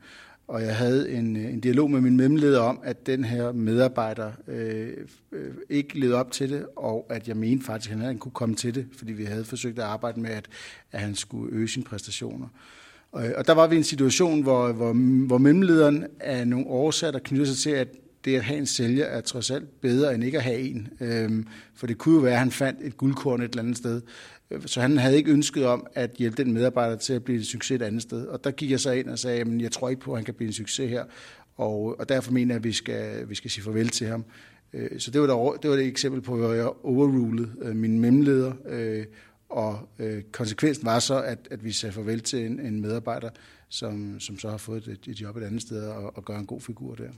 og 0.49 0.63
jeg 0.63 0.77
havde 0.77 1.11
en, 1.11 1.37
øh, 1.37 1.45
en 1.45 1.61
dialog 1.61 1.91
med 1.91 2.01
min 2.01 2.17
mellemleder 2.17 2.61
om, 2.61 2.81
at 2.83 3.07
den 3.07 3.25
her 3.25 3.53
medarbejder 3.53 4.33
øh, 4.49 4.93
øh, 5.33 5.55
ikke 5.69 6.01
levede 6.01 6.17
op 6.19 6.31
til 6.31 6.51
det, 6.51 6.67
og 6.77 7.07
at 7.11 7.29
jeg 7.29 7.37
mente 7.37 7.65
faktisk, 7.65 7.93
at 7.93 7.99
han 7.99 8.19
kunne 8.19 8.33
komme 8.33 8.55
til 8.55 8.75
det, 8.75 8.87
fordi 8.97 9.13
vi 9.13 9.25
havde 9.25 9.45
forsøgt 9.45 9.79
at 9.79 9.85
arbejde 9.85 10.21
med, 10.21 10.31
at, 10.31 10.47
at 10.93 11.01
han 11.01 11.15
skulle 11.15 11.53
øge 11.53 11.69
sine 11.69 11.85
præstationer. 11.85 12.49
Og, 13.13 13.27
øh, 13.27 13.33
og 13.37 13.47
der 13.47 13.53
var 13.53 13.67
vi 13.67 13.75
i 13.75 13.79
en 13.79 13.85
situation, 13.85 14.43
hvor, 14.43 14.73
hvor, 14.73 14.93
hvor 15.27 15.39
mellemlederen 15.39 16.07
af 16.21 16.49
nogle 16.49 16.67
årsager, 16.67 17.11
der 17.11 17.19
knytter 17.19 17.47
sig 17.47 17.57
til, 17.57 17.71
at 17.71 17.89
det 18.25 18.37
at 18.37 18.45
have 18.45 18.59
en 18.59 18.67
sælger 18.67 19.05
er 19.05 19.21
trods 19.21 19.51
alt 19.51 19.81
bedre 19.81 20.15
end 20.15 20.25
ikke 20.25 20.39
at 20.39 20.45
have 20.45 20.59
en. 20.59 20.89
Øhm, 21.01 21.47
for 21.75 21.87
det 21.87 21.99
kunne 21.99 22.15
jo 22.15 22.21
være, 22.21 22.33
at 22.33 22.39
han 22.39 22.51
fandt 22.51 22.79
et 22.83 22.97
guldkorn 22.97 23.41
et 23.41 23.51
eller 23.51 23.63
andet 23.63 23.77
sted. 23.77 24.01
Øh, 24.51 24.67
så 24.67 24.81
han 24.81 24.99
havde 24.99 25.17
ikke 25.17 25.33
ønsket 25.33 25.67
om 25.67 25.87
at 25.95 26.11
hjælpe 26.19 26.45
den 26.45 26.53
medarbejder 26.53 26.97
til 26.97 27.13
at 27.13 27.25
blive 27.25 27.39
en 27.39 27.45
succes 27.45 27.81
et 27.81 27.83
andet 27.83 28.03
sted. 28.03 28.27
Og 28.27 28.45
der 28.45 28.51
gik 28.51 28.71
jeg 28.71 28.81
så 28.81 28.91
ind 28.91 29.09
og 29.09 29.19
sagde, 29.19 29.41
at 29.41 29.61
jeg 29.61 29.73
tror 29.73 29.89
ikke 29.89 30.03
på, 30.03 30.13
at 30.13 30.19
han 30.19 30.25
kan 30.25 30.35
blive 30.35 30.47
en 30.47 30.53
succes 30.53 30.91
her. 30.91 31.05
Og, 31.57 31.99
og 31.99 32.09
derfor 32.09 32.33
mener 32.33 32.55
jeg, 32.55 32.59
at 32.59 32.65
vi 32.65 32.73
skal, 32.73 33.29
vi 33.29 33.35
skal 33.35 33.51
sige 33.51 33.65
farvel 33.65 33.89
til 33.89 34.07
ham. 34.07 34.25
Øh, 34.73 35.01
så 35.01 35.11
det 35.11 35.21
var, 35.21 35.27
der, 35.27 35.59
det 35.63 35.71
var 35.71 35.77
et 35.77 35.87
eksempel 35.87 36.21
på, 36.21 36.37
hvor 36.37 36.53
jeg 36.53 36.67
overrulede 36.67 37.53
øh, 37.63 37.77
min 37.77 38.01
mellemleder. 38.01 38.53
Og 39.49 39.89
konsekvensen 40.33 40.87
var 40.87 40.99
så, 40.99 41.23
at, 41.23 41.39
at 41.51 41.65
vi 41.65 41.73
sagde 41.73 41.93
farvel 41.93 42.21
til 42.21 42.47
en, 42.47 42.61
en 42.61 42.81
medarbejder, 42.81 43.31
som, 43.69 44.21
som 44.21 44.39
så 44.39 44.51
har 44.51 44.57
fået 44.57 44.89
et, 44.89 44.99
et 45.07 45.21
job 45.21 45.37
et 45.37 45.43
andet 45.43 45.63
sted 45.63 45.87
og, 45.87 46.17
og 46.17 46.25
gør 46.25 46.39
en 46.39 46.47
god 46.47 46.61
figur 46.61 46.95
der. 46.95 47.11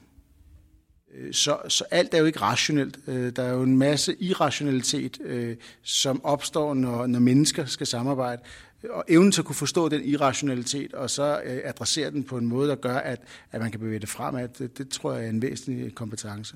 Øh, 1.15 1.35
så, 1.35 1.59
så 1.69 1.85
alt 1.91 2.15
er 2.15 2.19
jo 2.19 2.25
ikke 2.25 2.41
rationelt. 2.41 2.99
Øh, 3.07 3.33
der 3.37 3.43
er 3.43 3.53
jo 3.53 3.63
en 3.63 3.79
masse 3.79 4.17
irrationalitet, 4.21 5.19
øh, 5.25 5.57
som 5.83 6.25
opstår, 6.25 6.75
når, 6.75 7.07
når 7.07 7.19
mennesker 7.19 7.65
skal 7.65 7.87
samarbejde. 7.87 8.43
Og 8.91 9.05
evnen 9.09 9.33
til 9.33 9.41
at 9.41 9.45
kunne 9.45 9.57
forstå 9.57 9.89
den 9.89 10.05
irrationalitet, 10.05 10.95
og 10.95 11.11
så 11.11 11.41
adressere 11.65 12.11
den 12.11 12.25
på 12.25 12.37
en 12.37 12.47
måde, 12.47 12.69
der 12.69 12.75
gør, 12.75 12.97
at, 12.97 13.21
at 13.53 13.61
man 13.61 13.71
kan 13.71 13.81
bevæge 13.81 13.99
det 13.99 14.09
fremad, 14.09 14.49
det, 14.49 14.79
det 14.79 14.89
tror 14.89 15.13
jeg 15.13 15.25
er 15.25 15.29
en 15.29 15.43
væsentlig 15.43 15.95
kompetence. 15.95 16.55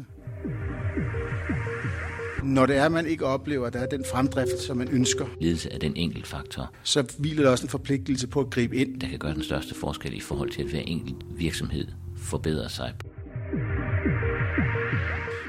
når 2.44 2.66
det 2.66 2.76
er, 2.76 2.88
man 2.88 3.06
ikke 3.06 3.26
oplever, 3.26 3.66
at 3.66 3.72
der 3.72 3.78
er 3.78 3.86
den 3.86 4.04
fremdrift, 4.12 4.60
som 4.66 4.76
man 4.76 4.88
ønsker, 4.88 5.26
Ledelse 5.40 5.72
er 5.72 5.78
den 5.78 5.96
enkelt 5.96 6.26
faktor, 6.26 6.72
så 6.82 7.14
hviler 7.18 7.42
der 7.42 7.50
også 7.50 7.64
en 7.64 7.70
forpligtelse 7.70 8.26
på 8.26 8.40
at 8.40 8.50
gribe 8.50 8.76
ind. 8.76 9.00
der 9.00 9.08
kan 9.08 9.18
gøre 9.18 9.34
den 9.34 9.42
største 9.42 9.74
forskel 9.74 10.14
i 10.14 10.20
forhold 10.20 10.50
til, 10.50 10.62
at 10.62 10.68
hver 10.68 10.80
enkelt 10.80 11.16
virksomhed 11.38 11.86
forbedrer 12.16 12.68
sig. 12.68 12.92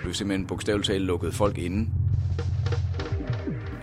Vi 0.06 0.14
simpelthen 0.14 0.48
bogstaveligt 0.48 0.88
talt 0.88 1.04
lukkede 1.04 1.32
folk 1.32 1.58
inde 1.58 1.90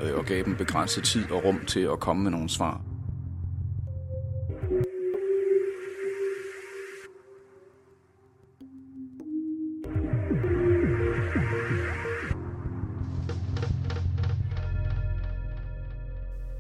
øh, 0.02 0.18
og 0.18 0.24
gav 0.24 0.44
dem 0.44 0.56
begrænset 0.56 1.04
tid 1.04 1.30
og 1.30 1.44
rum 1.44 1.60
til 1.66 1.80
at 1.80 2.00
komme 2.00 2.22
med 2.22 2.30
nogle 2.30 2.48
svar. 2.48 2.80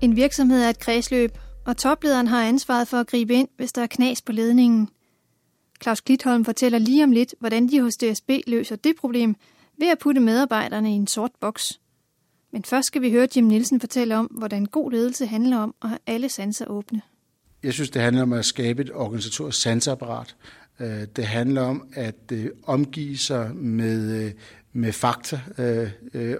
En 0.02 0.16
virksomhed 0.16 0.62
er 0.62 0.70
et 0.70 0.78
kredsløb, 0.78 1.30
og 1.66 1.76
toplederen 1.76 2.26
har 2.26 2.42
ansvaret 2.42 2.88
for 2.88 2.96
at 2.96 3.06
gribe 3.06 3.34
ind, 3.34 3.48
hvis 3.56 3.72
der 3.72 3.82
er 3.82 3.86
knas 3.86 4.22
på 4.22 4.32
ledningen. 4.32 4.88
Claus 5.82 6.00
Klitholm 6.00 6.44
fortæller 6.44 6.78
lige 6.78 7.04
om 7.04 7.12
lidt, 7.12 7.34
hvordan 7.38 7.68
de 7.68 7.80
hos 7.80 7.96
DSB 7.96 8.30
løser 8.46 8.76
det 8.76 8.96
problem 8.96 9.36
ved 9.78 9.88
at 9.88 9.98
putte 9.98 10.20
medarbejderne 10.20 10.90
i 10.90 10.94
en 10.94 11.06
sort 11.06 11.30
boks. 11.40 11.80
Men 12.52 12.64
først 12.64 12.86
skal 12.86 13.02
vi 13.02 13.10
høre 13.10 13.28
Jim 13.36 13.44
Nielsen 13.44 13.80
fortælle 13.80 14.16
om, 14.16 14.26
hvordan 14.26 14.66
god 14.66 14.90
ledelse 14.92 15.26
handler 15.26 15.58
om 15.58 15.74
at 15.82 15.88
have 15.88 15.98
alle 16.06 16.28
sanser 16.28 16.66
åbne. 16.66 17.02
Jeg 17.62 17.72
synes, 17.72 17.90
det 17.90 18.02
handler 18.02 18.22
om 18.22 18.32
at 18.32 18.44
skabe 18.44 18.82
et 18.82 18.90
organisatorisk 18.94 19.60
sansapparat. 19.60 20.36
Øh, 20.80 21.06
det 21.16 21.26
handler 21.26 21.62
om 21.62 21.88
at 21.92 22.32
øh, 22.32 22.50
omgive 22.66 23.18
sig 23.18 23.56
med, 23.56 24.24
øh, 24.24 24.32
med 24.72 24.92
fakta, 24.92 25.40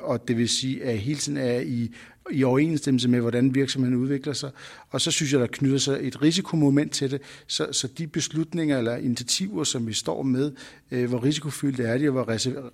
og 0.01 0.29
det 0.29 0.37
vil 0.37 0.49
sige, 0.49 0.85
at 0.85 0.99
hele 0.99 1.19
tiden 1.19 1.39
er 1.39 1.61
i, 1.61 1.95
i 2.31 2.45
overensstemmelse 2.45 3.09
med, 3.09 3.21
hvordan 3.21 3.55
virksomheden 3.55 3.97
udvikler 3.97 4.33
sig. 4.33 4.51
Og 4.91 5.01
så 5.01 5.11
synes 5.11 5.33
jeg, 5.33 5.41
der 5.41 5.47
knytter 5.47 5.79
sig 5.79 5.99
et 6.03 6.23
risikomoment 6.23 6.93
til 6.93 7.11
det, 7.11 7.21
så, 7.47 7.67
så 7.73 7.89
de 7.99 8.07
beslutninger 8.07 8.79
eller 8.79 8.97
initiativer, 8.97 9.65
som 9.65 9.87
vi 9.87 9.93
står 9.93 10.23
med, 10.23 10.53
øh, 10.91 11.09
hvor 11.09 11.25
risikofyldte 11.25 11.83
er 11.83 11.99
de, 11.99 12.09
og 12.09 12.13
hvor 12.13 12.31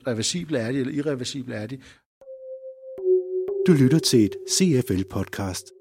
reversible 0.06 0.58
er 0.58 0.72
de, 0.72 0.78
eller 0.78 0.92
irreversible 0.92 1.54
er 1.54 1.66
de. 1.66 1.78
Du 3.66 3.72
lytter 3.72 3.98
til 3.98 4.24
et 4.24 4.36
CFL-podcast. 4.50 5.74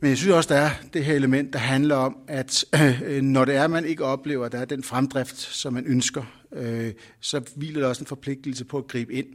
Men 0.00 0.08
jeg 0.08 0.18
synes 0.18 0.32
også, 0.32 0.54
der 0.54 0.60
er 0.60 0.70
det 0.92 1.04
her 1.04 1.14
element, 1.14 1.52
der 1.52 1.58
handler 1.58 1.96
om, 1.96 2.16
at 2.28 2.64
øh, 3.06 3.22
når 3.22 3.44
det 3.44 3.54
er, 3.54 3.66
man 3.66 3.84
ikke 3.84 4.04
oplever, 4.04 4.46
at 4.46 4.52
der 4.52 4.58
er 4.58 4.64
den 4.64 4.82
fremdrift, 4.82 5.38
som 5.38 5.72
man 5.72 5.86
ønsker, 5.86 6.22
øh, 6.52 6.92
så 7.20 7.40
hviler 7.56 7.80
der 7.80 7.88
også 7.88 8.02
en 8.02 8.06
forpligtelse 8.06 8.64
på 8.64 8.78
at 8.78 8.86
gribe 8.88 9.12
ind. 9.12 9.26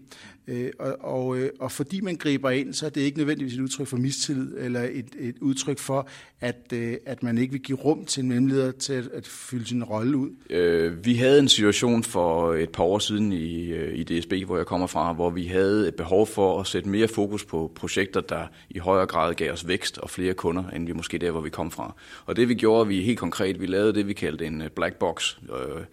Øh, 0.50 0.72
og, 0.80 0.98
og, 1.00 1.38
øh, 1.38 1.50
og 1.60 1.72
fordi 1.72 2.02
man 2.02 2.16
griber 2.16 2.50
ind, 2.50 2.74
så 2.74 2.86
er 2.86 2.90
det 2.90 3.02
ikke 3.02 3.18
nødvendigvis 3.18 3.54
et 3.54 3.60
udtryk 3.60 3.88
for 3.88 3.98
mistillid, 3.98 4.58
eller 4.58 4.82
et, 4.82 5.06
et 5.20 5.36
udtryk 5.42 5.80
for, 5.80 6.08
at, 6.42 6.74
øh, 6.74 6.98
at 7.06 7.24
man 7.24 7.38
ikke 7.38 7.52
vil 7.52 7.62
give 7.62 7.78
rum 7.78 8.06
til 8.06 8.24
en 8.24 8.30
mellemleder 8.30 8.72
til 8.72 8.94
at, 8.94 9.08
at 9.14 9.28
fylde 9.28 9.68
sin 9.68 9.84
rolle 9.84 10.18
ud. 10.18 10.30
Øh, 10.50 11.06
vi 11.06 11.14
havde 11.14 11.40
en 11.40 11.48
situation 11.48 12.04
for 12.04 12.54
et 12.54 12.70
par 12.70 12.84
år 12.84 13.00
siden 13.00 13.32
i, 13.32 13.68
øh, 13.68 14.00
i 14.00 14.04
DSB, 14.04 14.34
hvor 14.46 14.58
jeg 14.58 14.66
kommer 14.66 14.88
fra, 14.88 15.14
hvor 15.14 15.30
vi 15.30 15.46
havde 15.46 15.88
et 15.88 15.96
behov 15.96 16.28
for 16.28 16.60
at 16.60 16.68
sætte 16.68 16.90
mere 16.90 17.08
fokus 17.08 17.46
på 17.46 17.72
projekter, 17.76 18.22
der 18.22 18.48
i 18.70 18.80
højere 18.80 19.06
grad 19.06 19.34
gav 19.34 19.52
os 19.52 19.68
vækst 19.68 19.98
og 19.98 20.10
flere 20.10 20.34
kunder, 20.34 20.70
end 20.70 20.86
vi 20.86 20.94
måske 20.94 21.18
der, 21.18 21.32
hvor 21.32 21.42
vi 21.42 21.50
kom 21.50 21.72
fra. 21.72 21.96
Og 22.26 22.36
det 22.36 22.50
vi 22.50 22.56
gjorde, 22.56 22.88
vi 22.88 23.02
helt 23.02 23.20
konkret, 23.20 23.62
vi 23.62 23.66
lavede 23.66 23.94
det, 23.94 24.08
vi 24.08 24.14
kaldte 24.14 24.46
en 24.46 24.64
black 24.76 24.96
box. 24.96 25.38
Øh, 25.44 25.84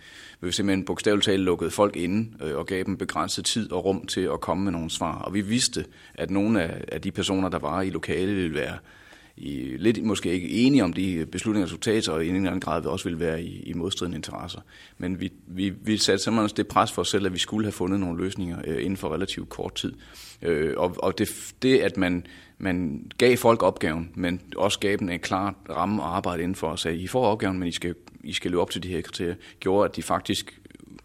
vi 0.40 0.52
simpelthen 0.52 0.84
bogstaveligt 0.84 1.24
talt 1.24 1.42
lukkede 1.42 1.70
folk 1.70 1.96
inde 1.96 2.44
øh, 2.44 2.56
og 2.56 2.66
gav 2.66 2.82
dem 2.82 2.96
begrænset 2.96 3.44
tid 3.44 3.72
og 3.72 3.84
rum 3.84 4.06
til 4.06 4.20
at 4.20 4.40
komme 4.46 4.64
med 4.64 4.72
nogle 4.72 4.90
svar. 4.90 5.18
Og 5.18 5.34
vi 5.34 5.40
vidste, 5.40 5.84
at 6.14 6.30
nogle 6.30 6.62
af, 6.62 6.84
af 6.92 7.00
de 7.00 7.10
personer, 7.12 7.48
der 7.48 7.58
var 7.58 7.82
i 7.82 7.90
lokalet, 7.90 8.36
ville 8.36 8.54
være 8.54 8.78
i, 9.36 9.76
lidt 9.78 10.04
måske 10.04 10.32
ikke 10.32 10.48
enige 10.48 10.84
om 10.84 10.92
de 10.92 11.26
beslutninger, 11.26 11.68
der 11.68 11.76
tages, 11.76 12.08
og 12.08 12.24
i 12.24 12.28
en 12.28 12.36
eller 12.36 12.48
anden 12.48 12.60
grad 12.60 12.86
også 12.86 13.04
ville 13.04 13.20
være 13.20 13.42
i, 13.42 13.62
i 13.66 13.72
modstridende 13.72 14.16
interesser. 14.16 14.60
Men 14.98 15.20
vi, 15.20 15.32
vi, 15.46 15.68
vi 15.68 15.96
satte 15.96 16.24
simpelthen 16.24 16.56
det 16.56 16.66
pres 16.66 16.92
for 16.92 17.02
os 17.02 17.08
selv, 17.08 17.26
at 17.26 17.32
vi 17.32 17.38
skulle 17.38 17.66
have 17.66 17.72
fundet 17.72 18.00
nogle 18.00 18.22
løsninger 18.24 18.58
øh, 18.64 18.84
inden 18.84 18.96
for 18.96 19.14
relativt 19.14 19.48
kort 19.48 19.74
tid. 19.74 19.92
Øh, 20.42 20.74
og 20.76 20.96
og 20.98 21.18
det, 21.18 21.54
det, 21.62 21.78
at 21.78 21.96
man, 21.96 22.26
man 22.58 23.06
gav 23.18 23.36
folk 23.36 23.62
opgaven, 23.62 24.10
men 24.14 24.40
også 24.56 24.78
gav 24.78 24.96
dem 24.96 25.08
en 25.08 25.20
klar 25.20 25.54
ramme 25.70 26.02
at 26.02 26.08
arbejde 26.08 26.42
inden 26.42 26.54
for, 26.54 26.68
og 26.68 26.78
sagde, 26.78 26.98
I 26.98 27.06
får 27.06 27.26
opgaven, 27.26 27.58
men 27.58 27.68
I 27.68 27.72
skal, 27.72 27.94
I 28.24 28.32
skal 28.32 28.50
løbe 28.50 28.60
op 28.60 28.70
til 28.70 28.82
de 28.82 28.88
her 28.88 29.00
kriterier, 29.00 29.34
gjorde, 29.60 29.88
at 29.88 29.96
de 29.96 30.02
faktisk 30.02 30.60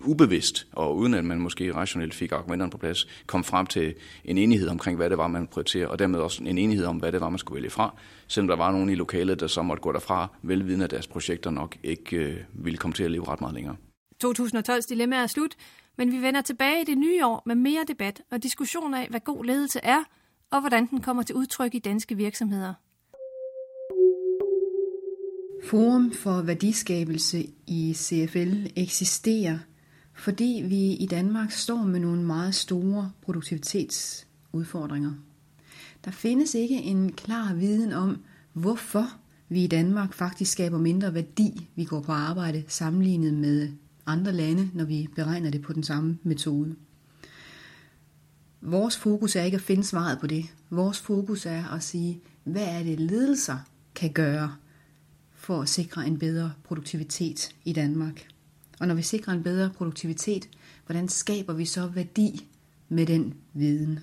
ubevidst, 0.05 0.67
og 0.71 0.97
uden 0.97 1.13
at 1.13 1.25
man 1.25 1.39
måske 1.39 1.75
rationelt 1.75 2.13
fik 2.13 2.31
argumenterne 2.31 2.71
på 2.71 2.77
plads, 2.77 3.07
kom 3.25 3.43
frem 3.43 3.65
til 3.65 3.93
en 4.25 4.37
enighed 4.37 4.67
omkring, 4.67 4.97
hvad 4.97 5.09
det 5.09 5.17
var, 5.17 5.27
man 5.27 5.47
prioriterer, 5.47 5.87
og 5.87 5.99
dermed 5.99 6.19
også 6.19 6.43
en 6.43 6.57
enighed 6.57 6.85
om, 6.85 6.97
hvad 6.97 7.11
det 7.11 7.21
var, 7.21 7.29
man 7.29 7.39
skulle 7.39 7.55
vælge 7.55 7.69
fra, 7.69 7.95
selvom 8.27 8.47
der 8.47 8.55
var 8.55 8.71
nogen 8.71 8.89
i 8.89 8.95
lokalet, 8.95 9.39
der 9.39 9.47
så 9.47 9.61
måtte 9.61 9.81
gå 9.81 9.91
derfra, 9.91 10.27
velvidende 10.41 10.85
at 10.85 10.91
deres 10.91 11.07
projekter 11.07 11.51
nok 11.51 11.77
ikke 11.83 12.17
øh, 12.17 12.37
ville 12.53 12.77
komme 12.77 12.93
til 12.93 13.03
at 13.03 13.11
leve 13.11 13.27
ret 13.27 13.41
meget 13.41 13.55
længere. 13.55 13.75
2012's 14.25 14.87
dilemma 14.89 15.15
er 15.15 15.27
slut, 15.27 15.55
men 15.97 16.11
vi 16.11 16.21
vender 16.21 16.41
tilbage 16.41 16.81
i 16.81 16.85
det 16.85 16.97
nye 16.97 17.25
år 17.25 17.43
med 17.45 17.55
mere 17.55 17.85
debat 17.87 18.21
og 18.31 18.43
diskussion 18.43 18.93
af, 18.93 19.07
hvad 19.09 19.19
god 19.19 19.45
ledelse 19.45 19.79
er, 19.83 20.03
og 20.51 20.59
hvordan 20.59 20.85
den 20.85 21.01
kommer 21.01 21.23
til 21.23 21.35
udtryk 21.35 21.75
i 21.75 21.79
danske 21.79 22.15
virksomheder. 22.17 22.73
Forum 25.63 26.11
for 26.11 26.41
værdiskabelse 26.41 27.43
i 27.67 27.93
CFL 27.93 28.65
eksisterer, 28.75 29.59
fordi 30.21 30.63
vi 30.67 30.93
i 30.93 31.05
Danmark 31.05 31.51
står 31.51 31.83
med 31.83 31.99
nogle 31.99 32.23
meget 32.23 32.55
store 32.55 33.11
produktivitetsudfordringer. 33.21 35.11
Der 36.05 36.11
findes 36.11 36.55
ikke 36.55 36.75
en 36.75 37.11
klar 37.11 37.53
viden 37.53 37.93
om, 37.93 38.23
hvorfor 38.53 39.07
vi 39.49 39.63
i 39.63 39.67
Danmark 39.67 40.13
faktisk 40.13 40.51
skaber 40.51 40.77
mindre 40.77 41.13
værdi, 41.13 41.69
vi 41.75 41.83
går 41.83 42.01
på 42.01 42.11
arbejde, 42.11 42.63
sammenlignet 42.67 43.33
med 43.33 43.69
andre 44.05 44.31
lande, 44.31 44.69
når 44.73 44.85
vi 44.85 45.07
beregner 45.15 45.49
det 45.49 45.61
på 45.61 45.73
den 45.73 45.83
samme 45.83 46.17
metode. 46.23 46.75
Vores 48.61 48.97
fokus 48.97 49.35
er 49.35 49.43
ikke 49.43 49.55
at 49.55 49.61
finde 49.61 49.83
svaret 49.83 50.19
på 50.19 50.27
det. 50.27 50.45
Vores 50.69 50.99
fokus 50.99 51.45
er 51.45 51.67
at 51.67 51.83
sige, 51.83 52.21
hvad 52.43 52.67
er 52.67 52.83
det 52.83 52.99
ledelser 52.99 53.57
kan 53.95 54.11
gøre 54.13 54.55
for 55.31 55.61
at 55.61 55.69
sikre 55.69 56.07
en 56.07 56.19
bedre 56.19 56.53
produktivitet 56.63 57.55
i 57.65 57.73
Danmark. 57.73 58.30
Og 58.81 58.87
når 58.87 58.95
vi 58.95 59.01
sikrer 59.01 59.33
en 59.33 59.43
bedre 59.43 59.69
produktivitet, 59.69 60.49
hvordan 60.85 61.09
skaber 61.09 61.53
vi 61.53 61.65
så 61.65 61.87
værdi 61.87 62.47
med 62.89 63.05
den 63.05 63.33
viden? 63.53 63.99